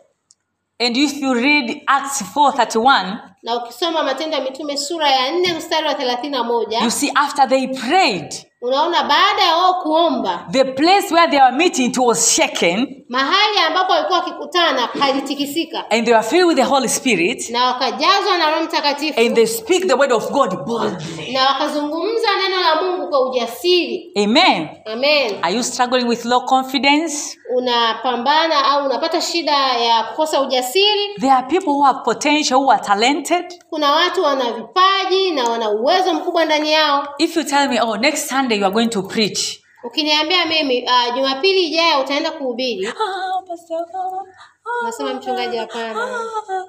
And 0.79 0.97
if 0.97 1.21
you 1.21 1.33
read 1.33 1.81
Acts 1.87 2.21
4:31, 2.35 3.17
Na 3.43 3.55
ukisoma 3.55 4.03
Matendo 4.03 4.37
ya 4.37 4.43
Mitume 4.43 4.77
sura 4.77 5.09
ya 5.11 5.31
nne 5.31 5.53
mstari 5.53 5.87
wa 5.87 5.93
thelathini 5.95 6.29
na 6.31 6.43
moja 6.43 6.79
you 6.79 6.91
see 6.91 7.11
after 7.15 7.49
they 7.49 7.67
prayed, 7.67 8.33
unaona 8.61 9.03
baada 9.03 9.43
ya 9.43 9.55
wao 9.55 9.73
kuomba, 9.73 10.45
the 10.51 10.63
place 10.65 11.13
where 11.13 11.27
they 11.31 11.39
were 11.39 11.55
meeting 11.57 11.85
it 11.85 11.97
was 11.97 12.35
shaken, 12.35 13.05
mahali 13.09 13.57
ambapo 13.67 13.91
walikuwa 13.93 14.19
wakikutana 14.19 14.87
palitikisika, 14.87 15.85
and 15.91 16.05
they 16.05 16.13
were 16.13 16.23
filled 16.27 16.47
with 16.47 16.57
the 16.57 16.63
Holy 16.63 16.89
Spirit, 16.89 17.49
na 17.49 17.65
wakajazwa 17.65 18.37
na 18.37 18.49
Roho 18.51 18.63
Mtakatifu 18.63 19.19
and 19.19 19.35
they 19.35 19.45
speak 19.47 19.87
the 19.87 19.93
word 19.93 20.11
of 20.11 20.31
God 20.31 20.65
boldly. 20.65 21.33
na 21.33 21.45
wakazungumza 21.47 22.27
neno 22.43 22.59
la 22.59 22.81
Mungu 22.81 23.09
kwa 23.09 23.29
ujasiri. 23.29 24.11
Amen. 24.23 24.67
Amen. 24.85 25.37
Are 25.41 25.55
you 25.55 25.63
struggling 25.63 26.05
with 26.07 26.25
low 26.25 26.41
confidence? 26.41 27.37
Unapambana 27.57 28.65
au 28.65 28.85
unapata 28.85 29.21
shida 29.21 29.51
ya 29.77 30.03
kukosa 30.03 30.41
ujasiri? 30.41 31.13
There 31.19 31.31
are 31.33 31.47
people 31.47 31.69
who 31.71 31.83
have 31.83 31.99
potential, 32.03 32.57
who 32.59 32.71
are 32.71 32.81
talented. 32.83 33.45
Kuna 33.69 33.91
watu 33.91 34.23
wana 34.23 34.51
vipaji 34.53 35.31
na 35.31 35.43
wana 35.43 35.69
uwezo 35.69 36.13
mkubwa 36.13 36.45
ndani 36.45 36.71
yao. 36.71 37.07
If 37.17 37.35
you 37.37 37.43
tell 37.43 37.69
me, 37.69 37.79
oh, 37.81 37.97
next 37.97 38.29
Sunday 38.29 38.48
you 38.55 38.65
are 38.65 38.73
going 38.73 38.87
to 38.89 39.03
preach, 39.03 39.61
Ukiniambia 39.83 40.45
mimi 40.45 40.83
uh, 40.83 41.15
Jumapili 41.15 41.63
ijayo 41.67 42.01
utaenda 42.03 42.31
kuhubiri, 42.31 42.87
Ah, 42.87 42.91
ah, 42.91 44.83
nasema 44.83 45.13
mchungaji, 45.13 45.57
hapana, 45.57 46.05
ah. 46.05 46.65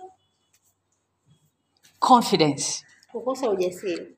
confidence. 1.99 2.85
kukosa 3.13 3.51
ujasiri. 3.51 4.17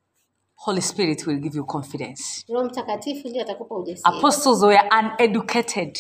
Holy 0.55 0.81
Spirit 0.83 1.27
will 1.27 1.39
give 1.41 1.57
you 1.59 1.65
confidence. 1.67 2.45
Roho 2.49 2.65
Mtakatifu 2.65 3.29
ndiye 3.29 3.43
atakupa 3.45 3.75
ujasiri. 3.77 4.17
Apostles 4.19 4.63
were 4.63 4.81
uneducated. 5.01 5.99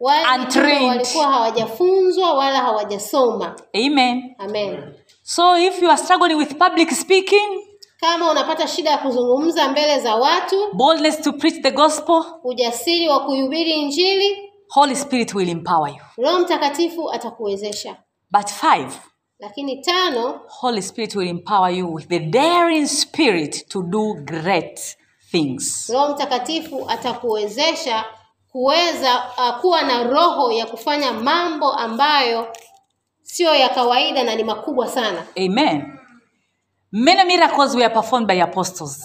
Wale 0.00 0.26
untrained. 0.40 0.88
walikuwa 0.88 1.28
hawajafunzwa 1.28 2.34
wala 2.34 2.58
hawajasoma. 2.58 3.56
Amen. 3.74 4.34
Amen. 4.38 4.94
So 5.22 5.58
if 5.58 5.82
you 5.82 5.88
are 5.90 5.96
struggling 6.02 6.34
with 6.34 6.56
public 6.58 6.90
speaking, 6.90 7.65
Kama 8.10 8.30
unapata 8.30 8.68
shida 8.68 8.90
ya 8.90 8.98
kuzungumza 8.98 9.68
mbele 9.68 10.00
za 10.00 10.14
watu, 10.16 10.56
boldness 10.72 11.20
to 11.22 11.32
preach 11.32 11.62
the 11.62 11.70
gospel, 11.70 12.24
ujasiri 12.44 13.08
wa 13.08 13.20
kuhubiri 13.20 13.72
Injili, 13.72 14.52
Holy 14.68 14.96
Spirit 14.96 15.34
will 15.34 15.48
empower 15.48 15.88
you. 15.90 16.24
Roho 16.24 16.38
Mtakatifu 16.38 17.10
atakuwezesha. 17.12 17.96
But 18.30 18.48
five, 18.48 18.92
Lakini 19.38 19.76
tano, 19.82 20.40
Holy 20.48 20.82
Spirit 20.82 21.14
will 21.16 21.28
empower 21.28 21.70
you 21.70 21.94
with 21.94 22.08
the 22.08 22.18
daring 22.18 22.86
spirit 22.86 23.68
to 23.68 23.82
do 23.82 24.14
great 24.14 24.96
things. 25.30 25.90
Roho 25.92 26.14
Mtakatifu 26.14 26.84
atakuwezesha 26.90 28.04
kuweza 28.52 29.24
uh, 29.38 29.60
kuwa 29.60 29.82
na 29.82 30.02
roho 30.02 30.52
ya 30.52 30.66
kufanya 30.66 31.12
mambo 31.12 31.72
ambayo 31.72 32.48
siyo 33.22 33.54
ya 33.54 33.68
kawaida 33.68 34.22
na 34.24 34.34
ni 34.34 34.44
makubwa 34.44 34.88
sana. 34.88 35.26
Amen. 35.36 35.95
Many 36.92 37.24
miracles 37.36 37.74
were 37.74 37.88
performed 37.90 38.26
by 38.28 38.40
apostles. 38.42 39.04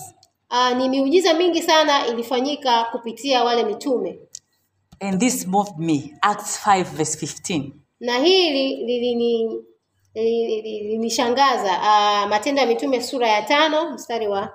Uh, 0.51 0.77
ni 0.77 0.89
miujiza 0.89 1.34
mingi 1.34 1.61
sana 1.61 2.07
ilifanyika 2.07 2.84
kupitia 2.84 3.43
wale 3.43 3.63
mitume, 3.63 4.19
And 4.99 5.19
this 5.19 5.47
moved 5.47 5.77
me. 5.79 6.13
Acts 6.21 6.59
5, 6.67 6.84
verse 6.84 7.17
15. 7.25 7.71
na 7.99 8.17
hili 8.17 8.75
lilini 8.86 9.61
lili- 10.15 10.61
lilinishangaza. 10.61 11.71
Uh, 11.71 12.29
Matendo 12.29 12.61
ya 12.61 12.67
Mitume 12.67 13.01
sura 13.01 13.27
ya 13.27 13.41
tano 13.41 13.91
mstari 13.93 14.27
wa 14.27 14.53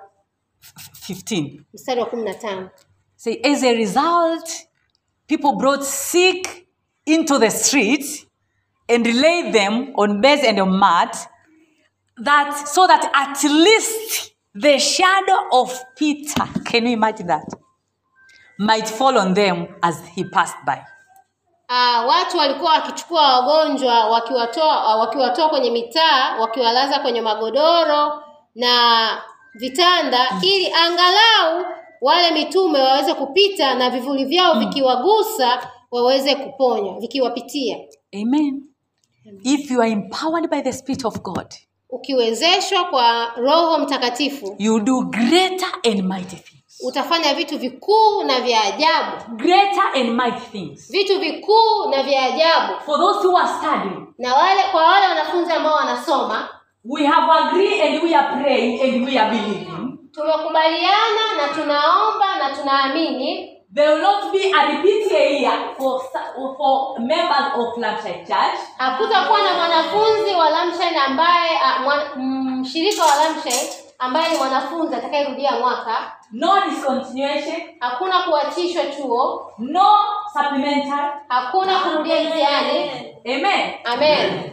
15. 1.07 1.61
mstari 1.73 1.99
wa 1.99 2.05
kumi 2.05 2.23
na 2.23 2.33
tano. 2.33 2.69
Say, 3.15 3.41
as 3.43 3.63
a 3.63 3.73
result, 3.73 4.49
people 5.27 5.51
brought 5.57 5.83
sick 5.83 6.67
into 7.05 7.39
the 7.39 7.49
street 7.51 8.27
and 8.87 9.05
laid 9.07 9.53
them 9.53 9.93
on 9.95 10.21
beds 10.21 10.43
and 10.43 10.59
on 10.59 10.69
mats, 10.77 11.27
that 12.23 12.67
so 12.67 12.87
that 12.87 13.09
at 13.13 13.43
least 13.43 14.31
the 14.55 14.79
shadow 14.79 15.49
of 15.51 15.79
Peter, 15.95 16.45
can 16.65 16.85
you 16.85 16.93
imagine 16.93 17.27
that, 17.27 17.45
might 18.59 18.87
fall 18.87 19.17
on 19.17 19.33
them 19.33 19.67
as 19.83 20.01
he 20.15 20.23
passed 20.23 20.57
by. 20.65 20.81
Ah, 21.69 22.05
watu 22.07 22.37
walikuwa 22.37 22.71
wakichukua 22.71 23.39
wagonjwa 23.39 24.09
wakiwatoa 24.09 24.95
wakiwatoa 24.95 25.49
kwenye 25.49 25.71
mitaa 25.71 26.37
wakiwalaza 26.39 26.99
kwenye 26.99 27.21
magodoro 27.21 28.23
na 28.55 29.07
vitanda 29.53 30.27
ili 30.41 30.73
angalau 30.73 31.65
wale 32.01 32.31
mitume 32.31 32.79
waweze 32.79 33.13
kupita 33.13 33.75
na 33.75 33.89
vivuli 33.89 34.25
vyao 34.25 34.59
vikiwagusa 34.59 35.71
waweze 35.91 36.35
kuponywa 36.35 36.99
vikiwapitia. 36.99 37.77
Amen. 38.23 38.63
if 39.43 39.71
you 39.71 39.81
are 39.81 39.91
empowered 39.91 40.49
by 40.49 40.61
the 40.61 40.73
Spirit 40.73 41.05
of 41.05 41.21
God, 41.21 41.53
ukiwezeshwa 41.89 42.83
kwa 42.83 43.31
roho 43.35 43.77
mtakatifu 43.79 44.55
you 44.59 44.79
do 44.79 45.01
greater 45.01 45.69
and 45.91 46.01
mighty 46.03 46.35
things. 46.35 46.81
utafanya 46.87 47.33
vitu 47.33 47.57
vikuu 47.59 48.23
na 48.25 48.41
vya 48.41 48.63
ajabu 48.63 49.35
Greater 49.35 49.83
and 49.95 50.09
mighty 50.09 50.45
things. 50.51 50.91
vitu 50.91 51.19
vikuu 51.19 51.89
na 51.91 52.03
vya 52.03 52.23
ajabu 52.25 52.73
For 52.85 52.97
those 52.99 53.27
who 53.27 53.37
are 53.37 53.47
studying, 53.47 54.07
na 54.17 54.33
wale 54.35 54.61
kwa 54.71 54.83
wale 54.83 55.07
wanafunzi 55.07 55.51
ambao 55.53 55.75
wanasoma 55.75 56.49
we 56.85 57.05
have 57.05 57.31
agreed 57.31 57.81
and 57.81 58.03
we 58.03 58.15
are 58.15 58.43
praying 58.43 58.81
and 58.81 59.05
we 59.09 59.19
are 59.19 59.29
believing. 59.29 59.97
tumekubaliana 60.11 61.33
na 61.37 61.47
tunaomba 61.53 62.35
na 62.39 62.55
tunaamini 62.55 63.56
There 63.73 63.89
will 63.93 64.01
not 64.01 64.31
be 64.31 64.51
a 64.51 64.77
repeat 64.77 65.11
year 65.11 65.75
for, 65.77 65.99
for 66.57 66.99
members 66.99 67.51
of 67.55 67.77
Lampshire 67.77 68.23
Church. 68.25 68.59
hakutakuwa 68.77 69.39
na 69.41 69.53
mwanafunzi 69.53 70.35
wa 70.35 70.49
Lamshine 70.49 70.97
ambaye 70.99 71.59
a, 71.63 71.79
mshirika 72.17 73.03
wa 73.05 73.15
Lamshine 73.15 73.69
ambaye 73.99 74.31
ni 74.31 74.37
mwanafunzi 74.37 74.95
atakayerudia 74.95 75.51
mwaka 75.51 76.11
No 76.31 76.61
discontinuation, 76.69 77.61
hakuna 77.79 78.19
kuachishwa 78.19 78.83
chuo 78.85 79.51
no 79.57 79.87
supplemental. 80.33 81.09
hakuna 81.27 81.79
kurudia 81.79 82.23
mtihani 82.23 82.91
Amen. 83.25 83.73
amen 83.85 84.51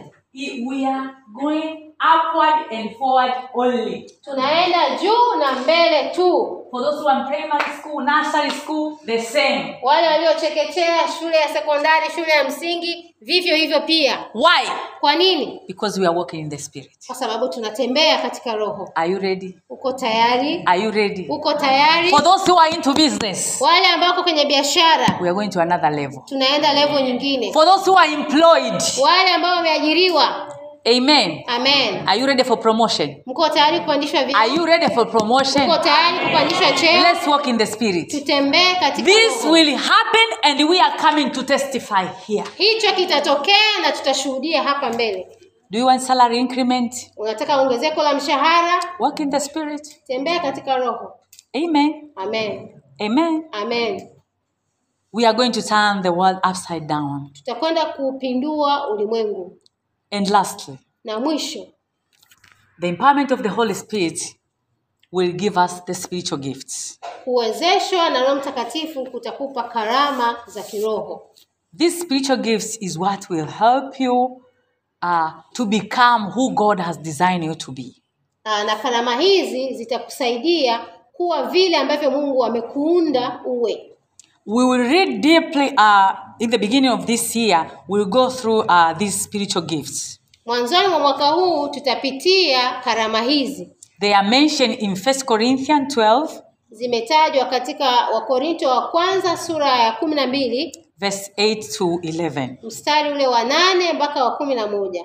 We 0.67 0.85
are 0.85 1.09
going 1.33 1.84
upward 1.99 2.55
and 2.73 2.97
forward 2.97 3.33
only. 3.53 4.11
tunaenda 4.23 4.79
juu 5.01 5.35
na 5.39 5.51
mbele 5.51 6.09
tu 6.15 6.61
For 6.71 6.83
those 6.83 6.97
who 6.97 7.09
are 7.09 7.23
primary 7.27 7.71
school, 7.79 8.03
nursery 8.03 8.51
school, 8.51 8.97
the 9.05 9.21
same. 9.21 9.79
wale 9.83 10.07
waliochekechea 10.07 10.95
shule 11.19 11.37
ya 11.37 11.47
sekondari 11.47 12.11
shule 12.15 12.31
ya 12.31 12.43
msingi 12.43 13.15
vivyo 13.21 13.55
hivyo 13.55 13.81
pia 13.81 14.25
Why? 14.33 14.69
kwa 14.99 15.15
nini 15.15 15.61
Because 15.67 15.99
we 16.01 16.07
are 16.07 16.17
walking 16.17 16.39
in 16.39 16.49
the 16.49 16.57
Spirit. 16.57 16.91
kwa 17.07 17.15
sababu 17.15 17.49
tunatembea 17.49 18.17
katika 18.17 18.53
roho 18.55 18.89
Are 18.95 19.09
you 19.11 19.19
ready? 19.19 19.57
uko 19.69 19.93
tayari 19.93 20.63
Are 20.65 20.81
you 20.81 20.91
ready? 20.91 21.25
uko 21.29 21.53
tayari 21.53 22.09
For 22.09 22.23
those 22.23 22.51
who 22.51 22.59
are 22.59 22.75
into 22.75 22.93
business, 22.93 23.61
wale 23.61 23.87
ambao 23.87 24.09
wako 24.09 24.23
kwenye 24.23 24.45
biashara 24.45 25.05
we 25.21 25.27
are 25.29 25.33
going 25.33 25.49
to 25.49 25.61
another 25.61 25.91
level. 25.91 26.19
tunaenda 26.25 26.73
level 26.73 27.03
nyingine 27.03 27.53
For 27.53 27.65
those 27.65 27.89
who 27.91 27.99
are 27.99 28.13
employed, 28.13 28.81
wale 29.01 29.29
ambao 29.35 29.55
wameajiriwa 29.55 30.47
amen. 30.85 31.43
amen 31.47 32.07
Are 32.07 32.19
you 32.19 32.27
ready 32.27 32.43
for 32.43 32.59
promotion? 32.59 33.15
mko 33.25 33.49
tayari 33.49 33.79
kupandishwa 33.79 34.19
Are 34.33 34.53
you 34.55 34.65
ready 34.65 34.93
for 34.95 35.11
promotion? 35.11 35.63
mko 35.67 35.77
tayari 35.77 36.25
kupandishwa 36.25 36.71
cheo 36.71 37.01
Let's 37.01 37.27
walk 37.27 37.47
in 37.47 37.57
the 37.57 37.65
Spirit. 37.65 38.11
tutembee 38.11 38.75
katika 38.79 39.05
This 39.11 39.45
will 39.45 39.75
happen 39.75 40.27
and 40.43 40.69
we 40.69 40.79
are 40.81 40.97
coming 40.97 41.31
to 41.31 41.43
testify 41.43 42.05
here. 42.27 42.43
hicho 42.57 42.91
kitatokea 42.95 43.79
na 43.81 43.91
tutashuhudia 43.91 44.63
hapa 44.63 44.89
mbele 44.93 45.27
Do 45.69 45.79
you 45.79 45.85
want 45.85 46.01
salary 46.01 46.37
increment? 46.39 46.93
unataka 47.17 47.61
ongezeko 47.61 48.03
la 48.03 48.13
mshahara 48.15 48.83
Walk 48.99 49.19
in 49.19 49.29
the 49.31 49.39
Spirit. 49.39 50.05
tembea 50.07 50.39
katika 50.39 50.77
roho 50.77 51.13
Amen. 51.53 52.11
amen 52.15 52.69
Amen. 53.01 53.43
amen 53.51 54.09
We 55.13 55.25
are 55.25 55.33
going 55.37 55.51
to 55.51 55.61
turn 55.61 56.01
the 56.01 56.09
world 56.09 56.37
upside 56.49 56.85
down. 56.87 57.29
tutakwenda 57.33 57.85
kupindua 57.85 58.89
ulimwengu 58.89 59.57
And 60.15 60.29
lastly, 60.29 60.77
na 61.03 61.19
mwisho 61.19 61.67
the 62.81 62.87
empowerment 62.87 63.31
of 63.31 63.41
the 63.41 63.49
Holy 63.49 63.73
Spirit 63.73 64.35
will 65.11 65.31
give 65.31 65.57
us 65.65 65.85
the 65.85 65.93
spiritual 65.93 66.39
gifts. 66.41 66.99
kuwezeshwa 67.23 68.09
na 68.09 68.21
roho 68.21 68.35
mtakatifu 68.35 69.05
kutakupa 69.05 69.63
karama 69.63 70.37
za 70.47 70.63
kiroho 70.63 71.29
These 71.77 71.99
spiritual 72.01 72.37
gifts 72.37 72.77
is 72.81 72.97
what 72.97 73.29
will 73.29 73.47
help 73.47 73.99
you 73.99 74.41
uh, 75.03 75.31
to 75.53 75.65
become 75.65 76.31
who 76.35 76.49
God 76.51 76.79
has 76.79 76.97
designed 77.01 77.43
you 77.43 77.55
to 77.55 77.71
be. 77.71 77.95
Uh, 78.45 78.63
na 78.63 78.75
karama 78.75 79.15
hizi 79.15 79.73
zitakusaidia 79.73 80.85
kuwa 81.13 81.43
vile 81.47 81.77
ambavyo 81.77 82.11
mungu 82.11 82.45
amekuunda 82.45 83.41
uwe 83.45 83.91
We 84.47 84.63
will 84.65 84.87
read 84.91 85.21
deeply 85.21 85.67
uh, 85.77 86.11
in 86.39 86.49
the 86.51 86.57
beginning 86.57 86.91
of 86.91 87.05
this 87.05 87.35
year. 87.35 87.71
We'll 87.89 88.05
go 88.09 88.29
through 88.29 88.59
uh, 88.69 88.97
these 88.97 89.23
spiritual 89.23 89.65
gifts. 89.65 90.19
mwanzoni 90.45 90.87
mwa 90.87 90.99
mwaka 90.99 91.25
huu 91.27 91.67
tutapitia 91.67 92.81
karama 92.83 93.21
hizi 93.21 93.69
They 93.99 94.15
are 94.15 94.29
mentioned 94.29 94.77
in 94.81 94.91
1 94.93 95.23
Corinthians 95.25 95.97
12, 95.97 96.27
zimetajwa 96.71 97.45
katika 97.45 97.85
wakorinto 98.13 98.69
wa 98.69 98.87
kwanza 98.87 99.37
sura 99.37 99.79
ya 99.79 99.91
kumi 99.91 100.15
na 100.15 100.27
mbili 100.27 100.85
verse 100.97 101.31
8 101.37 101.77
to 101.77 101.85
11. 101.85 102.49
mstari 102.63 103.11
ule 103.11 103.27
wa 103.27 103.43
nane 103.43 103.93
mpaka 103.93 104.23
wa 104.25 104.31
kumi 104.37 104.55
na 104.55 104.67
moja 104.67 105.03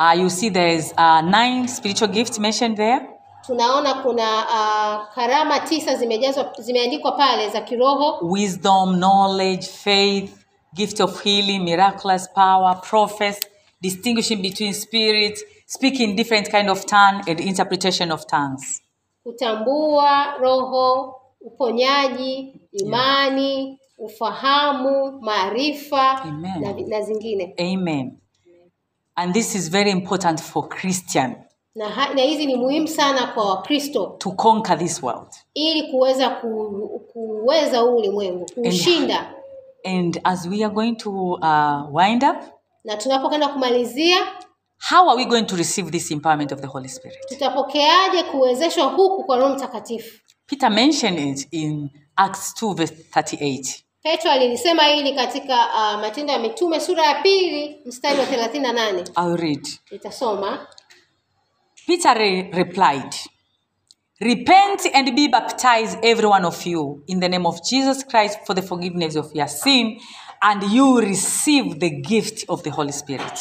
Uh, 0.00 0.20
you 0.20 0.30
see, 0.30 0.50
there's 0.50 0.92
uh, 0.96 1.20
nine 1.22 1.68
spiritual 1.68 2.10
gifts 2.10 2.38
mentioned 2.38 2.76
there. 2.76 3.00
tunaona 3.46 3.94
kuna 3.94 4.22
uh, 4.38 5.14
karama 5.14 5.60
tisa 5.60 5.94
zimejazwa 5.94 6.52
zimeandikwa 6.58 7.12
pale 7.12 7.48
za 7.48 7.60
kiroho 7.60 8.18
wisdom, 8.22 8.96
knowledge, 8.96 9.66
faith, 9.66 10.30
gift 10.74 11.00
of 11.00 11.22
healing, 11.22 11.58
miraculous 11.64 12.28
power, 12.34 12.80
prophets, 12.82 13.40
distinguishing 13.80 14.42
between 14.42 14.72
spirits, 14.74 15.44
speaking 15.66 16.16
different 16.16 16.50
kind 16.50 16.68
of 16.70 16.84
tongue, 16.86 17.22
and 17.28 17.40
interpretation 17.40 18.12
of 18.12 18.26
tongues. 18.26 18.82
kutambua 19.24 20.34
roho 20.40 21.14
uponyaji 21.40 22.60
imani 22.72 23.78
ufahamu 23.98 25.12
maarifa 25.20 26.24
na, 26.60 26.72
na 26.86 27.00
zingine 27.02 27.54
Amen. 27.58 28.18
And 29.16 29.34
this 29.34 29.54
is 29.54 29.68
very 29.70 29.90
important 29.90 30.40
for 30.40 30.68
Christian 30.68 31.36
na, 31.74 31.88
ha, 31.88 32.14
na 32.14 32.22
hizi 32.22 32.46
ni 32.46 32.56
muhimu 32.56 32.88
sana 32.88 33.26
kwa 33.26 33.44
wakristo 33.54 34.06
to 34.18 34.30
conquer 34.30 34.78
this 34.78 35.02
world. 35.02 35.28
ili 35.54 35.82
kuweza 35.82 36.30
ku, 36.30 37.00
kuweza 37.12 37.78
huu 37.78 37.96
ulimwengu 37.96 38.46
kuushinda 38.54 39.34
And 39.84 40.20
as 40.24 40.46
we 40.46 40.64
are 40.64 40.74
going 40.74 40.96
to 40.96 41.10
uh, 41.42 41.88
wind 41.94 42.24
up, 42.24 42.36
na 42.84 42.96
tunapokwenda 42.96 43.48
kumalizia 43.48 44.18
how 44.90 45.08
are 45.10 45.16
we 45.16 45.24
going 45.24 45.42
to 45.44 45.56
receive 45.56 45.90
this 45.90 46.10
empowerment 46.10 46.52
of 46.52 46.60
the 46.60 46.66
Holy 46.66 46.88
Spirit? 46.88 47.18
tutapokeaje 47.28 48.22
kuwezeshwa 48.22 48.84
huku 48.84 49.24
kwa 49.24 49.36
roho 49.36 49.54
mtakatifu 49.54 50.18
Peter 50.46 50.70
mentioned 50.70 51.18
it 51.18 51.48
in 51.50 51.90
Acts 52.16 52.54
2, 52.62 52.74
verse 52.74 52.94
38. 53.10 53.82
petro 54.02 54.30
alilisema 54.30 54.82
hili 54.82 55.14
katika 55.14 55.54
uh, 55.66 56.00
matendo 56.00 56.32
ya 56.32 56.38
mitume 56.38 56.80
sura 56.80 57.04
ya 57.06 57.22
pili 57.22 57.80
mstari 57.86 58.20
wa 58.20 58.26
thelathini 58.26 58.62
na 58.66 58.72
nane 58.72 59.04
I'll 59.16 59.36
read. 59.36 59.68
nitasoma 59.90 60.66
Peter 61.86 62.14
re- 62.18 62.50
replied, 62.52 63.14
Repent 64.20 64.86
and 64.94 65.14
be 65.14 65.28
baptized, 65.28 65.98
every 66.02 66.26
one 66.26 66.44
of 66.44 66.66
you, 66.66 67.02
in 67.06 67.20
the 67.20 67.28
name 67.28 67.46
of 67.46 67.62
Jesus 67.64 68.02
Christ 68.02 68.38
for 68.46 68.54
the 68.54 68.62
forgiveness 68.62 69.14
of 69.16 69.30
your 69.32 69.46
sin, 69.46 70.00
and 70.42 70.62
you 70.64 70.98
receive 71.00 71.78
the 71.78 71.90
gift 72.02 72.44
of 72.48 72.62
the 72.64 72.70
Holy 72.70 72.92
Spirit. 72.92 73.38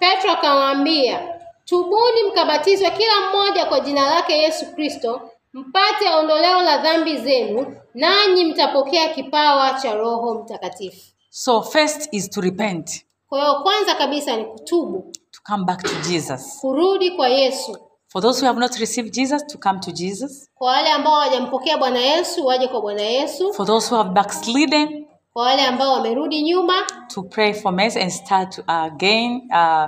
petro 0.00 0.30
akamwambia 0.30 1.28
tubuni 1.64 2.24
mkabatizwe 2.32 2.90
kila 2.90 3.12
mmoja 3.30 3.64
kwa 3.64 3.80
jina 3.80 4.10
lake 4.14 4.38
yesu 4.38 4.66
kristo 4.74 5.30
mpate 5.52 6.08
ondoleo 6.08 6.62
la 6.62 6.78
dhambi 6.78 7.16
zenu 7.18 7.76
nanyi 7.94 8.44
mtapokea 8.44 9.08
kipawa 9.08 9.72
cha 9.82 9.94
roho 9.94 10.34
mtakatifu 10.34 11.00
So, 11.30 11.62
first 11.62 12.08
is 12.12 12.30
to 12.30 12.40
repent, 12.40 13.04
kwa 13.28 13.40
hiyo 13.40 13.62
kwanza 13.62 13.94
kabisa 13.94 14.36
ni 14.36 14.44
kutubu 14.44 15.12
to 15.30 15.40
come 15.46 15.64
back 15.64 15.82
to 15.82 16.08
Jesus. 16.10 16.58
kurudi 16.60 17.10
kwa 17.10 17.28
yesu 17.28 17.78
For 18.12 18.20
those 18.22 18.40
who 18.40 18.46
have 18.46 18.60
not 18.60 18.78
received 18.78 19.14
Jesus, 19.14 19.42
to 19.46 19.58
come 19.58 19.80
to 19.80 19.92
Jesus. 19.92 20.48
kwa 20.54 20.70
wale 20.72 20.88
ambao 20.90 21.14
hawajampokea 21.14 21.78
bwana 21.78 21.98
yesu 22.00 22.46
waje 22.46 22.68
kwa 22.68 22.80
bwana 22.80 23.02
yesu 23.02 23.52
For 23.54 23.66
those 23.66 23.88
who 23.90 23.96
have 24.02 24.10
backslidden, 24.10 25.06
kwa 25.32 25.42
wale 25.44 25.62
ambao 25.66 25.92
wamerudi 25.92 26.42
nyuma 26.42 26.74
to 27.14 27.22
pray 27.22 27.52
for 27.54 27.72
mercy 27.72 28.00
and 28.00 28.10
start 28.10 28.60
again 28.66 29.48
uh, 29.52 29.86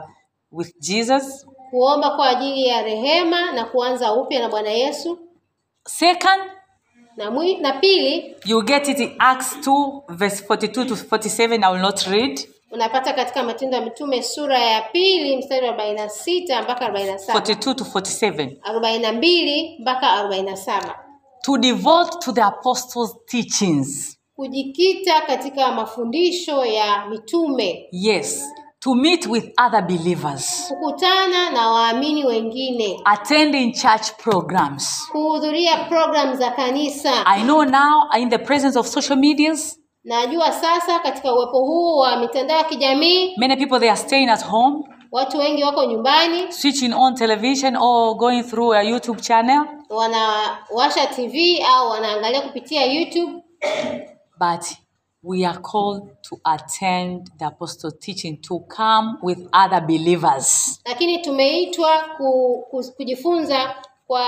with 0.53 0.75
Jesus. 0.81 1.47
kuomba 1.70 2.11
kwa 2.11 2.29
ajili 2.29 2.66
ya 2.66 2.83
rehema 2.83 3.53
na 3.53 3.64
kuanza 3.64 4.12
upya 4.12 4.41
na 4.41 4.49
bwana 4.49 4.70
yesu 4.70 5.18
Second, 5.89 6.43
na, 7.16 7.31
mwi, 7.31 7.57
na 7.57 7.72
pili 7.72 8.37
you 8.45 8.62
get 8.62 8.89
it 8.89 8.99
in 9.01 9.14
Acts 9.18 9.57
2, 9.66 10.03
verse 10.09 10.45
42 10.49 10.87
to 10.89 10.97
47. 10.97 11.64
I 11.64 11.72
will 11.72 11.81
not 11.83 12.03
read. 12.07 12.41
Unapata 12.75 13.12
katika 13.12 13.43
matendo 13.43 13.77
ya 13.77 13.83
mitume 13.85 14.22
sura 14.22 14.59
ya 14.59 14.83
pili 14.83 15.37
mstari 15.37 15.62
wa 15.62 15.68
arobaini 15.68 15.99
na 15.99 16.09
sita 16.09 16.62
mpaka 16.62 16.81
arobaini 16.81 17.11
na 17.12 17.18
saba 17.18 17.41
42 17.41 17.75
to 17.75 17.85
47. 17.85 18.57
arobaini 18.62 19.03
na 19.03 19.12
mbili 19.12 19.77
mpaka 19.81 20.11
arobaini 20.12 20.51
na 20.51 20.57
saba 20.57 20.99
To 21.43 21.59
devote 21.59 22.11
to 22.20 22.33
the 22.33 22.43
apostles' 22.43 23.16
teachings. 23.27 24.18
kujikita 24.37 25.20
katika 25.20 25.72
mafundisho 25.72 26.64
ya 26.64 27.07
mitume 27.11 27.89
Yes. 27.93 28.45
To 28.81 28.95
meet 28.95 29.27
with 29.27 29.45
other 29.66 29.83
believers. 29.83 30.64
kukutana 30.68 31.51
na 31.51 31.68
waamini 31.70 32.25
wengine 32.25 33.01
Attending 33.05 33.72
church 33.72 34.11
programs. 34.22 35.09
kuhudhuria 35.12 35.77
program 35.77 36.37
za 36.37 36.51
kanisa 36.51 37.27
I 37.27 37.43
know 37.43 37.64
now 37.64 38.03
in 38.20 38.31
the 38.31 38.39
presence 38.39 38.79
of 38.79 38.87
social 38.87 39.18
medias, 39.18 39.81
Najua 40.05 40.53
sasa 40.53 40.99
katika 40.99 41.35
uwepo 41.35 41.59
huu 41.59 41.99
wa 41.99 42.17
mitandao 42.17 42.59
ya 42.59 42.65
kijamii 42.65 43.35
many 43.37 43.57
people 43.57 43.79
they 43.81 43.91
are 43.91 44.01
staying 44.01 44.29
at 44.29 44.45
home, 44.47 44.85
watu 45.13 45.39
wengi 45.39 45.65
wako 45.65 45.85
nyumbani, 45.85 46.53
switching 46.53 46.93
on 46.95 47.15
television 47.15 47.77
or 47.77 48.15
going 48.17 48.43
through 48.43 48.75
a 48.75 48.83
YouTube 48.83 49.21
channel. 49.23 49.65
wanawasha 49.91 51.07
TV 51.07 51.63
au 51.77 51.91
wanaangalia 51.91 52.41
kupitia 52.43 52.85
YouTube, 52.85 53.33
But 54.39 54.65
we 55.23 55.47
are 55.47 55.59
called 55.59 56.03
to 56.29 56.37
attend 56.45 57.31
the 57.39 57.45
apostle 57.45 57.91
teaching 57.91 58.37
to 58.41 58.59
come 58.59 59.15
with 59.23 59.39
other 59.65 59.81
believers. 59.81 60.81
lakini 60.85 61.19
tumeitwa 61.19 61.89
ku, 62.17 62.65
ku, 62.71 62.85
kujifunza 62.97 63.75
kwa 64.07 64.27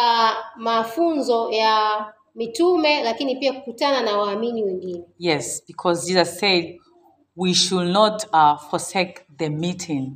mafunzo 0.56 1.50
ya 1.50 2.06
mitume, 2.36 3.02
lakini 3.02 3.36
pia 3.36 3.52
kukutana 3.52 4.00
na 4.00 4.18
waamini 4.18 4.64
wengine, 4.64 5.04
Yes, 5.18 5.62
because 5.66 6.06
Jesus 6.12 6.38
said 6.38 6.78
we 7.36 7.54
should 7.54 7.88
not 7.88 8.24
uh, 8.32 8.56
forsake 8.70 9.14
the 9.38 9.48
meeting. 9.48 10.12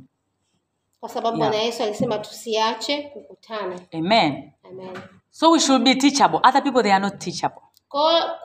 kwa 0.99 1.09
sababu 1.09 1.37
Yeah. 1.37 1.65
Yesu 1.65 1.83
alisema 1.83 2.17
tusiache 2.17 3.01
kukutana. 3.01 3.79
Amen. 3.93 4.51
Amen. 4.63 4.97
So 5.31 5.51
we 5.51 5.59
should 5.59 5.83
be 5.83 5.95
teachable. 5.95 6.39
Other 6.43 6.63
people 6.63 6.83
they 6.83 6.91
are 6.93 7.01
not 7.01 7.19
teachable. 7.19 7.61
Kwa 7.89 8.39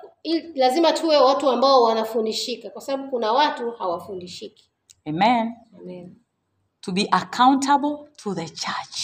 lazima 0.55 0.93
tuwe 0.93 1.17
watu 1.17 1.49
ambao 1.51 1.83
wanafundishika, 1.83 2.71
kwa 2.71 2.83
sababu 2.83 3.11
kuna 3.11 3.33
watu 3.33 3.71
hawafundishiki. 3.71 4.71
Amen. 5.05 5.53
Amen. 5.81 6.17
To 6.81 6.93
be 6.93 7.09
accountable 7.11 7.97
to 8.17 8.35
the 8.35 8.45
church. 8.49 9.01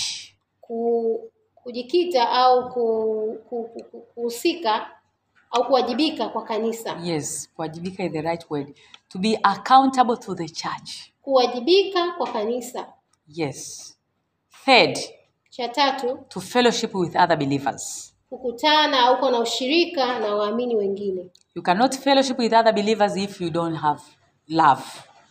Ku, 0.61 1.32
kujikita 1.63 2.31
au 2.31 2.69
ku- 2.73 3.39
ku- 3.49 3.65
ku- 3.75 3.85
ku- 3.91 4.01
kuhusika 4.15 4.91
au 5.51 5.65
kuwajibika 5.67 6.29
kwa 6.29 6.45
kanisa, 6.45 6.97
Yes, 7.03 7.51
kuwajibika 7.57 8.05
is 8.05 8.13
the 8.13 8.21
right 8.23 8.51
word. 8.51 8.75
To 9.09 9.19
be 9.19 9.39
accountable 9.43 10.17
to 10.17 10.35
the 10.35 10.49
church. 10.49 10.91
kuwajibika 11.23 12.13
kwa 12.13 12.27
kanisa. 12.33 12.87
Yes. 13.29 13.89
Third, 14.65 14.99
Cha 15.51 15.69
tatu, 15.69 16.19
to 16.29 16.41
fellowship 16.41 16.95
with 16.95 17.17
other 17.17 17.37
believers. 17.37 18.15
kukutana 18.31 19.01
au 19.01 19.19
kuwa 19.19 19.31
na 19.31 19.39
ushirika 19.39 20.19
na 20.19 20.35
waamini 20.37 20.77
wengine. 20.77 21.31
You 21.55 21.63
cannot 21.63 21.99
fellowship 21.99 22.39
with 22.39 22.53
other 22.53 22.73
believers 22.75 23.17
if 23.17 23.41
you 23.41 23.51
don't 23.51 23.77
have 23.77 24.03
love. 24.49 24.83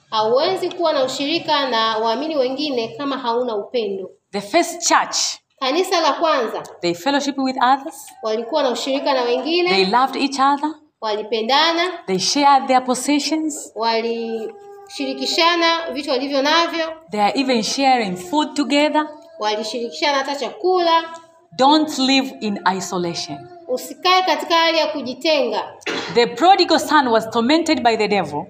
Hauwezi 0.10 0.70
kuwa 0.72 0.94
na 0.94 1.04
ushirika 1.04 1.70
na 1.70 1.98
waamini 1.98 2.36
wengine 2.38 2.88
kama 2.98 3.18
hauna 3.18 3.56
upendo. 3.56 4.12
The 4.32 4.42
first 4.42 4.88
church, 4.88 5.18
Kanisa 5.62 6.02
la 6.02 6.14
kwanza 6.14 6.64
they 6.82 6.94
fellowship 6.94 7.38
with 7.38 7.58
others, 7.64 8.12
walikuwa 8.24 8.64
na 8.64 8.70
ushirika 8.72 9.14
na 9.14 9.24
they 9.70 9.86
loved 9.86 10.16
each 10.16 10.40
other, 10.40 10.74
walipendana, 11.02 11.84
they 12.08 12.20
shared 12.20 12.68
their 12.68 12.86
possessions, 12.86 13.72
walishirikishana 13.76 15.92
vitu 15.94 16.10
walivyo 16.10 16.42
navyo, 16.42 16.94
they 17.12 17.22
are 17.22 17.40
even 17.40 17.64
sharing 17.64 18.16
food 18.18 18.54
together. 18.54 19.08
walishirikishana 19.40 20.18
hata 20.18 20.36
chakula. 20.36 21.04
Don't 21.58 21.98
live 22.00 22.34
in 22.40 22.60
isolation. 22.78 23.48
Usikae 23.68 24.24
katika 24.24 24.56
hali 24.56 24.78
ya 24.78 24.88
kujitenga. 24.88 25.64
The 26.14 26.28
prodigal 26.28 26.80
son 26.80 27.08
was 27.08 27.30
tormented 27.30 27.84
by 27.84 27.98
the 27.98 28.08
devil 28.08 28.46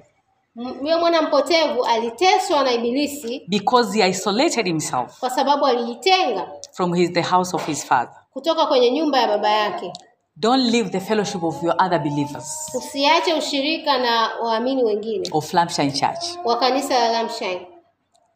Yule 0.56 0.96
mwana 0.96 1.22
mpotevu 1.22 1.86
aliteswa 1.86 2.64
na 2.64 2.72
Ibilisi 2.72 3.42
because 3.48 3.98
he 4.00 4.10
isolated 4.10 4.66
himself 4.66 5.20
kwa 5.20 5.30
sababu 5.30 5.66
alijitenga 5.66 6.48
from 6.72 6.94
his, 6.94 7.12
the 7.14 7.22
house 7.22 7.56
of 7.56 7.66
his 7.68 7.86
father. 7.86 8.16
kutoka 8.34 8.66
kwenye 8.66 8.92
nyumba 8.92 9.20
ya 9.22 9.28
baba 9.28 9.50
yake. 9.50 9.94
Don't 10.36 10.72
leave 10.72 10.90
the 10.90 11.00
fellowship 11.00 11.44
of 11.44 11.64
your 11.64 11.76
other 11.86 12.00
believers 12.00 12.72
Usiache 12.78 13.34
ushirika 13.34 13.98
na 13.98 14.30
waamini 14.44 14.84
wengine 14.84 15.30
of 15.32 15.54
Lampshine 15.54 15.92
Church. 15.92 16.26
wa 16.46 16.60
kanisa 16.60 17.00
la 17.00 17.12
Lamshine. 17.12 17.68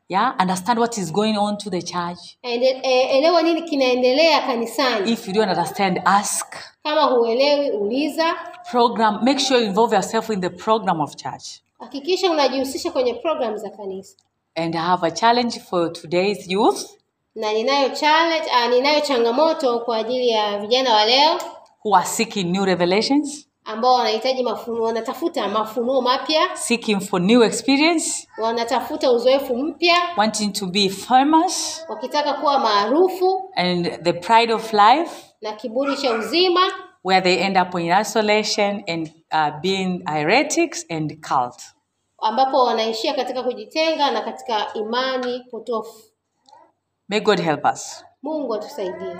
Yeah, 0.10 0.36
understand 0.42 0.80
what 0.80 0.98
is 0.98 1.12
going 1.14 1.38
on 1.38 1.58
to 1.58 1.70
the 1.70 1.82
church. 1.82 2.20
E- 2.44 3.18
Elewa 3.18 3.42
nini 3.42 3.62
kinaendelea 3.62 4.42
kanisani. 4.42 5.12
If 5.12 5.28
you 5.28 5.34
don't 5.34 5.50
understand, 5.50 6.02
ask. 6.06 6.56
Kama 6.84 7.02
huelewi, 7.04 7.72
uliza. 7.72 8.36
Program. 8.72 9.20
Make 9.24 9.40
sure 9.40 9.60
you 9.62 9.66
involve 9.68 9.96
yourself 9.96 10.30
in 10.30 10.42
the 10.42 10.50
program 10.50 11.02
of 11.02 11.16
church. 11.16 11.44
Hakikisha 11.90 12.32
unajihusisha 12.32 12.92
kwenye 12.92 13.14
programu 13.14 13.58
za 13.58 13.70
kanisa. 13.70 14.16
And 14.56 14.76
I 14.76 14.80
have 14.82 15.08
a 15.08 15.12
challenge 15.12 15.60
for 15.60 15.94
today's 15.94 16.48
youth. 16.52 16.86
Na 17.36 17.54
ninayo 17.54 17.90
challenge, 17.90 18.46
uh, 18.50 18.70
ninayo 18.70 19.02
changamoto 19.02 19.80
kwa 19.80 19.98
ajili 19.98 20.30
ya 20.30 20.60
vijana 20.60 20.94
wa 20.94 21.06
leo. 21.06 21.40
Who 21.86 21.96
are 21.96 22.06
seeking 22.06 22.44
new 22.52 22.66
revelations, 22.66 23.48
ambao 23.66 23.94
wanahitaji 23.94 24.44
mafunuo, 24.44 24.86
wanatafuta 24.88 25.48
mafunuo 25.48 26.02
mapya, 26.02 26.42
seeking 26.58 27.00
for 27.00 27.22
new 27.22 27.44
experience, 27.44 28.28
wanatafuta 28.38 29.12
uzoefu 29.12 29.58
mpya, 29.58 29.96
wanting 30.18 30.52
to 30.54 30.66
be 30.66 30.90
famous, 30.90 31.86
wakitaka 31.90 32.34
kuwa 32.34 32.60
maarufu. 32.60 33.52
And 33.56 34.04
the 34.04 34.14
pride 34.14 34.54
of 34.54 34.74
life, 34.74 35.12
na 35.42 35.52
kiburi 35.54 35.98
cha 35.98 36.12
uzima, 36.14 36.62
where 37.04 37.22
they 37.22 37.44
end 37.44 37.58
up 37.58 37.76
in 37.80 37.92
isolation 38.02 38.84
and 38.88 39.12
uh, 39.32 39.60
being 39.62 40.04
heretics 40.08 40.86
and 40.90 41.22
cult. 41.28 41.62
Ambapo 42.26 42.64
wanaishia 42.64 43.14
katika 43.14 43.44
kujitenga 43.44 44.12
na 44.12 44.22
katika 44.22 44.74
imani 44.74 45.40
potofu. 45.52 46.04
May 47.10 47.20
God 47.20 47.40
help 47.42 47.66
us. 47.74 48.06
Mungu 48.24 48.56
atusaidie. 48.56 49.18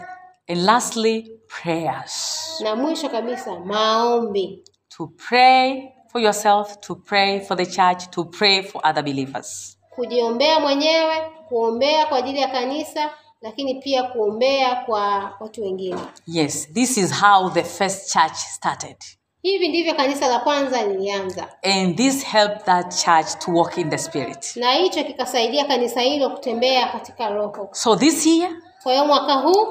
And 0.48 0.58
lastly, 0.62 1.40
prayers. 1.48 2.42
Na 2.64 2.76
mwisho 2.76 3.10
kabisa, 3.10 3.60
maombi. 3.60 4.64
To 4.98 5.08
pray 5.08 5.92
for 6.12 6.22
yourself, 6.22 6.80
to 6.80 6.96
pray 6.96 7.40
for 7.40 7.58
the 7.58 7.66
church, 7.66 8.10
to 8.10 8.26
pray 8.26 8.64
for 8.64 8.82
other 8.90 9.04
believers. 9.04 9.78
kujiombea 9.96 10.60
mwenyewe, 10.60 11.32
kuombea 11.50 12.06
kwa 12.06 12.18
ajili 12.18 12.40
ya 12.40 12.48
kanisa, 12.48 13.10
lakini 13.42 13.76
pia 13.82 14.04
kuombea 14.04 14.76
kwa 14.76 15.34
watu 15.40 15.62
wengine. 15.62 16.00
Yes, 16.28 16.74
this 16.74 16.98
is 16.98 17.22
how 17.22 17.50
the 17.50 17.64
first 17.64 18.14
church 18.14 18.36
started. 18.36 18.98
Hivi 19.46 19.68
ndivyo 19.68 19.94
kanisa 19.96 20.28
la 20.28 20.40
kwanza 20.40 20.84
lilianza, 20.88 21.48
And 21.64 21.96
this 21.98 22.24
helped 22.26 22.64
that 22.66 23.04
church 23.04 23.28
to 23.46 23.52
walk 23.52 23.78
in 23.78 23.90
the 23.90 23.98
spirit. 23.98 24.56
na 24.56 24.74
hicho 24.74 25.04
kikasaidia 25.04 25.66
kanisa 25.66 26.02
hilo 26.02 26.30
kutembea 26.30 26.88
katika 26.88 27.30
Roho. 27.30 27.70
So 27.72 27.96
this 27.96 28.26
year, 28.26 28.50
Kwa 28.84 28.92
hiyo 28.94 29.06
mwaka 29.06 29.34
huu 29.34 29.68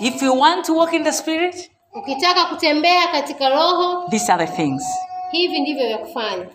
if 0.00 0.22
you 0.22 0.40
want 0.40 0.66
to 0.66 0.76
walk 0.76 0.92
in 0.92 1.04
the 1.04 1.12
spirit, 1.12 1.70
ukitaka 1.94 2.44
kutembea 2.44 3.06
katika 3.08 3.48
Roho, 3.48 4.08
these 4.10 4.32
are 4.32 4.46
the 4.46 4.52
things. 4.52 4.82
hivi 5.30 5.60
ndivyo 5.60 5.86
vya 5.86 5.98
kufanya. 5.98 6.46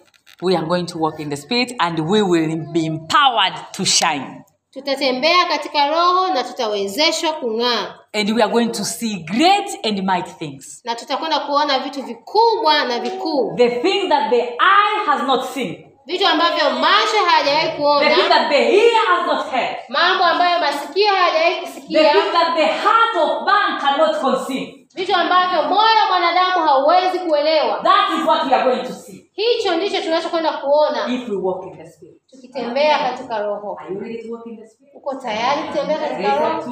We 0.41 0.57
are 0.57 0.65
going 0.67 0.83
to 0.83 0.99
walk 0.99 1.19
in 1.19 1.29
the 1.29 1.37
spirit 1.37 1.75
and 1.79 1.99
we 1.99 2.21
will 2.21 2.55
be 2.71 2.85
empowered 2.85 3.53
to 3.71 3.85
shine. 3.85 4.41
Tutatembea 4.73 5.45
katika 5.45 5.87
Roho 5.87 6.27
na 6.33 6.43
tutawezeshwa 6.43 7.33
kung'aa, 7.33 7.93
And 8.13 8.29
we 8.29 8.41
are 8.43 8.51
going 8.51 8.67
to 8.71 8.83
see 8.85 9.15
great 9.15 9.85
and 9.85 10.03
mighty 10.03 10.31
things. 10.39 10.81
na 10.85 10.95
tutakwenda 10.95 11.39
kuona 11.39 11.79
vitu 11.79 12.03
vikubwa 12.03 12.83
na 12.85 12.99
vikuu, 12.99 13.53
The 13.57 13.69
things 13.69 14.09
that 14.09 14.29
the 14.29 14.41
eye 14.41 15.05
has 15.05 15.23
not 15.27 15.45
seen, 15.53 15.85
vitu 16.05 16.27
ambavyo 16.27 16.69
macho 16.69 17.25
hayajawahi 17.25 18.05
the 18.09 18.15
things 18.15 18.29
that 18.29 18.49
the 18.49 18.75
ear 18.75 19.05
has 19.07 19.27
not 19.27 19.51
heard, 19.51 19.77
mambo 19.89 20.23
ambayo 20.23 20.59
masikio 20.59 21.07
hayajawahi 21.07 21.55
the 21.55 21.61
kusikia, 21.61 22.11
things 22.11 22.31
that 22.33 22.55
the 22.55 22.65
heart 22.67 23.15
of 23.23 23.45
man 23.45 23.81
cannot 23.81 24.21
conceive. 24.21 24.80
Vitu 24.95 25.15
ambavyo 25.15 25.63
moyo 25.63 25.81
wa 26.01 26.07
mwanadamu 26.09 26.65
hauwezi 26.67 27.19
kuelewa. 27.19 27.79
That 27.83 28.19
is 28.19 28.27
what 28.27 28.43
we 28.45 28.55
are 28.55 28.63
going 28.63 28.87
to 28.87 28.93
see 28.93 29.31
Hicho 29.33 29.75
ndicho 29.75 30.01
tunachokwenda 30.01 30.53
kuona 30.53 31.07
if 31.07 31.29
we 31.29 31.35
walk 31.37 31.65
in 31.65 31.77
the 31.77 31.85
spirit. 31.91 32.21
tukitembea 32.31 32.99
katika 32.99 33.39
Roho. 33.39 33.77
Are 33.79 33.93
you 33.93 33.99
ready 33.99 34.23
to 34.27 34.33
walk 34.33 34.45
in 34.45 34.57
the 34.57 34.67
spirit? 34.67 34.93
Uko 34.95 35.15
tayari 35.15 35.61
kutembea 35.67 35.97
katika 35.97 36.35
Roho? 36.39 36.71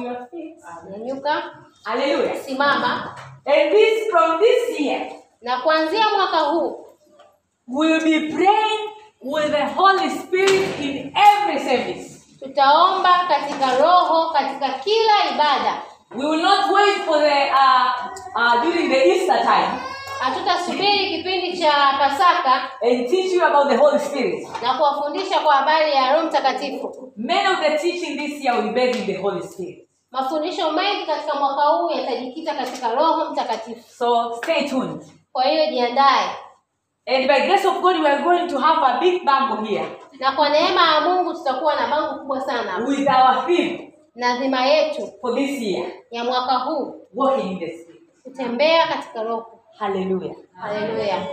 Nyanyuka, 0.90 1.42
Hallelujah. 1.84 2.36
simama, 2.36 3.16
And 3.46 3.72
this 3.72 4.10
from 4.10 4.38
this 4.40 4.80
year, 4.80 5.12
na 5.42 5.60
kuanzia 5.60 6.04
mwaka 6.16 6.36
huu 6.36 6.86
we'll 7.68 8.00
be 8.04 8.32
praying 8.34 8.80
with 9.22 9.50
the 9.50 9.64
Holy 9.64 10.10
Spirit 10.10 10.80
in 10.80 11.12
every 11.16 11.58
service. 11.60 12.20
tutaomba 12.38 13.18
katika 13.28 13.78
Roho 13.78 14.30
katika 14.30 14.68
kila 14.68 15.34
ibada. 15.34 15.82
We 16.10 16.24
will 16.26 16.42
not 16.42 16.74
wait 16.74 17.04
for 17.06 17.18
the 17.18 17.38
uh, 17.54 17.84
uh, 18.34 18.64
during 18.64 18.88
the 18.88 19.00
Easter 19.14 19.38
time 19.44 19.78
Hatutasubiri 20.20 21.08
kipindi 21.10 21.58
cha 21.60 21.70
Pasaka 21.98 22.70
and 22.82 23.08
teach 23.08 23.32
you 23.32 23.40
about 23.44 23.68
the 23.70 23.76
Holy 23.76 23.98
Spirit. 23.98 24.46
na 24.62 24.74
kuwafundisha 24.74 25.40
kwa 25.40 25.54
habari 25.54 25.92
ya 25.92 26.12
Roho 26.12 26.26
Mtakatifu. 26.26 27.12
Many 27.16 27.46
of 27.48 27.60
the 27.60 27.78
teaching 27.78 28.16
this 28.18 28.44
year 28.44 28.54
will 28.56 28.72
be 28.72 28.74
based 28.74 29.00
in 29.00 29.06
the 29.06 29.22
Holy 29.22 29.42
Spirit. 29.42 29.88
Mafundisho 30.10 30.72
mengi 30.72 31.06
katika 31.06 31.34
mwaka 31.34 31.62
huu 31.62 31.90
yatajikita 31.90 32.54
katika 32.54 32.94
Roho 32.94 33.30
Mtakatifu. 33.32 33.90
So 33.98 34.34
stay 34.36 34.68
tuned. 34.68 35.02
Kwa 35.32 35.44
hiyo 35.44 35.66
jiandae, 35.66 36.30
And 37.06 37.26
by 37.26 37.40
grace 37.46 37.68
of 37.68 37.80
God, 37.80 37.96
we 38.00 38.08
are 38.08 38.22
going 38.22 38.48
to 38.48 38.58
have 38.58 38.82
a 38.86 39.00
big 39.00 39.24
bango 39.24 39.64
here 39.64 39.88
na 40.18 40.32
kwa 40.32 40.48
neema 40.48 40.94
ya 40.94 41.00
Mungu 41.00 41.34
tutakuwa 41.34 41.76
na 41.76 41.86
bango 41.86 42.14
kubwa 42.18 42.40
sana 42.40 42.76
with 42.86 43.08
our 43.08 43.46
theme 43.46 43.89
na 44.14 44.38
dhima 44.38 44.66
yetu 44.66 45.12
for 45.20 45.34
this 45.34 45.62
year, 45.62 45.92
ya 46.10 46.24
mwaka 46.24 46.58
huu 46.58 47.06
walking 47.14 47.52
in 47.52 47.58
the 47.58 47.78
Spirit. 47.78 48.02
kutembea 48.22 48.86
katika 48.86 49.22
Roho. 49.22 49.60
Haleluya, 49.78 50.34
Haleluya. 50.52 51.26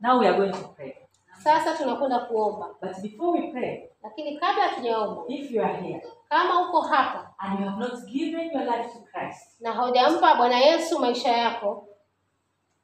Now 0.00 0.18
we 0.20 0.28
are 0.28 0.36
going 0.36 0.52
to 0.52 0.68
pray. 0.76 0.94
Sasa 1.42 1.74
tunakwenda 1.76 2.18
kuomba, 2.18 2.74
But 2.82 3.00
before 3.02 3.40
we 3.40 3.52
pray, 3.52 3.90
lakini 4.02 4.38
kabla 4.38 4.62
hatujaomba, 4.62 5.22
if 5.28 5.50
you 5.50 5.62
are 5.64 5.76
here 5.82 6.02
kama 6.28 6.68
uko 6.68 6.80
hapa 6.80 7.34
and 7.38 7.60
you 7.60 7.66
have 7.66 7.78
not 7.80 8.04
given 8.06 8.50
your 8.52 8.64
life 8.64 8.92
to 8.92 8.98
Christ 9.12 9.60
na 9.60 9.72
hujampa 9.72 10.34
Bwana 10.34 10.58
Yesu 10.58 10.98
maisha 10.98 11.32
yako, 11.32 11.88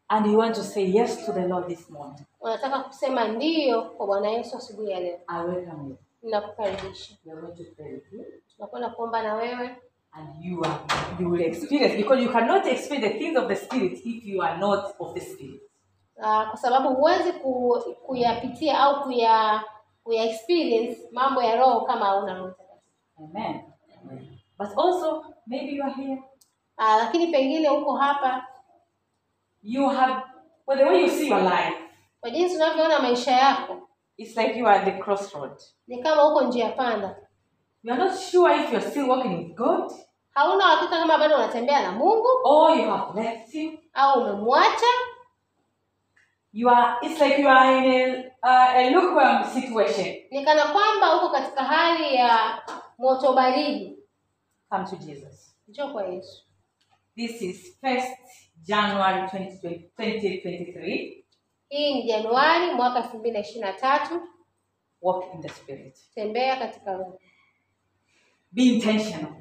and 0.08 0.26
you 0.26 0.38
want 0.38 0.54
to 0.54 0.62
say 0.62 0.84
yes 0.84 1.26
to 1.26 1.32
the 1.32 1.46
Lord 1.48 1.68
this 1.68 1.90
morning, 1.90 2.26
unataka 2.40 2.78
kusema 2.80 3.24
ndiyo 3.28 3.82
kwa 3.82 4.06
Bwana 4.06 4.30
Yesu 4.30 4.56
asubuhi 4.56 4.90
ya 4.90 5.00
leo, 5.00 5.18
I 5.26 5.44
welcome 5.44 5.88
you. 5.88 5.96
ninakukaribisha. 6.22 7.14
We 7.24 7.32
are 7.32 7.40
going 7.40 7.56
to 7.56 7.64
pray 7.76 7.92
with 7.92 8.12
you. 8.12 8.24
Tunakwenda 8.64 8.90
kuomba 8.90 9.22
na 9.22 9.34
wewe, 9.34 9.76
And 10.16 10.28
you 10.44 10.62
are 10.64 10.78
you 11.18 11.28
will 11.28 11.40
experience 11.42 11.96
because 11.96 12.22
you 12.22 12.30
cannot 12.32 12.66
experience 12.66 13.12
the 13.12 13.18
things 13.18 13.36
of 13.36 13.48
the 13.48 13.56
spirit 13.56 13.92
if 14.06 14.24
you 14.24 14.42
are 14.42 14.56
not 14.58 14.94
of 15.00 15.14
the 15.14 15.20
spirit. 15.20 15.60
uh, 16.16 16.48
kwa 16.48 16.56
sababu 16.56 16.88
huwezi 16.94 17.32
ku, 17.32 17.82
kuyapitia 18.06 18.78
au 18.78 19.02
kuya 19.02 19.62
kuya 20.04 20.24
experience 20.24 21.08
mambo 21.12 21.42
ya 21.42 21.56
roho 21.56 21.80
kama 21.80 22.04
hauna 22.06 22.34
Roho 22.34 22.54
Amen. 23.18 23.60
But 24.58 24.68
also 24.78 25.24
maybe 25.46 25.72
you 25.76 25.82
are 25.84 25.94
here. 25.94 26.22
uh, 26.78 26.96
lakini 26.98 27.26
pengine 27.26 27.70
uko 27.70 27.96
hapa 27.96 28.46
You 29.62 29.88
have 29.88 30.22
well 30.66 30.78
the 30.78 30.84
way 30.84 31.00
you 31.02 31.08
see 31.10 31.28
your 31.28 31.42
life, 31.42 31.76
kwa 32.20 32.30
jinsi 32.30 32.56
unavyoona 32.56 32.98
maisha 32.98 33.32
yako 33.32 33.88
it's 34.16 34.36
like 34.36 34.58
you 34.58 34.66
are 34.66 34.78
at 34.78 34.84
the 34.84 35.02
crossroad. 35.02 35.60
ni 35.86 36.02
kama 36.02 36.28
uko 36.28 36.42
njia 36.42 36.68
panda, 36.68 37.16
You 37.84 37.92
are 37.92 37.98
not 37.98 38.18
sure 38.18 38.50
if 38.50 38.72
you 38.72 38.78
are 38.78 38.90
still 38.90 39.08
walking 39.08 39.36
with 39.38 39.56
God 39.56 39.92
hauna 40.34 40.64
hakika 40.64 40.98
kama 40.98 41.18
bado 41.18 41.34
unatembea 41.36 41.82
na 41.82 41.92
Mungu 41.92 42.28
or 42.44 42.76
you 42.76 42.90
have 42.90 43.20
left 43.22 43.52
Him. 43.52 43.78
au 43.94 44.20
umemwacha. 44.20 44.86
You 46.52 46.68
are. 46.70 46.98
It's 47.02 47.20
like 47.20 47.42
you 47.42 47.48
are 47.48 47.78
in 47.78 47.84
a, 47.84 48.30
uh, 48.42 48.76
a 48.76 48.90
lukewarm 48.90 49.44
situation. 49.44 50.16
Ni 50.30 50.44
kana 50.44 50.64
kwamba 50.64 51.16
uko 51.16 51.28
katika 51.30 51.64
hali 51.64 52.14
ya 52.14 52.62
moto 52.98 53.32
baridi. 53.32 53.98
Come 54.70 54.84
to 54.86 54.96
Jesus. 54.96 55.56
Njoo 55.68 55.88
kwa 55.88 56.04
Yesu. 56.04 56.42
This 57.16 57.42
is 57.42 57.76
first 57.80 58.12
January 58.62 59.20
2020, 59.22 59.90
2023. 59.98 61.24
Hii 61.68 61.94
ni 61.94 62.02
Januari 62.02 62.74
mwaka 62.74 62.98
elfu 62.98 63.18
mbili 63.18 63.34
na 63.34 63.40
ishirini 63.40 63.64
na 63.64 63.72
tatu. 63.72 64.20
Walk 65.02 65.34
in 65.34 65.42
the 65.42 65.48
Spirit. 65.48 65.98
Tembea 66.14 66.56
katika 66.56 66.92
roho, 66.92 67.18
Be 68.54 68.62
intentional. 68.62 69.32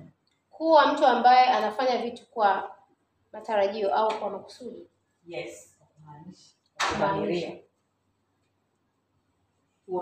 kuwa 0.50 0.94
mtu 0.94 1.06
ambaye 1.06 1.46
anafanya 1.46 1.98
vitu 1.98 2.26
kwa 2.32 2.76
matarajio 3.34 3.96
au 3.96 4.20
kwa 4.20 4.30
makusudi. 4.30 4.88
Yes. 5.28 5.78
kumaanisha. 6.94 7.52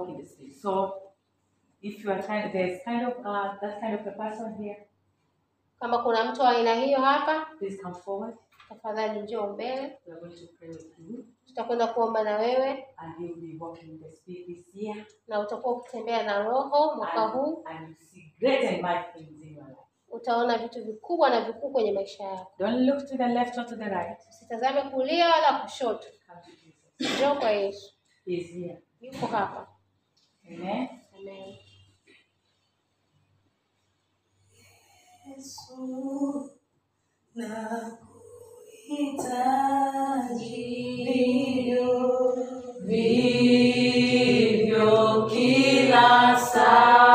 In 0.08 0.18
the 0.18 0.26
street. 0.26 0.56
So, 0.62 0.94
if 1.82 2.04
you 2.04 2.12
are 2.12 2.22
trying, 2.24 2.52
there's 2.54 2.84
kind 2.84 3.06
of 3.08 3.14
uh, 3.26 3.60
that 3.62 3.82
kind 3.82 3.94
of 3.96 4.08
a 4.08 4.12
person 4.12 4.56
here. 4.64 4.88
Kama 5.80 6.04
kuna 6.04 6.24
mtu 6.32 6.42
wa 6.42 6.50
aina 6.50 6.74
hiyo 6.74 7.02
hapa, 7.02 7.46
Please 7.60 7.78
come 7.84 7.96
forward. 7.96 8.36
Tafadhali 8.76 9.22
njoo 9.22 9.48
mbele, 9.54 9.82
We 10.08 10.14
are 10.14 10.20
going 10.22 10.36
to 10.36 10.48
pray 10.60 10.70
with 10.70 11.00
you, 11.00 11.26
tutakwenda 11.46 11.88
kuomba 11.88 12.24
na 12.24 12.38
wewe. 12.38 12.86
Na 15.28 15.40
utakuwa 15.40 15.74
ukitembea 15.76 16.24
na 16.24 16.44
Roho 16.44 16.96
mwaka 16.96 17.22
huu. 17.28 17.64
Utaona 20.10 20.58
vitu 20.58 20.84
vikubwa 20.86 21.30
na 21.30 21.42
vikuu 21.42 21.70
kwenye 21.72 21.92
maisha 21.92 22.24
yako. 22.24 22.52
Usitazame 24.30 24.82
kulia 24.82 25.30
wala 25.30 25.60
kushoto, 25.60 26.08
njoo 27.00 27.36
kwa 27.36 27.50
Yesu, 27.52 27.94
yuko 29.02 29.26
hapa. 29.28 29.68
Amen. 30.48 30.88
Amen. 31.18 31.56
Yesu 35.28 36.52
nakuhitaji 38.92 40.66
vivyo 41.06 42.34
vivyo 43.62 44.90
kila 45.34 46.38
saa 46.38 47.11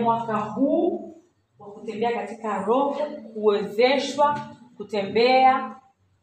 mwaka 0.00 0.36
huu 0.38 1.16
wa 1.58 1.72
kutembea 1.72 2.12
katika 2.12 2.64
Roho, 2.64 2.96
kuwezeshwa 3.34 4.40
kutembea, 4.76 5.76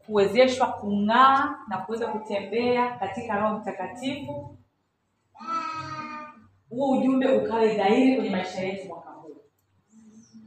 kuwezeshwa 0.06 0.66
kung'aa 0.66 1.56
na 1.68 1.78
kuweza 1.78 2.06
kutembea 2.06 2.96
katika 2.98 3.38
Roho 3.38 3.58
Mtakatifu. 3.58 4.56
Huo 6.70 6.98
ujumbe 6.98 7.36
ukawe 7.36 7.74
dhahiri 7.76 8.14
kwenye 8.16 8.30
maisha 8.30 8.60
yetu 8.62 8.88
mwaka 8.88 9.10
huu, 9.10 9.36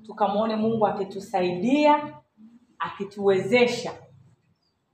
tukamwone 0.06 0.56
Mungu 0.56 0.88
akitusaidia, 0.88 2.18
akituwezesha 2.80 3.92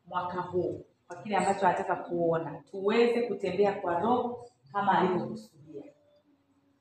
mwaka 0.07 0.41
huu 0.41 0.85
kwa 1.07 1.15
kile 1.15 1.35
ambacho 1.35 1.67
anataka 1.67 1.95
kuona, 1.95 2.63
tuweze 2.71 3.21
kutembea 3.21 3.73
kwa 3.73 3.99
Roho 3.99 4.45
kama 4.73 4.97
alivyokusudia. 4.99 5.83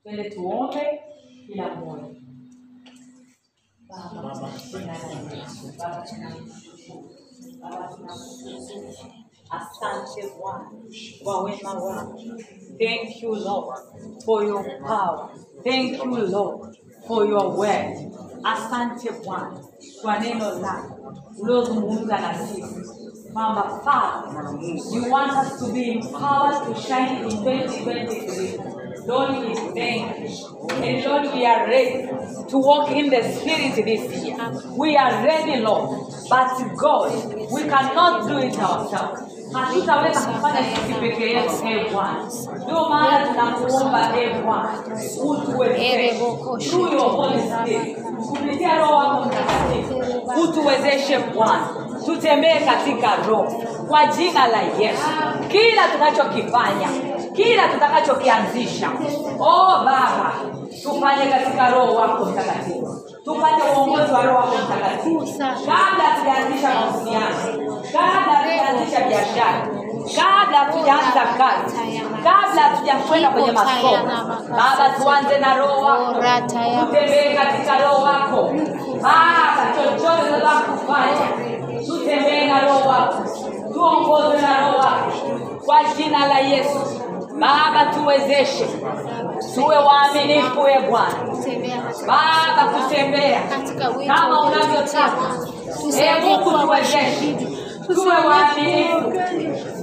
Twende 0.03 0.29
tuombe 0.29 1.01
kila 1.47 1.75
mmoja. 1.75 2.15
Baba. 3.89 4.49
Asante 9.49 10.29
Bwana 10.39 10.71
kwa 11.23 11.43
wema 11.43 11.73
wako. 11.73 12.19
Thank 12.79 13.23
you 13.23 13.35
Lord 13.35 13.79
for 14.25 14.43
your 14.43 14.63
power. 14.87 15.29
Thank 15.63 16.03
you 16.03 16.17
Lord 16.17 16.77
for 17.07 17.25
your 17.25 17.57
word. 17.57 18.11
Asante 18.43 19.11
Bwana 19.25 19.59
kwa 20.01 20.19
neno 20.19 20.59
lako 20.59 21.13
uliozungumza 21.39 22.17
na 22.19 22.47
sisi 22.47 22.63
kwamba 23.33 23.81
Father, 23.85 24.59
you 24.93 25.11
want 25.11 25.31
us 25.31 25.59
to 25.59 25.67
be 25.73 25.91
empowered 25.91 26.63
to 26.65 26.81
shine 26.81 27.19
in 27.19 27.29
2023. 27.29 28.76
Lord, 29.07 29.29
we 29.39 29.55
thank 29.73 30.29
you. 30.29 30.67
And 30.83 31.05
Lord, 31.05 31.33
we 31.33 31.45
are 31.45 31.65
ready 31.67 32.07
to 32.49 32.57
walk 32.57 32.91
in 32.91 33.09
the 33.09 33.23
Spirit 33.23 33.75
this 33.85 34.23
year. 34.23 34.37
We 34.75 34.97
are 34.97 35.23
ready, 35.25 35.61
Lord. 35.61 35.89
But 36.29 36.75
God, 36.75 37.11
we 37.51 37.61
cannot 37.63 38.27
do 38.27 38.37
it 38.39 38.57
ourselves. 38.59 39.21
hatutaweza 39.53 40.19
kufanya 40.21 40.59
sisi 40.75 40.93
peke 40.93 41.29
yetu 41.29 41.53
e 41.67 41.89
Bwana. 41.93 42.25
Ndio 42.63 42.89
maana 42.89 43.27
tunakuomba 43.27 44.11
e 44.21 44.29
Bwana, 44.43 44.69
utuwezeshe 45.23 46.15
kupitia 48.29 48.77
Roho 48.77 48.93
wako 48.95 49.25
Mtakatifu, 49.25 50.41
utuwezeshe 50.43 51.19
Bwana, 51.19 51.67
tutembee 52.05 52.59
katika 52.59 53.15
Roho 53.27 53.53
kwa 53.87 54.05
jina 54.05 54.47
la 54.47 54.61
Yesu. 54.61 55.03
Kila 55.47 55.87
tunachokifanya, 55.93 56.87
kila 57.37 57.67
tutakachokianzisha, 57.67 58.89
oh 59.39 59.67
Baba, 59.85 60.31
tufanye 60.83 61.25
katika 61.25 61.69
Roho 61.69 61.95
wako 61.95 62.25
Mtakatifu, 62.25 63.01
tupate 63.23 63.61
uongozi 63.77 64.13
wa 64.13 64.21
Roho 64.21 64.37
wako 64.37 64.55
Mtakatifu 64.65 65.19
kabla 65.65 66.03
hatujaanzisha 66.03 66.69
mahusiano, 66.69 67.81
kabla 67.93 68.33
hatujaanzisha 68.33 69.01
biashara, 69.07 69.67
kabla 70.15 70.57
hatujaanza 70.57 71.21
kazi, 71.37 71.77
kabla 72.23 72.61
hatujakwenda 72.61 73.29
kwenye 73.29 73.51
masomo. 73.51 74.07
Baba, 74.49 74.89
tuanze 75.03 75.37
na 75.37 75.57
Roho 75.57 75.81
wako, 75.85 76.13
tutembee 76.85 77.35
katika 77.35 77.77
Roho 77.83 78.03
wako. 78.03 78.53
Baba, 79.01 79.73
chochote 79.75 80.23
tunataka 80.27 80.61
kufanya, 80.61 81.27
tutembee 81.87 82.47
na 82.47 82.61
Roho 82.61 82.89
wako, 82.89 83.23
tuongozwe 83.73 84.41
na 84.41 84.59
Roho 84.61 84.77
wako 84.77 85.11
kwa 85.65 85.83
jina 85.97 86.27
la 86.27 86.39
Yesu. 86.39 86.79
Baba, 87.39 87.85
tuwezeshe. 87.93 88.67
Tuwe 89.55 89.77
waaminifu, 89.77 90.67
e 90.67 90.79
Bwana. 90.89 91.15
Baba, 92.07 92.71
kutembea. 92.73 93.41
Kama 94.07 94.41
unavyotaka. 94.41 95.27
E 95.99 96.19
Mungu, 96.25 96.51
tuwezeshe 96.51 97.35
tuwe 97.93 98.15
waaminifu. 98.15 99.11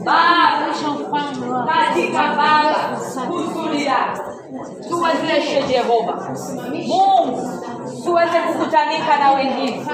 Baba, 0.04 0.66
katika 1.66 2.18
Baba 2.22 3.00
kusudi 3.28 3.84
lako. 3.84 4.22
Tuwezeshe 4.88 5.62
Jehova. 5.68 6.28
Mungu, 6.86 7.42
tuweze 8.04 8.38
kukutanika 8.40 9.16
na 9.18 9.30
wengine, 9.32 9.86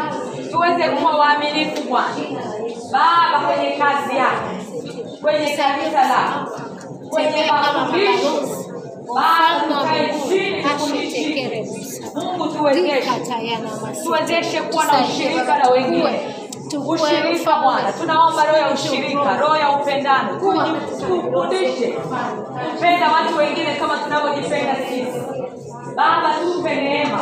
tuweze 0.51 0.89
kuwa 0.89 1.17
waaminifu 1.17 1.83
Bwana. 1.89 2.39
Baba, 2.93 3.47
kwenye 3.47 3.71
kazi 3.71 4.17
yako, 4.17 4.49
kwenye 5.23 5.57
kanisa 5.57 6.01
lako, 6.09 6.61
tukae 9.69 10.15
chini 10.29 10.63
tufundishike. 10.63 11.67
Mungu, 12.15 12.47
tuwezeshe 14.05 14.61
kuwa 14.61 14.85
na 14.85 14.93
ushirika 15.07 15.59
na 15.59 15.71
wengine 15.71 16.21
ushirika 16.87 17.57
Bwana, 17.63 17.93
tunaomba 17.93 18.45
roho 18.47 18.59
ya 18.59 18.71
ushirika, 18.75 19.37
roho 19.41 19.57
ya 19.57 19.71
upendano, 19.71 20.41
tufundishe 20.41 21.99
kupenda 22.75 23.13
watu 23.13 23.37
wengine 23.39 23.75
kama 23.75 23.99
tunavyojipenda 23.99 24.77
sisi. 24.77 25.21
Baba, 25.97 26.35
tupe 26.43 26.75
neema, 26.75 27.21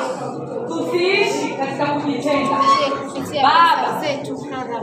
tusiishi 0.69 1.55
katika 1.59 1.87
kujitenga. 1.87 2.57
Baba, 3.43 4.03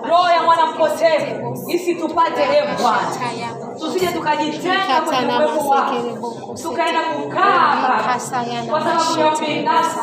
roho 0.09 0.29
ya 0.29 0.43
mwana 0.43 0.65
mpotevu 0.65 1.57
isitupate, 1.69 2.41
e 2.43 2.63
Bwana, 2.81 3.77
tusije 3.79 4.07
tukajitenga 4.07 5.01
kwenye 5.05 5.33
uwepo 5.37 5.67
wako, 5.69 5.93
tukaenda 6.61 6.99
kukaa 7.01 7.77
kwa 8.07 8.19
sababu 8.19 9.19
ya 9.19 9.33
ubinafsi, 9.35 9.99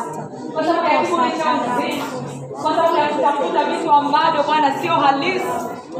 kwa 0.53 0.63
sababu 0.63 0.87
ya 0.93 1.01
kiburi 1.01 1.31
cha 1.31 1.53
uzima, 1.53 2.05
kwa 2.61 2.75
sababu 2.75 2.97
ya 2.97 3.07
kutafuta 3.07 3.63
vitu 3.63 3.91
ambavyo 3.91 4.43
Bwana 4.43 4.81
sio 4.81 4.93
halisi. 4.93 5.45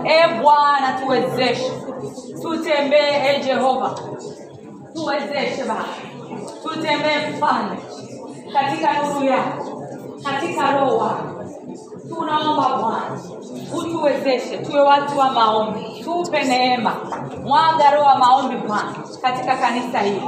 E 0.06 0.28
Bwana, 0.42 1.00
tuwezeshe, 1.04 1.72
tutembee 2.42 3.22
e 3.36 3.44
Jehova, 3.44 3.96
tuwezeshe 4.94 5.64
Baba, 5.68 5.86
tutembee 6.64 7.30
mfalme 7.30 7.78
katika 8.54 8.94
nuru 8.94 9.26
yako, 9.26 9.82
katika 10.24 10.72
roho 10.72 10.98
wako. 10.98 11.44
Tunaomba 12.10 12.78
Bwana 12.78 13.20
utuwezeshe 13.78 14.58
tuwe 14.58 14.82
watu 14.82 15.18
wa 15.20 15.32
maombi, 15.32 16.04
tupe 16.04 16.44
neema, 16.44 16.96
mwaga 17.44 17.92
roho 17.92 18.06
wa 18.06 18.18
maombi 18.18 18.56
Bwana 18.68 18.96
katika 19.22 19.58
kanisa 19.58 20.00
hili, 20.00 20.22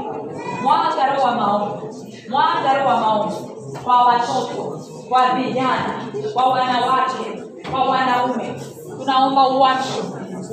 mwaga 0.64 1.14
roho 1.14 1.28
wa 1.28 1.36
maombi, 1.36 1.88
mwaga 2.30 2.74
roho 2.74 2.90
wa 2.90 3.00
maombi. 3.02 3.36
Kwa 3.84 4.02
watoto, 4.06 4.80
kwa 5.10 5.30
vijana, 5.30 6.06
kwa 6.34 6.46
wanawake, 6.50 7.44
kwa 7.72 7.84
wanaume. 7.84 8.62
Tunaomba 9.00 9.48
uamsho, 9.48 10.04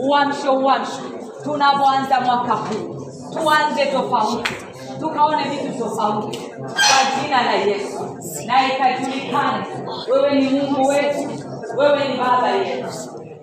uamsho, 0.08 0.52
uamsho. 0.54 1.02
Tunapoanza 1.44 2.20
mwaka 2.20 2.52
huu, 2.52 2.96
tuanze 3.32 3.86
tofauti, 3.86 4.52
tukaone 5.02 5.44
vitu 5.50 5.78
tofauti. 5.78 6.38
Kwa 6.38 7.22
jina 7.22 7.42
la 7.42 7.52
Yesu, 7.52 8.18
na 8.46 8.74
ikajulikane 8.74 9.66
wewe 10.10 10.34
ni 10.40 10.48
Mungu 10.50 10.88
wetu, 10.88 11.28
wewe 11.76 12.08
ni 12.08 12.16
Baba 12.18 12.50
yetu, 12.50 12.88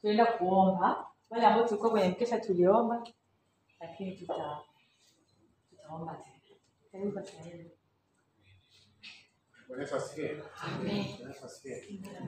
Tunaenda 0.00 0.26
kuomba 0.26 1.06
wale 1.30 1.46
ambao 1.46 1.64
tulikuwa 1.68 1.90
kwenye 1.90 2.08
mkesha 2.08 2.40
tuliomba, 2.40 3.06
lakini 3.80 4.16
tuta 4.16 4.58
tutaomba 5.70 6.18
tena. 6.90 7.12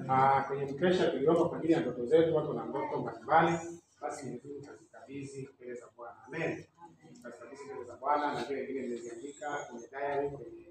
Ah, 0.08 0.42
kwenye 0.48 0.64
mkesha 0.64 1.10
tuliomba 1.10 1.44
kwa 1.48 1.58
ajili 1.58 1.72
ya 1.72 1.80
ndoto 1.80 2.06
zetu, 2.06 2.36
watu 2.36 2.52
na 2.52 2.64
ndoto 2.64 2.98
mbalimbali, 2.98 3.58
basi 4.00 4.26
ni 4.26 4.32
vizuri 4.38 4.60
tutazikabidhi 4.60 5.48
mbele 5.56 5.74
za 5.74 5.86
Bwana. 5.96 6.16
Amen. 6.26 6.64
Tutazikabidhi 7.24 7.64
mbele 7.64 7.84
za 7.84 7.96
Bwana 7.96 8.34
na 8.34 8.44
vile 8.44 8.64
vingine 8.66 8.86
mmeziandika 8.86 9.56
kwenye 9.56 9.88
diary, 9.88 10.30
kwenye 10.30 10.66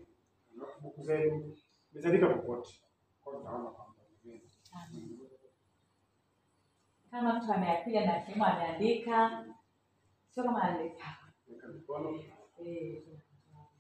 notebook 0.56 0.96
zenu, 1.02 1.58
mmeziandika 1.92 2.28
popote. 2.30 2.80
Kwa 3.24 3.34
hiyo 3.34 3.44
tutaomba 3.44 3.72
kwa 3.72 3.86
Mungu. 3.88 4.42
Amen. 4.74 5.20
Kama 7.12 7.34
mtu 7.34 7.54
ameapiga 7.54 8.06
na 8.06 8.26
sehemu 8.26 8.46
ameandika, 8.46 9.46
sio 10.34 10.44
kama 10.44 10.62
analeta. 10.62 11.18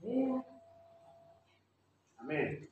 Eh. 0.03 0.41
Amen. 2.17 2.67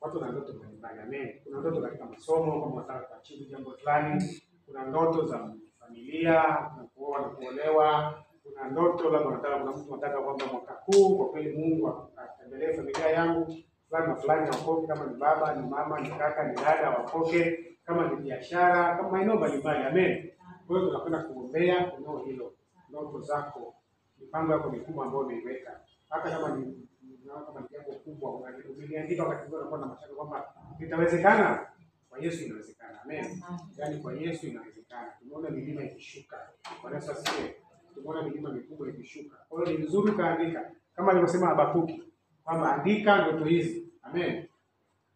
Watu 0.00 0.20
na 0.20 0.32
ndoto 0.32 0.52
mbalimbali. 0.52 1.00
Amen. 1.00 1.40
Kuna 1.44 1.60
ndoto 1.60 1.82
katika 1.82 2.04
masomo, 2.04 2.60
kama 2.62 2.74
wataka 2.74 3.00
kuachivu 3.06 3.44
jambo 3.50 3.76
fulani. 3.76 4.42
Kuna 4.66 4.86
ndoto 4.86 5.26
za 5.26 5.54
familia, 5.80 6.42
na 6.76 6.88
kuoa 6.94 7.20
na 7.20 7.28
kuolewa. 7.28 8.24
Kuna 8.44 8.68
ndoto 8.70 9.10
labda 9.10 9.30
nataka, 9.30 9.58
kuna 9.58 9.72
mtu 9.76 9.90
nataka 9.96 10.22
kwamba 10.22 10.46
mwaka 10.46 10.72
huu 10.86 11.16
kwa 11.16 11.28
kweli 11.30 11.58
Mungu 11.58 12.08
atembelee 12.16 12.72
familia 12.76 13.10
yangu 13.10 13.54
fulani 13.88 14.06
na 14.08 14.16
fulani 14.16 14.50
wakoke, 14.50 14.86
kama 14.86 15.06
ni 15.06 15.14
baba, 15.16 15.54
ni 15.54 15.68
mama, 15.68 16.00
ni 16.00 16.08
kaka, 16.10 16.48
ni 16.48 16.54
dada 16.56 16.90
wakoke, 16.90 17.58
kama 17.84 18.08
ni 18.08 18.16
biashara, 18.16 18.96
kama 18.96 19.08
maeneo 19.10 19.36
mbalimbali. 19.36 19.84
Amen. 19.84 20.30
Kwa 20.66 20.76
hiyo 20.78 20.88
tunakwenda 20.90 21.18
kuombea 21.22 21.92
eneo 21.98 22.18
hilo, 22.18 22.52
ndoto 22.88 23.20
zako, 23.20 23.74
mipango 24.20 24.52
yako 24.52 24.70
mikubwa 24.70 25.04
ambayo 25.06 25.24
umeiweka, 25.24 25.80
hata 26.10 26.30
kama 26.30 26.56
ni 26.56 26.88
kama 27.28 27.68
jambo 27.70 27.92
kubwa 27.92 28.30
umeliandika 28.70 29.22
wakati 29.22 29.40
mwingine 29.40 29.58
unakuwa 29.60 29.80
na 29.80 29.86
mashaka 29.86 30.14
kwamba 30.14 30.54
litawezekana. 30.78 31.66
Kwa 32.10 32.18
Yesu 32.18 32.44
inawezekana. 32.44 33.02
Amen. 33.02 33.42
Yaani 33.76 33.98
kwa 33.98 34.12
Yesu 34.14 34.46
inawezekana. 34.46 35.12
Tumeona 35.18 35.50
milima 35.50 35.82
ikishuka. 35.82 36.36
Bwana 36.82 36.96
asifiwe. 36.96 37.54
Tumeona 37.94 38.22
milima 38.22 38.52
mikubwa 38.52 38.88
ikishuka. 38.88 39.36
Kwa 39.48 39.60
hiyo 39.64 39.78
ni 39.78 39.84
vizuri 39.84 40.10
ukaandika 40.12 40.70
kama 40.96 41.10
alivyosema 41.10 41.46
Habakuki 41.46 42.02
kwamba 42.44 42.74
andika 42.74 43.22
ndoto 43.28 43.44
hizi. 43.44 43.88
Amen. 44.02 44.44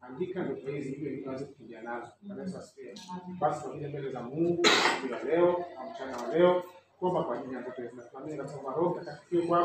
Andika 0.00 0.42
ndoto 0.42 0.70
hizi 0.70 0.92
ili 0.92 1.20
niweze 1.20 1.44
kukimbia 1.44 1.82
nazo. 1.82 2.06
Yesu 2.40 2.58
asifiwe. 2.58 2.94
Basi 3.40 3.60
tunakuja 3.62 3.88
mbele 3.88 4.10
za 4.12 4.22
Mungu 4.22 4.64
siku 4.66 5.12
ya 5.12 5.22
leo 5.24 5.64
na 5.74 5.90
mchana 5.90 6.16
wa 6.16 6.34
leo 6.34 6.62
kuomba 6.98 7.22
kwa 7.24 7.38
ajili 7.38 7.54
ya 7.54 7.60
ndoto 7.60 7.82
hizi. 7.82 7.96
Na 7.96 8.02
tunaamini 8.02 8.38
na 8.38 8.44
kwamba 8.44 8.72
Roho 8.80 8.94
Mtakatifu 8.94 9.34
yuko 9.34 9.56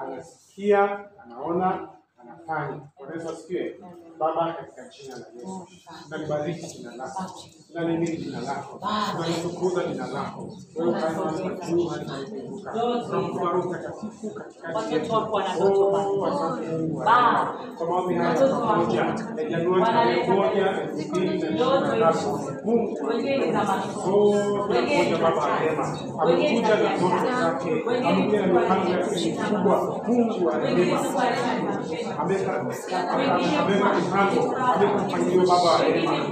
anasikia, 0.00 1.10
anaona, 1.24 1.88
anafanya. 2.20 2.80
Yesu 3.14 3.28
asifiwe. 3.28 3.80
Baba, 4.18 4.52
katika 4.52 4.88
jina 4.88 5.16
la 5.16 5.26
Yesu, 5.36 5.66
tunalibariki 6.04 6.66
jina 6.66 6.96
lako, 6.96 7.24
tunalimini 7.68 8.16
jina 8.16 8.40
lako, 8.40 8.80
tunalitukuza 9.16 9.84
jina 9.84 10.06
lako. 10.06 10.48
Wewe 10.76 10.90
ufalme 10.90 11.56
juu 11.68 11.86
hadi 11.88 12.04
kuinuka. 12.30 12.72
Tunamtuma 12.72 13.50
Roho 13.52 13.68
Mtakatifu 13.68 14.30
katikati 14.34 14.94
yetu. 14.94 15.14
Oh, 15.14 15.38
asante 16.26 16.66
Mungu. 16.68 17.02
Kwa 17.78 17.86
maombi 17.88 18.14
haya 18.14 18.46
pamoja 18.48 19.00
ya 19.36 19.50
Januari 19.50 19.84
tarehe 19.84 20.32
moja 20.32 20.80
elfu 20.82 21.08
mbili 21.08 21.26
na 21.26 21.34
ishirini 21.34 21.98
na 22.00 22.12
tatu. 22.12 22.40
Mungu 22.64 22.98
wa 23.06 23.12
rehema. 23.12 23.82
Oh, 24.06 24.32
tunakuja 24.66 25.18
Baba 25.18 25.58
rehema. 25.60 25.98
Amekuja 26.22 26.68
na 26.76 26.96
ndoto 26.96 27.18
zake, 27.40 27.70
amekuja 28.08 28.46
na 28.46 28.46
mipango 28.46 28.88
yake. 28.90 29.14
Mikubwa. 29.30 30.00
Mungu 30.08 30.46
wa 30.46 30.58
rehema. 30.58 31.00
ameweka 32.18 32.64
mipango, 34.08 34.56
ameweka 34.74 34.98
mpangilio 35.04 35.46
Baba. 35.46 35.72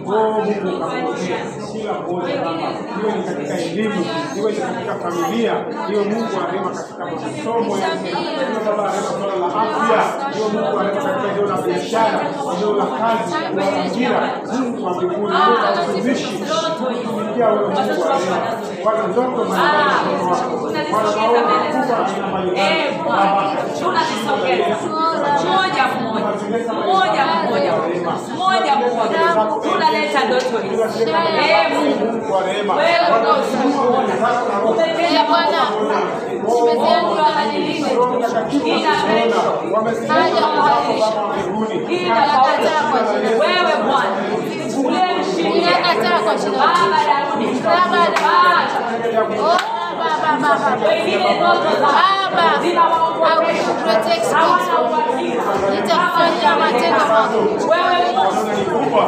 Oh 0.07 0.45
Mungu 0.45 0.77
ukamwonee 0.77 1.39
kila 1.73 1.93
mmoja 1.93 2.37
Baba, 2.37 2.69
iwe 3.03 3.13
ni 3.17 3.23
katika 3.25 3.59
elimu, 3.59 4.05
iwe 4.39 4.53
ni 4.53 4.59
katika 4.59 4.95
familia, 4.95 5.55
iwe 5.93 6.05
Mungu 6.05 6.37
wa 6.37 6.47
rehema 6.53 6.71
katika 6.71 7.05
masomo 7.05 7.79
yake, 7.79 8.09
iwe 8.11 8.65
Baba 8.67 8.83
wa 8.83 8.91
rehema 8.91 9.09
swala 9.11 9.37
la 9.37 9.47
afya, 9.47 10.05
iwe 10.39 10.49
Mungu 10.53 10.77
wa 10.77 10.83
rehema 10.83 11.03
katika 11.05 11.33
eneo 11.33 11.47
la 11.47 11.57
biashara, 11.63 12.21
eneo 12.57 12.73
la 12.77 12.87
kazi, 12.87 13.35
la 13.57 13.83
ajira. 13.85 14.33
Mungu 14.53 14.85
wa 14.87 14.95
mbinguni, 14.95 15.27
wewe 15.27 15.61
na 15.75 15.83
utumishi 15.83 16.27
kutumikia 16.27 17.47
wewe 17.49 17.69
Mungu 17.69 18.03
wa 18.03 18.19
rehema. 18.19 18.37
Bwana 18.85 19.07
ndoto 19.07 19.45
mbalimbali 19.45 19.89
watoto 19.89 20.25
wako, 20.31 20.73
Bwana 20.91 21.11
maombi 21.17 21.53
makubwa 21.55 21.99
aina 22.07 22.27
mbalimbali 22.29 22.77
moja 25.21 25.85
mmoja 25.87 25.87
moja. 26.01 26.73
Mmoja 26.73 27.25
moja. 27.51 27.73
Mmoja, 28.35 28.73
unaleta 29.75 30.25
ndoto 30.25 30.59
hizi. 30.59 30.83
Eh, 31.03 31.73
Mungu. 31.75 32.05
Mungu 32.13 32.33
wa 32.33 32.41
rehema, 32.43 32.75
wewe 32.75 32.91
Bwana. 33.09 33.29
Ndio 33.53 33.69
Mungu 33.69 33.93
wa 33.97 34.03
rehema, 34.03 34.71
umetenda 34.71 35.25
Bwana. 35.29 35.61
Mungu 36.43 37.21
abadilike 37.27 37.91
wewe 43.41 43.75
Bwana. 43.87 44.17
Uliyemshinda 44.85 45.51
Ninakataa 45.51 46.19
kwa 46.25 46.35
jina 46.35 46.59
Baba 46.59 46.99
Daudi 47.07 47.47
Baba 47.61 48.03
Baba, 48.17 48.59
Baba, 49.99 50.59
Baba. 50.59 50.89
wengine 50.89 51.35
ndoto 51.37 51.71
zao 51.81 52.16
Baba, 52.37 52.49
I 52.49 52.59
will 52.59 52.63
zinawaogopesha 52.63 53.73
protect 53.85 54.27
hawana 54.33 54.73
you. 54.73 54.85
uhakika 54.87 55.71
Nitafanya 55.71 56.51
matendo 56.61 57.05
makuu. 57.13 57.45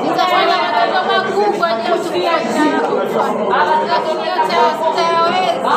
Nitafanya 0.04 0.56
matendo 0.64 1.00
makuu 1.10 1.52
kwa 1.58 1.68
ajili 1.68 1.88
ya 1.88 1.94
utukufu 1.94 2.26
wa 2.32 2.38
jina 2.40 2.64
lako 2.72 2.94
Bwana. 3.46 3.72
Lakini 3.88 4.22
yote 4.30 4.56
sitayaweza 4.80 5.70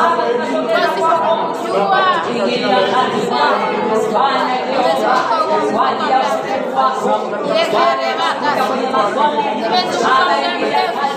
wasipokujua. 0.82 2.00
ingilia 2.36 2.80
kati 2.92 3.20
fanya 3.30 4.54
Nimezunguka 4.66 5.36
ulimwengu 5.44 5.72
kwa 5.76 5.88
ajili 5.88 6.10
ya 6.12 6.18
utukufu 6.18 6.76
wako 6.78 7.10
Yekerebaka. 7.58 8.50
kwenye 8.68 8.88
masomo 8.96 9.42
Nimezunguka 9.54 10.08
Baba 10.08 10.24
muda 10.24 10.54
ingilia 10.54 10.78
mrefu. 10.78 10.98
kati 10.98 11.12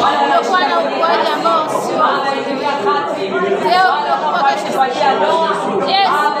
Kumekuwa 0.00 0.60
na 0.68 0.74
ukuaji 0.78 1.28
ambao 1.34 1.62
sio 1.82 1.96
wa 1.98 2.06
Baba 2.12 2.28
ingilia 2.38 2.74
kati 2.86 3.22
Leo 3.68 3.90
tunakupa 4.02 4.42
kesho. 4.48 4.72
kwa 4.76 4.84
ajili 4.84 5.00
ya 5.04 5.12
ndoa 5.14 5.50
Yes. 5.92 6.08
Baba 6.12 6.40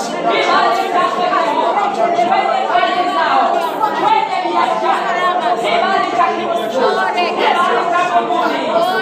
Bwana 0.00 0.76
kibali 0.76 0.84
chake 0.92 1.26
Jehova 1.56 1.84
kwenye 1.90 2.62
kazi 2.72 3.04
zao 3.16 3.44
kwenye 4.02 4.38
biashara 4.44 5.28
kibali 5.60 6.10
cha 6.16 6.26
kimungu 6.36 6.68
kibali 6.68 7.82
cha 7.90 8.04
mbinguni 8.10 8.58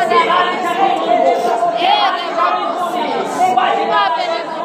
kibali 0.08 0.56
cha 0.62 0.70
kimungu 0.74 1.32
kibali 1.78 2.26
cha 2.32 2.40
mbinguni 2.40 3.54
kwa 3.54 3.66
jina 3.76 4.00
la 4.08 4.22
Yesu 4.30 4.60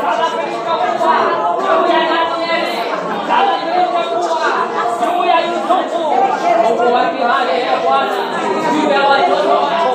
kama 0.00 0.26
kilichokuwa 0.30 1.16
juu 1.60 1.86
ya 1.92 2.00
Danieli 2.10 2.78
kama 3.28 3.52
kilivyokuwa 3.58 4.04
juu 5.00 5.24
ya 5.24 5.38
Yusufu 5.40 6.02
Mungu 6.62 6.94
wa 6.94 7.02
kibali 7.04 7.56
ya 7.60 7.76
Bwana 7.84 8.20
juu 8.72 8.90
ya 8.90 9.00
watoto 9.08 9.48
wako 9.64 9.90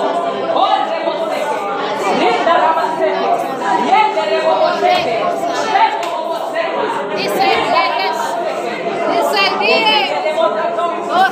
wote 0.60 0.98
Moseke 1.06 1.58
linda 2.20 2.54
la 2.64 2.70
Maseke 2.78 3.28
yende 3.90 4.24
lebo 4.36 4.52
Moseke 4.56 5.16
lebo 5.74 6.10
Moseke 6.28 6.80
Nisaidie 7.16 7.86
Yesu. 8.00 8.32
Nisaidie. 9.10 10.16
Ora 11.10 11.30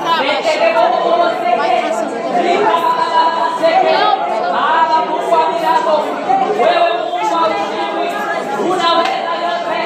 Baba 4.53 5.05
Mungu 5.09 5.33
wa 5.33 5.41
milango, 5.51 5.95
wewe 6.61 6.89
Mungu 6.99 7.33
wa 7.35 7.41
ushindi, 7.47 8.07
unaweza 8.71 9.33
yote, 9.45 9.79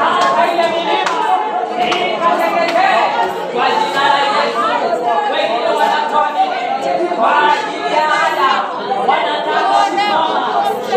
hata 0.00 0.52
ile 0.52 0.64
milima 0.68 1.20
ikateketee 1.88 3.04
kwa 3.54 3.66
jina 3.70 4.04
la 4.12 4.20
Yesu. 4.34 4.66
Wengine 5.32 5.68
wanatoa 5.78 6.28
nini 6.36 7.08
kwa 7.16 7.32
ajili 7.52 7.94
ya 7.94 8.04
ada, 8.24 8.50
wanataka 9.08 9.62
kusoma, 9.68 10.38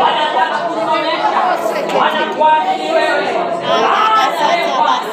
wanataka 0.02 0.58
kusomesha, 0.68 1.42
wanakuamini 2.00 2.92
wewe. 2.92 3.28
Hata 3.82 4.46
ee 4.54 4.68
Bwana, 4.78 5.10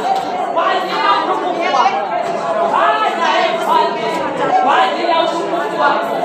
kwa 0.54 0.64
ajili 0.70 0.98
ya 0.98 1.12
utukufu 1.24 1.74
wako, 1.76 2.06
hata 2.76 3.28
ee 3.38 3.56
Mfalme, 3.56 4.02
kwa 4.64 4.82
ajili 4.82 5.10
ya 5.10 5.20
utukufu 5.20 5.80
wako 5.80 6.16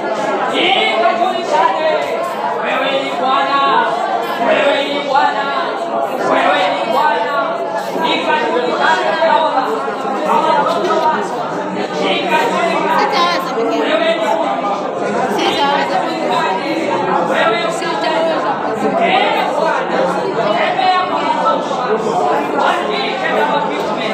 ikajulikane 1.32 1.90
wewe 2.64 2.91
ni 3.04 3.12
Bwana, 3.20 3.86
wewe 4.48 4.84
ni 4.94 4.99
Bwana, 5.10 5.45
wewe 6.32 6.62
ni 6.74 6.91
Bwana, 6.91 7.36
ikajulikane 8.14 9.08
Jehova 9.24 9.64
kwa 10.26 10.38
watoto 10.40 10.94
wako, 11.06 11.40
ikajulikane 12.02 12.98
Sitaweza 12.99 13.54
peke 13.56 13.78
yangu. 13.78 13.84
wewe 13.84 14.16
ni 14.16 14.26
Mungu, 14.26 14.76
Sitaweza 15.38 15.98
peke 16.06 16.28
yangu. 16.34 17.32
wewe 17.32 17.60
Sitaweza 17.80 18.52
peke 18.82 19.12
yangu. 19.12 19.28
Ee 19.28 19.44
Bwana, 19.60 19.98
tembea 20.58 20.99
kwa 21.10 21.20
watoto 21.20 21.70
wako, 21.76 22.64
wa 22.64 22.72
kike 22.88 23.30
na 23.38 23.45
wa 23.54 23.62
kiume, 23.62 24.10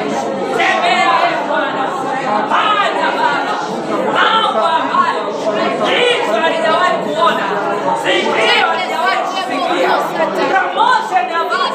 tembea 0.57 1.11
ee 1.25 1.47
Bwana, 1.47 1.83
fanya 2.49 3.09
Baba 3.17 3.53
mambo 4.13 4.65
ambayo 4.67 5.23
jicho 5.85 6.33
halijawahi 6.41 6.97
kuona, 7.03 7.45
sikio 8.03 8.67
halijawahi 8.67 9.17
kusikia, 9.27 9.89
promotion 10.51 11.31
ambazo 11.35 11.73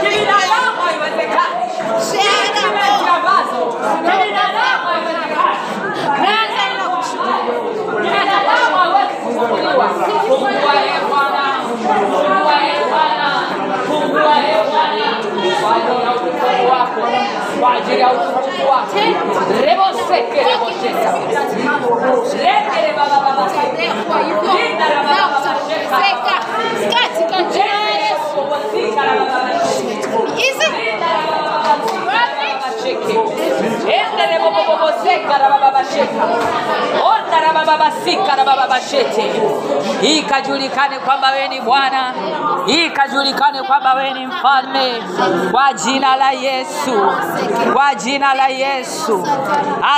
kibinadamu 0.00 0.78
haiwezekani, 0.84 1.64
increment 2.12 3.08
ambazo 3.16 3.60
kibinadamu 3.96 4.84
haiwezekani, 4.90 5.58
Katika 25.86 27.42
jina 27.42 27.64
la 27.64 27.90
Yesu. 27.90 28.38
Hizi 30.36 30.66
ikajulikane 40.02 40.98
kwamba 40.98 41.30
wewe 41.30 41.48
ni 41.48 41.60
bwana. 41.60 42.14
Ikajulikane 42.66 43.62
kwamba 43.62 43.94
wewe 43.94 44.12
ni 44.12 44.26
mfalme. 44.26 45.02
Kwa 45.50 45.72
jina 45.72 46.16
la 46.16 46.30
yesu. 46.30 47.12
Kwa 47.72 47.94
jina 47.94 48.34
la 48.34 48.46
yesu. 48.48 49.26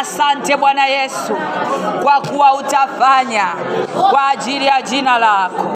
Asante 0.00 0.56
bwana 0.56 0.86
yesu 0.86 1.36
kwa 2.02 2.20
kuwa 2.20 2.54
utafanya. 2.54 3.44
Kwa 4.10 4.28
ajili 4.28 4.66
ya 4.66 4.82
jina 4.82 5.18
lako 5.18 5.66